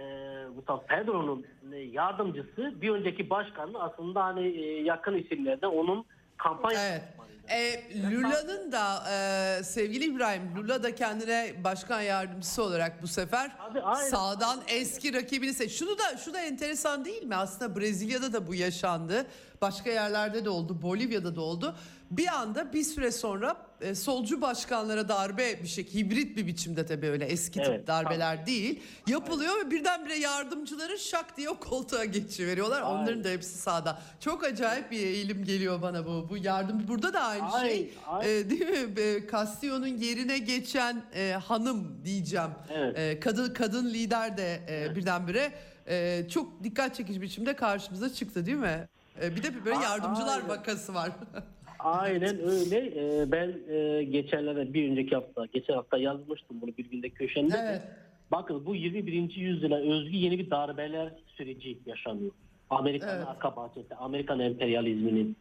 Gustavo 0.54 0.82
Pedro'nun 0.86 1.46
yardımcısı 1.92 2.82
bir 2.82 2.90
önceki 2.90 3.30
başkanın 3.30 3.74
aslında 3.74 4.24
hani 4.24 4.46
e, 4.46 4.82
yakın 4.82 5.14
isimlerden 5.14 5.68
onun 5.68 6.04
kampanya 6.42 6.80
Evet. 6.80 7.02
E, 7.48 7.84
Lula'nın 8.10 8.72
da 8.72 9.04
e, 9.10 9.64
sevgili 9.64 10.04
İbrahim 10.04 10.56
Lula 10.56 10.82
da 10.82 10.94
kendine 10.94 11.54
başkan 11.64 12.00
yardımcısı 12.00 12.62
olarak 12.62 13.02
bu 13.02 13.06
sefer 13.06 13.50
Abi, 13.70 13.80
aynen. 13.82 14.10
sağdan 14.10 14.60
eski 14.68 15.14
rakibini 15.14 15.54
seç. 15.54 15.72
Şunu 15.78 15.98
da 15.98 16.16
şu 16.16 16.34
da 16.34 16.40
enteresan 16.40 17.04
değil 17.04 17.22
mi? 17.22 17.36
Aslında 17.36 17.76
Brezilya'da 17.80 18.32
da 18.32 18.46
bu 18.46 18.54
yaşandı. 18.54 19.26
Başka 19.60 19.90
yerlerde 19.90 20.44
de 20.44 20.50
oldu. 20.50 20.82
Bolivya'da 20.82 21.36
da 21.36 21.40
oldu. 21.40 21.76
Bir 22.10 22.26
anda 22.28 22.72
bir 22.72 22.84
süre 22.84 23.10
sonra 23.10 23.56
e, 23.80 23.94
solcu 23.94 24.40
başkanlara 24.40 25.08
darbe 25.08 25.62
bir 25.62 25.68
şey 25.68 25.94
hibrit 25.94 26.36
bir 26.36 26.46
biçimde 26.46 26.86
tabii 26.86 27.06
öyle 27.06 27.24
eski 27.24 27.58
tip 27.58 27.68
Evet, 27.68 27.86
darbeler 27.86 28.46
değil 28.46 28.80
yapılıyor 29.06 29.66
ve 29.66 29.70
birdenbire 29.70 30.18
yardımcıları 30.18 30.98
şak 30.98 31.36
diye 31.36 31.50
o 31.50 31.58
koltuğa 31.58 32.04
geçiveriyorlar. 32.04 32.82
Aynen. 32.82 33.02
Onların 33.02 33.24
da 33.24 33.28
hepsi 33.28 33.58
sağda. 33.58 33.98
Çok 34.20 34.44
acayip 34.44 34.90
bir 34.90 34.98
eğilim 34.98 35.44
geliyor 35.44 35.82
bana 35.82 36.06
bu. 36.06 36.26
Bu 36.30 36.36
yardım 36.36 36.88
burada 36.88 37.14
da 37.14 37.20
aynı 37.20 37.52
Aynen, 37.52 37.68
şey. 37.68 37.94
aynen. 38.06 38.28
E, 38.28 38.50
değil 38.50 38.68
mi? 38.68 39.00
E, 39.00 39.30
Castillo'nun 39.32 39.86
yerine 39.86 40.38
geçen 40.38 41.02
e, 41.14 41.32
hanım 41.32 42.04
diyeceğim. 42.04 42.50
Evet. 42.74 42.98
E, 42.98 43.20
kadın 43.20 43.54
kadın 43.54 43.90
lider 43.90 44.36
de 44.36 44.60
e, 44.68 44.96
birdenbire 44.96 45.52
e, 45.86 46.28
çok 46.28 46.64
dikkat 46.64 46.94
çekici 46.94 47.22
biçimde 47.22 47.56
karşımıza 47.56 48.12
çıktı 48.12 48.46
değil 48.46 48.56
mi? 48.56 48.88
E, 49.22 49.36
bir 49.36 49.42
de 49.42 49.64
böyle 49.64 49.80
yardımcılar 49.84 50.36
aynen. 50.36 50.48
vakası 50.48 50.94
var. 50.94 51.10
Aynen 51.84 52.38
öyle. 52.38 52.76
Ee, 52.96 53.32
ben 53.32 53.54
e, 53.74 54.02
geçenlerde 54.04 54.74
bir 54.74 54.90
önceki 54.90 55.14
hafta, 55.14 55.46
geçen 55.46 55.74
hafta 55.74 55.98
yazmıştım 55.98 56.60
bunu 56.60 56.70
bir 56.78 56.90
günde 56.90 57.08
köşemde. 57.10 57.52
de. 57.52 57.56
Evet. 57.70 57.82
Bakın 58.30 58.66
bu 58.66 58.74
21. 58.74 59.34
yüzyıla 59.36 59.76
özgü 59.76 60.16
yeni 60.16 60.38
bir 60.38 60.50
darbeler 60.50 61.12
süreci 61.36 61.78
yaşanıyor. 61.86 62.30
Amerikan 62.70 63.16
Evet. 63.16 63.26
arka 63.28 63.56
bahçesi, 63.56 63.94
Amerikan 63.94 64.40
emperyalizminin. 64.40 65.36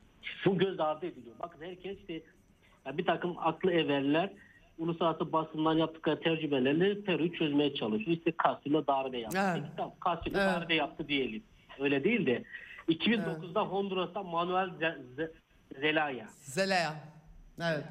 Bu 0.45 0.57
göz 0.57 0.79
ardı 0.79 1.05
ediliyor. 1.05 1.35
Bakın 1.39 1.65
herkes 1.65 1.97
işte 1.99 2.21
ya 2.85 2.97
bir 2.97 3.05
takım 3.05 3.35
aklı 3.37 3.71
everler 3.71 4.29
uluslararası 4.77 5.31
basından 5.31 5.73
yaptıkları 5.77 6.19
tercümelerle 6.19 7.01
Peru'yu 7.01 7.33
çözmeye 7.33 7.73
çalışıyor. 7.75 8.17
İşte 8.17 8.33
Castillo 8.43 8.87
darbe 8.87 9.17
yaptı. 9.17 9.37
Evet. 9.41 9.53
Peki 9.63 9.75
tamam 9.77 9.93
Castillo 10.05 10.37
Evet. 10.39 10.49
darbe 10.53 10.75
yaptı 10.75 11.07
diyelim. 11.07 11.43
Öyle 11.79 12.03
değil 12.03 12.25
de 12.25 12.43
2009'da 12.89 13.61
Honduras'ta 13.61 14.23
Manuel 14.23 14.69
Zelaya. 15.79 16.27
Zelaya. 16.41 16.95
Evet. 17.61 17.83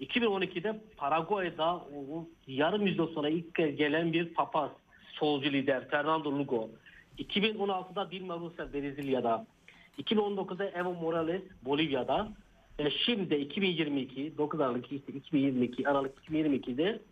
2012'de 0.00 0.80
Paraguay'da 0.96 1.74
o 1.76 2.28
yarım 2.46 2.86
yüzyıl 2.86 3.14
sonra 3.14 3.28
ilk 3.28 3.54
kez 3.54 3.76
gelen 3.76 4.12
bir 4.12 4.34
papaz, 4.34 4.70
solcu 5.12 5.52
lider 5.52 5.88
Fernando 5.88 6.32
Lugo. 6.38 6.70
2016'da 7.18 8.10
Dilma 8.10 8.34
Rousseff 8.34 8.72
Brezilya'da. 8.74 9.46
2019'da 9.98 10.64
Evo 10.64 10.94
Morales 10.94 11.42
Bolivya'da. 11.62 12.28
Ve 12.78 12.90
şimdi 12.90 13.30
de 13.30 13.40
2022, 13.40 14.38
9 14.38 14.60
Aralık 14.60 14.92
işte 14.92 15.12
2022, 15.12 15.88
Aralık 15.88 16.18
2022'de 16.18 17.02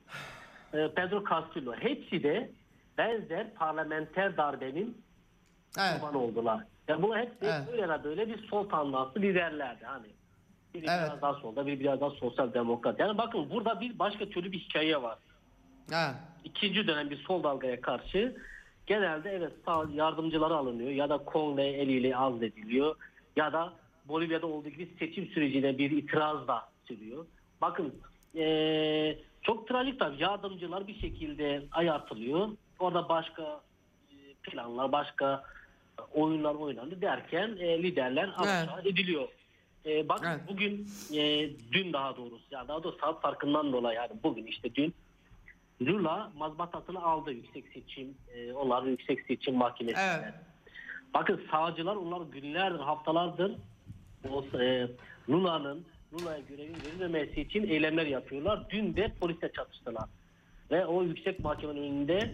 e, 0.73 0.89
Pedro 0.95 1.25
Castillo. 1.31 1.73
Hepsi 1.73 2.23
de 2.23 2.51
benzer 2.99 3.55
parlamenter 3.55 4.37
darbenin 4.37 5.03
Evet. 5.79 6.01
kurban 6.01 6.15
oldular. 6.15 6.65
Yani 6.91 7.03
bunlar 7.03 7.21
hep 7.21 7.33
Evet. 7.43 7.55
böyle 7.71 7.83
ya 7.83 8.05
böyle 8.05 8.29
bir 8.29 8.49
sol 8.49 8.69
tandanslı 8.69 9.21
liderlerdi. 9.23 9.85
Hani 9.85 10.07
biri 10.75 10.87
Evet. 10.89 11.01
biraz 11.09 11.23
daha 11.23 11.35
solda, 11.35 11.67
biri 11.67 11.81
biraz 11.81 12.01
daha 12.01 12.11
sosyal 12.11 12.55
demokrat. 12.55 13.01
Yani 13.01 13.19
bakın 13.19 13.51
burada 13.51 13.81
bir 13.81 13.99
başka 13.99 14.27
türlü 14.27 14.53
bir 14.53 14.59
hikaye 14.59 15.03
var. 15.03 15.19
Evet. 15.93 16.15
İkinci 16.45 16.87
dönem 16.89 17.11
bir 17.11 17.17
sol 17.17 17.43
dalgaya 17.43 17.81
karşı 17.81 18.37
genelde 18.87 19.31
evet 19.31 19.53
sağ 19.67 19.85
yardımcıları 19.95 20.55
alınıyor 20.55 20.91
ya 20.91 21.09
da 21.09 21.19
Kongle 21.19 21.67
eliyle 21.69 22.17
azlediliyor 22.17 22.97
ya 23.37 23.53
da 23.53 23.73
Bolivya'da 24.05 24.47
olduğu 24.47 24.69
gibi 24.69 24.95
seçim 24.99 25.27
sürecine 25.27 25.79
bir 25.79 25.91
itiraz 25.91 26.49
da 26.49 26.69
sürüyor. 26.89 27.27
Bakın 27.61 27.95
eee, 28.35 29.19
çok 29.43 29.69
trajik 29.69 29.99
tabii 29.99 30.23
yardımcılar 30.23 30.87
bir 30.87 31.01
şekilde 31.01 31.63
ayartılıyor. 31.73 32.49
Orada 32.79 33.09
başka 33.09 33.61
planlar, 34.43 34.93
başka 34.93 35.45
oyunlar 36.15 36.55
oynandı 36.55 37.01
derken 37.01 37.57
e, 37.61 37.83
liderler 37.83 38.31
aşağı 38.37 38.81
ediliyor. 38.85 39.29
E, 39.87 40.09
bakın 40.09 40.27
Evet. 40.27 40.41
bugün 40.49 40.89
e, 41.15 41.51
dün 41.73 41.93
daha 41.93 42.17
doğrusu 42.17 42.45
ya 42.51 42.69
daha 42.69 42.83
doğrusu 42.83 42.99
saat 43.01 43.23
farkından 43.23 43.73
dolayı 43.73 43.97
yani 43.97 44.13
bugün 44.23 44.47
işte 44.47 44.75
dün 44.75 44.95
Lula 45.83 46.33
mazbatasını 46.37 47.03
aldı 47.03 47.33
yüksek 47.33 47.65
seçim 47.75 48.15
e, 48.35 48.53
onlar 48.53 48.83
yüksek 48.83 49.27
seçim 49.27 49.55
mahkemesinden. 49.55 50.23
Evet. 50.23 50.35
Bakın 51.15 51.43
sağcılar 51.51 51.97
onlar 51.97 52.21
günlerdir 52.33 52.79
haftalardır 52.79 53.53
o 54.31 54.45
e, 54.61 54.89
Lula'nın 55.31 55.85
Lula'ya 56.13 56.39
görevin 56.49 56.77
verilmemesi 56.87 57.41
için 57.41 57.69
eylemler 57.69 58.07
yapıyorlar. 58.07 58.71
Dün 58.71 58.97
de 58.97 59.13
polisle 59.21 59.53
çatıştılar. 59.53 60.09
Ve 60.71 60.87
o 60.87 61.03
yüksek 61.03 61.41
mahkemenin 61.41 61.83
önünde 61.83 62.31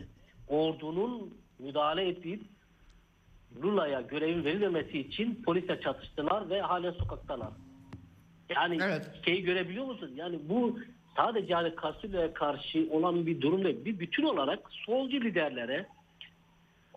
ordunun 0.48 1.34
müdahale 1.58 2.08
ettiği 2.08 2.40
Lula'ya 3.62 4.00
görevin 4.00 4.44
verilmemesi 4.44 4.98
için 4.98 5.42
polisle 5.44 5.80
çatıştılar 5.80 6.50
ve 6.50 6.60
hala 6.60 6.92
sokaktalar. 6.92 7.48
Yani 8.54 8.78
Evet. 8.82 9.10
şeyi 9.24 9.42
görebiliyor 9.42 9.84
musun? 9.84 10.12
Yani 10.16 10.38
bu 10.48 10.78
sadece 11.16 11.52
yani 11.52 11.72
Castillo'ya 11.82 12.34
karşı 12.34 12.88
olan 12.90 13.26
bir 13.26 13.40
durum 13.40 13.64
değil. 13.64 13.84
Bir 13.84 13.98
bütün 13.98 14.22
olarak 14.22 14.58
solcu 14.70 15.20
liderlere 15.20 15.86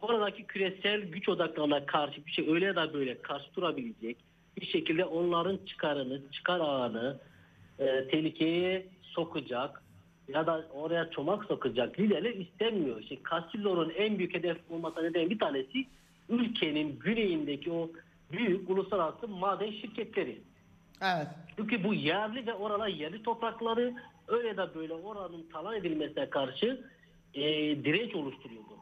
oradaki 0.02 0.44
küresel 0.44 1.02
güç 1.02 1.30
odaklarına 1.30 1.86
karşı 1.86 2.26
bir 2.26 2.32
şey 2.32 2.50
öyle 2.50 2.66
ya 2.66 2.76
da 2.76 2.94
böyle 2.94 3.22
karşı 3.22 3.56
durabilecek 3.56 4.18
bir 4.62 4.66
şekilde 4.66 5.06
onların 5.06 5.60
çıkarını, 5.66 6.22
çıkar 6.32 6.60
ağını 6.60 7.20
e, 7.80 8.08
tehlikeye 8.08 8.88
sokacak 9.02 9.84
ya 10.28 10.48
da 10.48 10.68
oraya 10.74 11.10
çomak 11.10 11.46
sokacak 11.46 12.00
liderler 12.00 12.34
istemiyor. 12.34 13.02
İşte 13.02 13.18
Castillo'nun 13.32 13.90
en 13.90 14.18
büyük 14.18 14.34
hedef 14.34 14.58
olmasına 14.70 15.04
neden 15.04 15.30
bir 15.30 15.40
tanesi 15.40 15.86
ülkenin 16.30 17.00
güneyindeki 17.00 17.72
o 17.72 17.90
büyük 18.32 18.70
uluslararası 18.70 19.28
maden 19.28 19.72
şirketleri. 19.72 20.42
Evet. 21.02 21.28
Çünkü 21.58 21.84
bu 21.84 21.94
yerli 21.94 22.48
ve 22.48 22.54
oralar 22.54 22.88
yerli 22.88 23.24
toprakları 23.24 23.94
öyle 24.28 24.58
de 24.58 24.76
böyle 24.76 24.94
oranın 24.94 25.50
talan 25.54 25.76
edilmesine 25.76 26.30
karşı 26.30 26.86
e, 27.34 27.42
direnç 27.84 28.16
oluşturuyordu. 28.16 28.78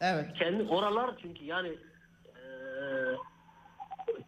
Evet. 0.00 0.26
Kendi 0.38 0.62
oralar 0.62 1.10
çünkü 1.22 1.44
yani 1.44 1.68
e, 1.68 2.42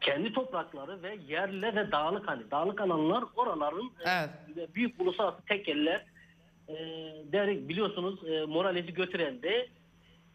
kendi 0.01 0.33
toprakları 0.33 1.03
ve 1.03 1.19
yerli 1.29 1.77
ve 1.77 1.93
dağlık 1.93 2.29
hani 2.29 2.51
dağlık 2.51 2.81
alanlar 2.81 3.25
oraların 3.37 3.91
e, 4.07 4.11
Evet. 4.11 4.31
ve 4.57 4.75
büyük 4.75 5.01
uluslararası 5.01 5.43
tekeller 5.49 6.05
e, 6.69 6.75
der, 7.33 7.69
biliyorsunuz 7.69 8.29
e, 8.29 8.45
Morales'i 8.45 8.95
götüren 8.95 9.43
de 9.43 9.69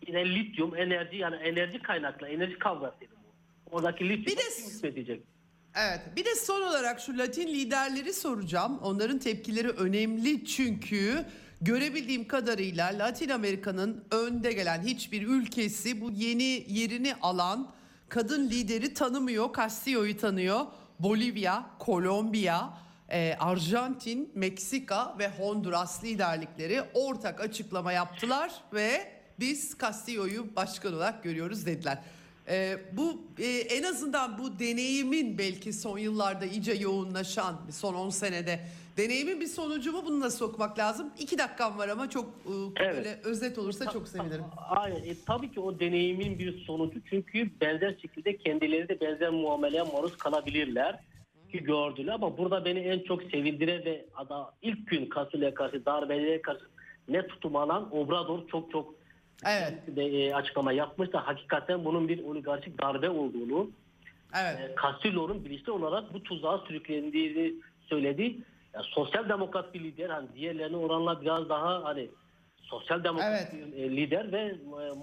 yine 0.07 0.35
lityum 0.35 0.75
enerji 0.75 1.17
yani 1.17 1.35
enerji 1.35 1.79
kaynaklı 1.81 2.27
enerji 2.27 2.59
kavgasıydı 2.59 3.11
bu. 3.11 3.75
Oradaki 3.75 4.09
lityum 4.09 4.25
Bir 4.25 4.37
de- 4.37 4.41
kim 4.57 4.73
hükmedecek? 4.73 5.23
Evet. 5.77 6.01
Bir 6.15 6.25
de 6.25 6.35
son 6.35 6.61
olarak 6.61 6.99
şu 6.99 7.17
Latin 7.17 7.47
liderleri 7.47 8.13
soracağım. 8.13 8.79
Onların 8.83 9.19
tepkileri 9.19 9.69
önemli 9.69 10.45
çünkü 10.45 11.25
görebildiğim 11.61 12.27
kadarıyla 12.27 12.87
Latin 12.99 13.29
Amerika'nın 13.29 14.03
önde 14.11 14.53
gelen 14.53 14.81
hiçbir 14.81 15.27
ülkesi 15.27 16.01
bu 16.01 16.11
yeni 16.11 16.63
yerini 16.67 17.15
alan 17.21 17.71
kadın 18.09 18.49
lideri 18.49 18.93
tanımıyor. 18.93 19.49
Castillo'yu 19.57 20.17
tanıyor. 20.17 20.59
Bolivya, 20.99 21.65
Kolombiya, 21.79 22.69
e, 23.09 23.35
Arjantin, 23.39 24.31
Meksika 24.35 25.15
ve 25.19 25.27
Honduras 25.29 26.03
liderlikleri 26.03 26.81
ortak 26.93 27.41
açıklama 27.41 27.91
yaptılar 27.91 28.51
ve 28.73 29.14
biz 29.39 29.77
Castillo'yu 29.81 30.55
başkan 30.55 30.93
olarak 30.93 31.23
görüyoruz 31.23 31.65
dediler. 31.65 31.97
Ee, 32.47 32.77
bu 32.91 33.21
e, 33.39 33.47
en 33.47 33.83
azından 33.83 34.37
bu 34.37 34.59
deneyimin 34.59 35.37
belki 35.37 35.73
son 35.73 35.97
yıllarda 35.97 36.45
iyice 36.45 36.73
yoğunlaşan 36.73 37.55
son 37.71 37.93
10 37.93 38.09
senede 38.09 38.59
deneyimin 38.97 39.41
bir 39.41 39.47
sonucu 39.47 39.91
mu 39.91 40.03
bunu 40.05 40.19
nasıl 40.19 40.37
sokmak 40.37 40.79
lazım? 40.79 41.09
İki 41.19 41.37
dakikam 41.37 41.77
var 41.77 41.87
ama 41.89 42.09
çok 42.09 42.25
e, 42.25 42.51
Evet. 42.75 42.95
böyle 42.97 43.19
özet 43.23 43.57
olursa 43.57 43.91
çok 43.91 44.07
sevinirim. 44.07 44.43
Aynen. 44.69 44.95
E, 44.95 45.15
tabii 45.25 45.51
ki 45.51 45.59
o 45.59 45.79
deneyimin 45.79 46.39
bir 46.39 46.65
sonucu 46.65 46.99
çünkü 47.09 47.49
benzer 47.61 47.95
şekilde 48.01 48.37
kendileri 48.37 48.89
de 48.89 48.99
benzer 49.01 49.29
muameleye 49.29 49.83
maruz 49.83 50.17
kalabilirler 50.17 50.99
ki 51.51 51.63
gördüler 51.63 52.13
ama 52.13 52.37
burada 52.37 52.65
beni 52.65 52.79
en 52.79 52.99
çok 52.99 53.23
sevindiren 53.23 53.85
ve 53.85 54.05
ada 54.15 54.51
ilk 54.61 54.87
gün 54.87 55.05
Kasulya 55.09 55.53
karşı 55.53 55.85
darbelere 55.85 56.41
karşı 56.41 56.65
ne 57.07 57.27
tutum 57.27 57.55
alan 57.55 57.95
Obrador 57.95 58.47
çok 58.47 58.71
çok 58.71 59.04
Evet. 59.45 59.95
de, 59.95 60.05
e, 60.05 60.33
açıklama 60.33 60.71
yapmıştı. 60.71 61.17
Hakikaten 61.17 61.85
bunun 61.85 62.07
bir 62.07 62.23
oligarşik 62.23 62.81
darbe 62.81 63.09
olduğunu 63.09 63.69
Evet. 64.35 64.59
e, 64.59 64.75
Castillo'nun 64.81 65.45
bilinçli 65.45 65.71
olarak 65.71 66.13
bu 66.13 66.23
tuzağa 66.23 66.57
sürüklendiğini 66.57 67.53
söyledi. 67.89 68.35
Ya, 68.73 68.81
sosyal 68.83 69.29
demokrat 69.29 69.73
bir 69.73 69.79
lider 69.79 70.09
hani 70.09 70.27
diğerlerine 70.35 70.77
oranla 70.77 71.21
biraz 71.21 71.49
daha 71.49 71.83
hani 71.83 72.07
sosyal 72.61 73.03
demokrat 73.03 73.51
Evet. 73.53 73.73
bir 73.75 73.83
e, 73.83 73.89
lider 73.89 74.31
ve 74.31 74.55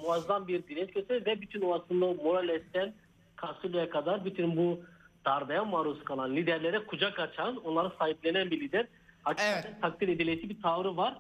muazzam 0.03 0.49
bir 0.49 0.63
direnç 0.69 0.93
gösterdi 0.93 1.27
ve 1.27 1.41
bütün 1.41 1.61
o 1.61 1.75
aslında 1.75 2.23
Morales'ten 2.23 2.95
Castillo'ya 3.43 3.91
kadar 3.91 4.25
bütün 4.25 4.57
bu 4.57 4.81
darbeye 5.25 5.61
maruz 5.61 6.05
kalan 6.05 6.37
liderlere 6.37 6.79
kucak 6.87 7.19
açan, 7.21 7.57
onları 7.57 7.91
sahiplenen 7.99 8.51
bir 8.51 8.61
lider. 8.61 8.87
Hakikaten 9.23 9.71
Evet. 9.71 9.83
takdir 9.83 10.09
edilesi 10.09 10.49
bir 10.49 10.63
tavrı 10.63 10.97
var. 10.97 11.15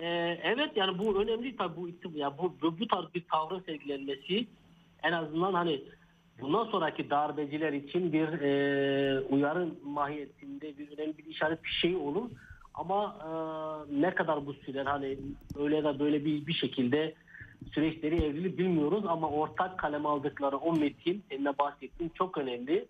Ee, 0.00 0.38
evet 0.42 0.70
yani 0.76 0.98
bu 0.98 1.22
önemli 1.22 1.56
tabii 1.56 1.76
bu, 1.76 1.88
ya 2.18 2.38
bu, 2.38 2.54
bu, 2.62 2.78
bu 2.80 2.88
tarz 2.88 3.14
bir 3.14 3.24
tavrın 3.32 3.60
sergilenmesi 3.60 4.46
en 5.02 5.12
azından 5.12 5.54
hani 5.54 5.82
bundan 6.40 6.64
sonraki 6.64 7.10
darbeciler 7.10 7.72
için 7.72 8.12
bir 8.12 8.28
e, 8.40 9.20
uyarı 9.20 9.68
mahiyetinde 9.84 10.78
bir 10.78 10.98
önemli 10.98 11.18
bir 11.18 11.24
işaret 11.26 11.64
bir 11.64 11.68
şey 11.68 11.96
olur. 11.96 12.30
Ama 12.74 13.16
e, 13.20 13.30
ne 14.00 14.14
kadar 14.14 14.46
bu 14.46 14.54
sürer 14.54 14.86
hani 14.86 15.18
öyle 15.58 15.76
ya 15.76 15.84
da 15.84 15.98
böyle 15.98 16.24
bir, 16.24 16.46
bir 16.46 16.52
şekilde 16.54 17.14
süreçleri 17.74 18.24
evliliği 18.24 18.58
bilmiyoruz 18.58 19.04
ama 19.08 19.30
ortak 19.30 19.78
kalem 19.78 20.06
aldıkları 20.06 20.56
o 20.56 20.76
metin 20.76 21.24
senin 21.30 21.44
de 21.44 21.58
bahsettiğin 21.58 22.12
çok 22.14 22.38
önemli. 22.38 22.86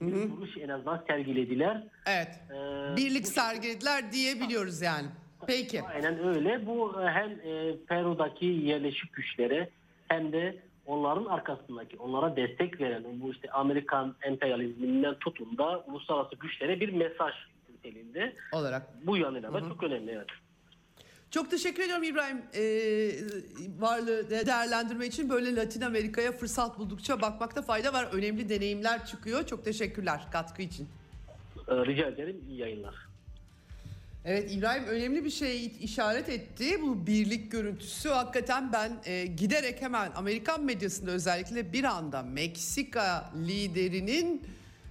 Bir 0.00 0.30
duruş 0.36 0.56
en 0.56 0.68
azından 0.68 1.04
sergilediler. 1.06 1.84
Evet. 2.06 2.40
Ee, 2.50 2.96
Birlik 2.96 3.22
bu- 3.24 3.28
sergilediler 3.28 4.12
diyebiliyoruz 4.12 4.82
yani. 4.82 5.06
Peki. 5.46 5.82
Aynen 5.82 6.28
öyle. 6.28 6.66
Bu 6.66 7.02
e, 7.02 7.06
hem 7.10 7.30
e, 7.30 7.76
Peru'daki 7.88 8.46
yerleşik 8.46 9.12
güçlere 9.12 9.70
hem 10.08 10.32
de 10.32 10.56
onların 10.86 11.24
arkasındaki, 11.24 11.96
onlara 11.96 12.36
destek 12.36 12.80
veren 12.80 13.04
bu 13.20 13.32
işte 13.32 13.50
Amerikan 13.50 14.14
emperyalizminden 14.22 15.14
tutun 15.14 15.58
da 15.58 15.84
uluslararası 15.86 16.36
güçlere 16.36 16.80
bir 16.80 16.92
mesaj 16.92 17.34
niteliğinde. 17.72 18.36
Olarak. 18.52 19.06
Bu 19.06 19.16
yanıyla 19.16 19.52
da 19.52 19.60
çok 19.60 19.82
önemli. 19.82 20.10
Evet. 20.10 20.26
Çok 21.30 21.50
teşekkür 21.50 21.82
ediyorum 21.82 22.04
İbrahim 22.04 22.42
ee, 22.54 22.60
varlığı 23.78 24.30
de- 24.30 24.46
değerlendirme 24.46 25.06
için 25.06 25.30
böyle 25.30 25.56
Latin 25.56 25.80
Amerika'ya 25.80 26.32
fırsat 26.32 26.78
buldukça 26.78 27.20
bakmakta 27.20 27.62
fayda 27.62 27.92
var. 27.92 28.08
Önemli 28.12 28.48
deneyimler 28.48 29.06
çıkıyor. 29.06 29.46
Çok 29.46 29.64
teşekkürler 29.64 30.20
katkı 30.32 30.62
için. 30.62 30.88
Ee, 31.68 31.74
rica 31.74 32.06
ederim. 32.06 32.44
İyi 32.48 32.58
yayınlar. 32.58 32.94
Evet 34.24 34.52
İbrahim 34.52 34.84
önemli 34.84 35.24
bir 35.24 35.30
şey 35.30 35.72
işaret 35.80 36.28
etti. 36.28 36.82
Bu 36.82 37.06
birlik 37.06 37.52
görüntüsü 37.52 38.08
hakikaten 38.08 38.72
ben 38.72 38.92
e, 39.04 39.26
giderek 39.26 39.82
hemen 39.82 40.12
Amerikan 40.16 40.64
medyasında 40.64 41.10
özellikle 41.10 41.72
bir 41.72 41.84
anda 41.84 42.22
Meksika 42.22 43.32
liderinin 43.46 44.42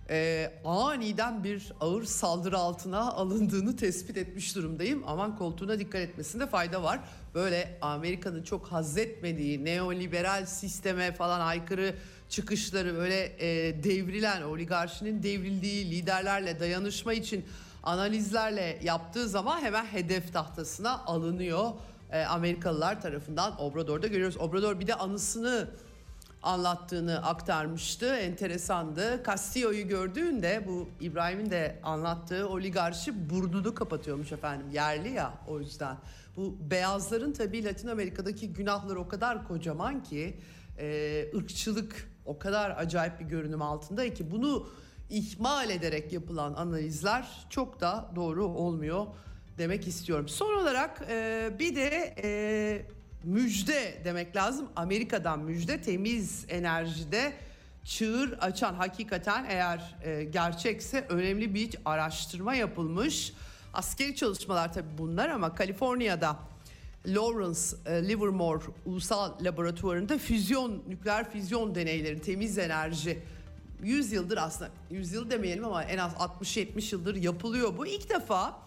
e, 0.09 0.51
aniden 0.65 1.43
bir 1.43 1.73
ağır 1.81 2.03
saldırı 2.03 2.57
altına 2.57 3.11
alındığını 3.11 3.75
tespit 3.75 4.17
etmiş 4.17 4.55
durumdayım. 4.55 5.03
Aman 5.07 5.37
koltuğuna 5.37 5.79
dikkat 5.79 6.01
etmesinde 6.01 6.47
fayda 6.47 6.83
var. 6.83 6.99
Böyle 7.35 7.77
Amerika'nın 7.81 8.43
çok 8.43 8.67
haz 8.67 8.97
etmediği 8.97 9.65
neoliberal 9.65 10.45
sisteme 10.45 11.11
falan 11.11 11.39
aykırı 11.39 11.95
çıkışları 12.29 12.95
böyle 12.95 13.23
e, 13.39 13.83
devrilen 13.83 14.41
oligarşinin 14.41 15.23
devrildiği 15.23 15.91
liderlerle 15.91 16.59
dayanışma 16.59 17.13
için 17.13 17.45
analizlerle 17.87 18.79
yaptığı 18.83 19.29
zaman 19.29 19.61
hemen 19.61 19.85
hedef 19.85 20.33
tahtasına 20.33 21.05
alınıyor. 21.05 21.71
E, 22.11 22.23
Amerikalılar 22.23 23.01
tarafından 23.01 23.61
Obrador'da 23.61 24.07
görüyoruz. 24.07 24.37
Obrador 24.37 24.79
bir 24.79 24.87
de 24.87 24.95
anısını 24.95 25.67
anlattığını 26.43 27.25
aktarmıştı. 27.25 28.15
Enteresandı. 28.15 29.23
Castillo'yu 29.25 29.87
gördüğünde 29.87 30.63
bu 30.67 30.89
İbrahim'in 31.01 31.51
de 31.51 31.79
anlattığı 31.83 32.49
oligarşi 32.49 33.29
burnunu 33.29 33.75
kapatıyormuş 33.75 34.31
efendim. 34.31 34.67
Yerli 34.73 35.09
ya 35.09 35.33
o 35.47 35.59
yüzden. 35.59 35.97
Bu 36.37 36.57
beyazların 36.71 37.33
tabii 37.33 37.63
Latin 37.63 37.87
Amerika'daki 37.87 38.53
günahları 38.53 38.99
o 38.99 39.07
kadar 39.07 39.47
kocaman 39.47 40.03
ki 40.03 40.39
e, 40.79 41.25
ırkçılık 41.35 42.09
o 42.25 42.39
kadar 42.39 42.69
acayip 42.77 43.19
bir 43.19 43.25
görünüm 43.25 43.61
altında 43.61 44.13
ki 44.13 44.31
bunu 44.31 44.67
ihmal 45.09 45.69
ederek 45.69 46.13
yapılan 46.13 46.53
analizler 46.53 47.27
çok 47.49 47.81
da 47.81 48.11
doğru 48.15 48.45
olmuyor 48.45 49.07
demek 49.57 49.87
istiyorum. 49.87 50.27
Son 50.29 50.53
olarak 50.53 51.01
e, 51.09 51.49
bir 51.59 51.75
de 51.75 52.15
e, 52.23 52.85
müjde 53.23 54.01
demek 54.05 54.35
lazım. 54.35 54.67
Amerika'dan 54.75 55.39
müjde 55.39 55.81
temiz 55.81 56.45
enerjide 56.49 57.33
çığır 57.83 58.37
açan 58.41 58.73
hakikaten 58.73 59.45
eğer 59.49 59.95
e, 60.03 60.23
gerçekse 60.23 61.05
önemli 61.09 61.53
bir 61.53 61.75
araştırma 61.85 62.55
yapılmış. 62.55 63.33
Askeri 63.73 64.15
çalışmalar 64.15 64.73
tabii 64.73 64.97
bunlar 64.97 65.29
ama 65.29 65.55
Kaliforniya'da 65.55 66.39
Lawrence 67.05 67.59
e, 67.85 68.07
Livermore 68.07 68.63
Ulusal 68.85 69.31
Laboratuvarı'nda 69.41 70.17
füzyon, 70.17 70.83
nükleer 70.87 71.31
füzyon 71.31 71.75
deneyleri, 71.75 72.21
temiz 72.21 72.57
enerji 72.57 73.19
100 73.83 74.11
yıldır 74.11 74.37
aslında 74.37 74.71
100 74.91 75.13
yıl 75.13 75.29
demeyelim 75.29 75.65
ama 75.65 75.83
en 75.83 75.97
az 75.97 76.13
60-70 76.13 76.95
yıldır 76.95 77.15
yapılıyor. 77.15 77.77
Bu 77.77 77.87
ilk 77.87 78.09
defa 78.09 78.59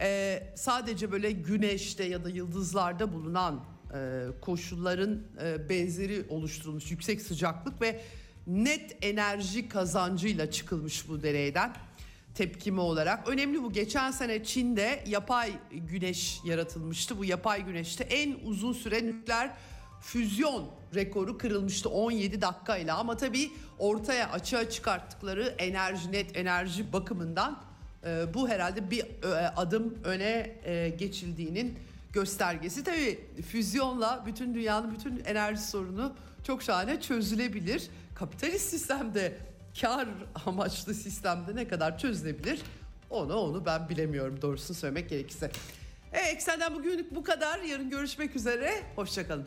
e, 0.00 0.42
sadece 0.56 1.12
böyle 1.12 1.32
güneşte 1.32 2.04
ya 2.04 2.24
da 2.24 2.28
yıldızlarda 2.28 3.12
bulunan 3.12 3.64
e, 3.94 4.26
koşulların 4.40 5.22
e, 5.42 5.68
benzeri 5.68 6.24
oluşturulmuş 6.28 6.90
yüksek 6.90 7.22
sıcaklık 7.22 7.82
ve 7.82 8.00
net 8.46 8.96
enerji 9.02 9.68
kazancıyla 9.68 10.50
çıkılmış 10.50 11.08
bu 11.08 11.22
deneyden 11.22 11.74
tepkimi 12.34 12.80
olarak. 12.80 13.28
Önemli 13.28 13.62
bu. 13.62 13.72
Geçen 13.72 14.10
sene 14.10 14.44
Çin'de 14.44 15.04
yapay 15.06 15.52
güneş 15.70 16.40
yaratılmıştı. 16.44 17.18
Bu 17.18 17.24
yapay 17.24 17.64
güneşte 17.64 18.04
en 18.04 18.36
uzun 18.44 18.72
süre 18.72 19.06
nükleer 19.06 19.50
füzyon 20.00 20.79
rekoru 20.94 21.38
kırılmıştı 21.38 21.88
17 21.88 22.42
dakikayla 22.42 22.96
ama 22.98 23.16
tabii 23.16 23.50
ortaya 23.78 24.30
açığa 24.30 24.70
çıkarttıkları 24.70 25.54
enerji 25.58 26.12
net 26.12 26.36
enerji 26.36 26.92
bakımından 26.92 27.62
e, 28.06 28.34
bu 28.34 28.48
herhalde 28.48 28.90
bir 28.90 29.00
e, 29.00 29.48
adım 29.56 29.94
öne 30.04 30.56
e, 30.64 30.88
geçildiğinin 30.88 31.78
göstergesi. 32.12 32.84
Tabii 32.84 33.20
füzyonla 33.48 34.22
bütün 34.26 34.54
dünyanın 34.54 34.94
bütün 34.94 35.24
enerji 35.24 35.62
sorunu 35.62 36.12
çok 36.44 36.62
şahane 36.62 37.00
çözülebilir. 37.00 37.88
Kapitalist 38.14 38.70
sistemde 38.70 39.36
kar 39.80 40.08
amaçlı 40.46 40.94
sistemde 40.94 41.56
ne 41.56 41.68
kadar 41.68 41.98
çözülebilir 41.98 42.60
onu 43.10 43.34
onu 43.34 43.66
ben 43.66 43.88
bilemiyorum 43.88 44.42
doğrusunu 44.42 44.76
söylemek 44.76 45.08
gerekirse. 45.08 45.50
Evet, 46.12 46.34
Eksen'den 46.34 46.74
bugünlük 46.74 47.14
bu 47.14 47.22
kadar. 47.22 47.60
Yarın 47.60 47.90
görüşmek 47.90 48.36
üzere. 48.36 48.82
Hoşçakalın. 48.96 49.46